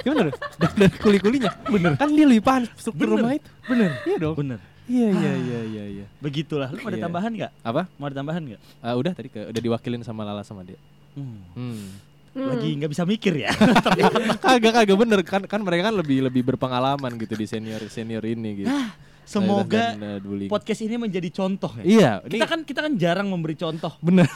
Yang 0.02 0.12
bener. 0.12 0.26
Dari, 0.60 0.74
dari 0.76 0.94
kuli-kulinya. 1.00 1.52
Bener. 1.66 1.92
Kan 1.96 2.12
dia 2.12 2.26
lebih 2.26 2.44
paham 2.44 2.68
struktur 2.74 3.08
Bener. 3.08 3.16
rumah 3.18 3.32
itu. 3.34 3.48
Bener. 3.66 3.90
Iya 4.04 4.18
dong. 4.20 4.36
benar 4.36 4.60
Iya, 4.86 5.08
iya, 5.10 5.32
iya, 5.36 5.60
iya, 5.66 5.84
iya. 5.94 6.06
begitulah 6.26 6.68
lu 6.68 6.78
mau 6.78 6.90
ada 6.90 7.00
Iya. 7.00 7.06
tambahan 7.06 7.32
nggak 7.32 7.52
Apa? 7.64 7.82
mau 7.96 8.06
ada 8.06 8.16
tambahan 8.16 8.42
nggak 8.44 8.62
Ah, 8.82 8.94
udah 8.94 9.12
tadi 9.12 9.30
ke, 9.30 9.42
udah 9.46 9.62
diwakilin 9.62 10.02
sama 10.02 10.22
Lala 10.22 10.42
sama 10.42 10.62
dia. 10.62 10.78
Hmm. 11.14 11.42
Hmm. 11.54 11.86
Lagi 12.36 12.70
nggak 12.76 12.92
bisa 12.92 13.04
mikir 13.08 13.34
ya. 13.48 13.52
Kagak 14.44 14.74
kagak 14.76 14.98
bener. 15.00 15.20
Kan 15.24 15.48
kan 15.48 15.64
mereka 15.64 15.88
kan 15.88 15.96
lebih 15.96 16.28
lebih 16.28 16.44
berpengalaman 16.44 17.16
gitu 17.16 17.34
di 17.40 17.48
senior 17.48 17.80
senior 17.88 18.24
ini 18.28 18.64
gitu. 18.64 18.72
semoga 19.26 19.98
Dan, 19.98 20.22
uh, 20.22 20.50
podcast 20.52 20.86
ini 20.86 21.02
menjadi 21.02 21.34
contoh 21.34 21.74
ya. 21.82 21.84
Iya, 21.84 22.12
ini 22.30 22.38
kita 22.38 22.46
kan 22.46 22.60
kita 22.62 22.80
kan 22.86 22.94
jarang 23.00 23.28
memberi 23.32 23.58
contoh. 23.58 23.96
Bener. 24.04 24.30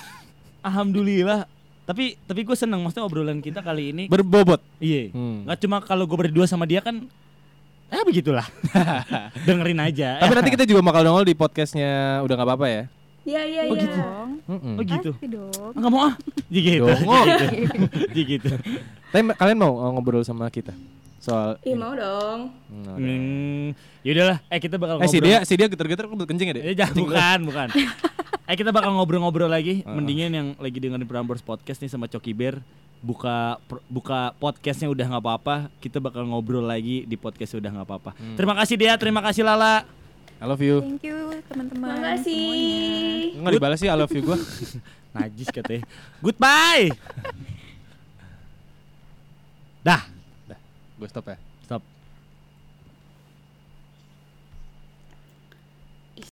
Alhamdulillah. 0.65 1.45
Tapi 1.85 2.17
tapi 2.25 2.41
gue 2.41 2.57
seneng 2.57 2.81
maksudnya 2.81 3.05
obrolan 3.05 3.41
kita 3.41 3.61
kali 3.61 3.93
ini 3.93 4.03
berbobot. 4.09 4.61
iya. 4.81 5.09
Hmm. 5.13 5.45
nggak 5.45 5.57
cuma 5.61 5.77
kalau 5.81 6.05
gue 6.05 6.17
berdua 6.17 6.45
sama 6.49 6.65
dia 6.65 6.81
kan 6.81 7.05
eh 7.89 8.03
begitulah. 8.05 8.45
Dengerin 9.49 9.81
aja. 9.81 10.21
Tapi 10.21 10.33
nanti 10.33 10.49
kita 10.53 10.65
juga 10.65 10.81
bakal 10.85 11.01
nongol 11.05 11.25
di 11.25 11.33
podcastnya 11.37 12.21
udah 12.25 12.33
nggak 12.37 12.49
apa-apa 12.49 12.67
ya. 12.69 12.83
Iya 13.29 13.41
iya 13.43 13.61
Oh, 13.63 13.75
iya. 13.75 13.83
gitu. 13.83 13.99
Mm-mm. 14.49 14.73
oh 14.73 14.83
gitu 14.83 15.09
Pasti 15.13 15.27
dong 15.29 15.71
nggak 15.71 15.91
mau 15.91 16.01
ah 16.03 16.13
Jadi 16.49 16.61
gitu 16.65 16.83
Dongo. 16.83 17.19
Jadi 18.09 18.21
gitu 18.27 18.49
Tapi 19.07 19.21
kalian 19.31 19.57
mau 19.57 19.73
uh, 19.75 19.89
ngobrol 19.91 20.21
sama 20.21 20.49
kita 20.49 20.73
soal 21.19 21.59
Ih 21.61 21.71
ini? 21.71 21.77
mau 21.77 21.91
dong. 21.93 22.47
Hmm, 22.65 22.95
hmm, 22.95 23.65
yaudahlah 24.01 24.39
eh 24.45 24.57
kita 24.57 24.75
bakal 24.75 24.97
Eh 24.97 25.05
si 25.05 25.17
ngobrol 25.17 25.27
dia 25.27 25.37
si 25.43 25.53
dia 25.53 25.67
geter-geter 25.67 26.07
lu 26.07 26.23
kencing 26.23 26.47
ya, 26.47 26.53
Dek? 26.53 26.63
Eh, 26.63 26.73
jangan, 26.73 26.95
lu. 26.95 27.01
bukan, 27.05 27.39
bukan. 27.43 27.67
eh 28.49 28.55
kita 28.55 28.71
bakal 28.71 28.89
ngobrol-ngobrol 28.91 29.45
lagi. 29.45 29.83
Mendingan 29.83 30.31
yang 30.31 30.47
lagi 30.55 30.77
dengerin 30.77 31.03
Prambors 31.03 31.41
Podcast 31.41 31.77
nih 31.77 31.87
sama 31.87 32.07
Coki 32.07 32.31
Bear. 32.31 32.63
buka 32.99 33.55
pr- 33.63 33.79
buka 33.85 34.19
podcastnya 34.35 34.87
udah 34.87 35.07
nggak 35.07 35.23
apa-apa 35.23 35.55
kita 35.79 35.97
bakal 35.97 36.19
ngobrol 36.25 36.59
lagi 36.61 37.03
di 37.03 37.15
podcast 37.15 37.55
udah 37.55 37.71
nggak 37.71 37.87
apa-apa 37.87 38.11
Hmm. 38.11 38.35
terima 38.35 38.51
kasih 38.53 38.75
dia 38.75 38.91
terima 38.95 39.19
kasih 39.19 39.39
Lala 39.41 39.87
I 40.39 40.47
love 40.47 40.63
you. 40.63 40.79
Thank 40.79 41.03
you 41.03 41.35
teman-teman. 41.51 41.99
Makasih. 41.99 43.35
Enggak 43.35 43.53
dibalas 43.59 43.77
sih 43.83 43.91
I 43.91 43.99
love 43.99 44.15
you 44.15 44.23
gua. 44.23 44.39
najis 45.09 45.49
katanya 45.49 45.89
goodbye 46.21 46.93
dah 49.87 50.05
Gue 50.99 51.07
stop 51.07 51.31
ya. 51.31 51.39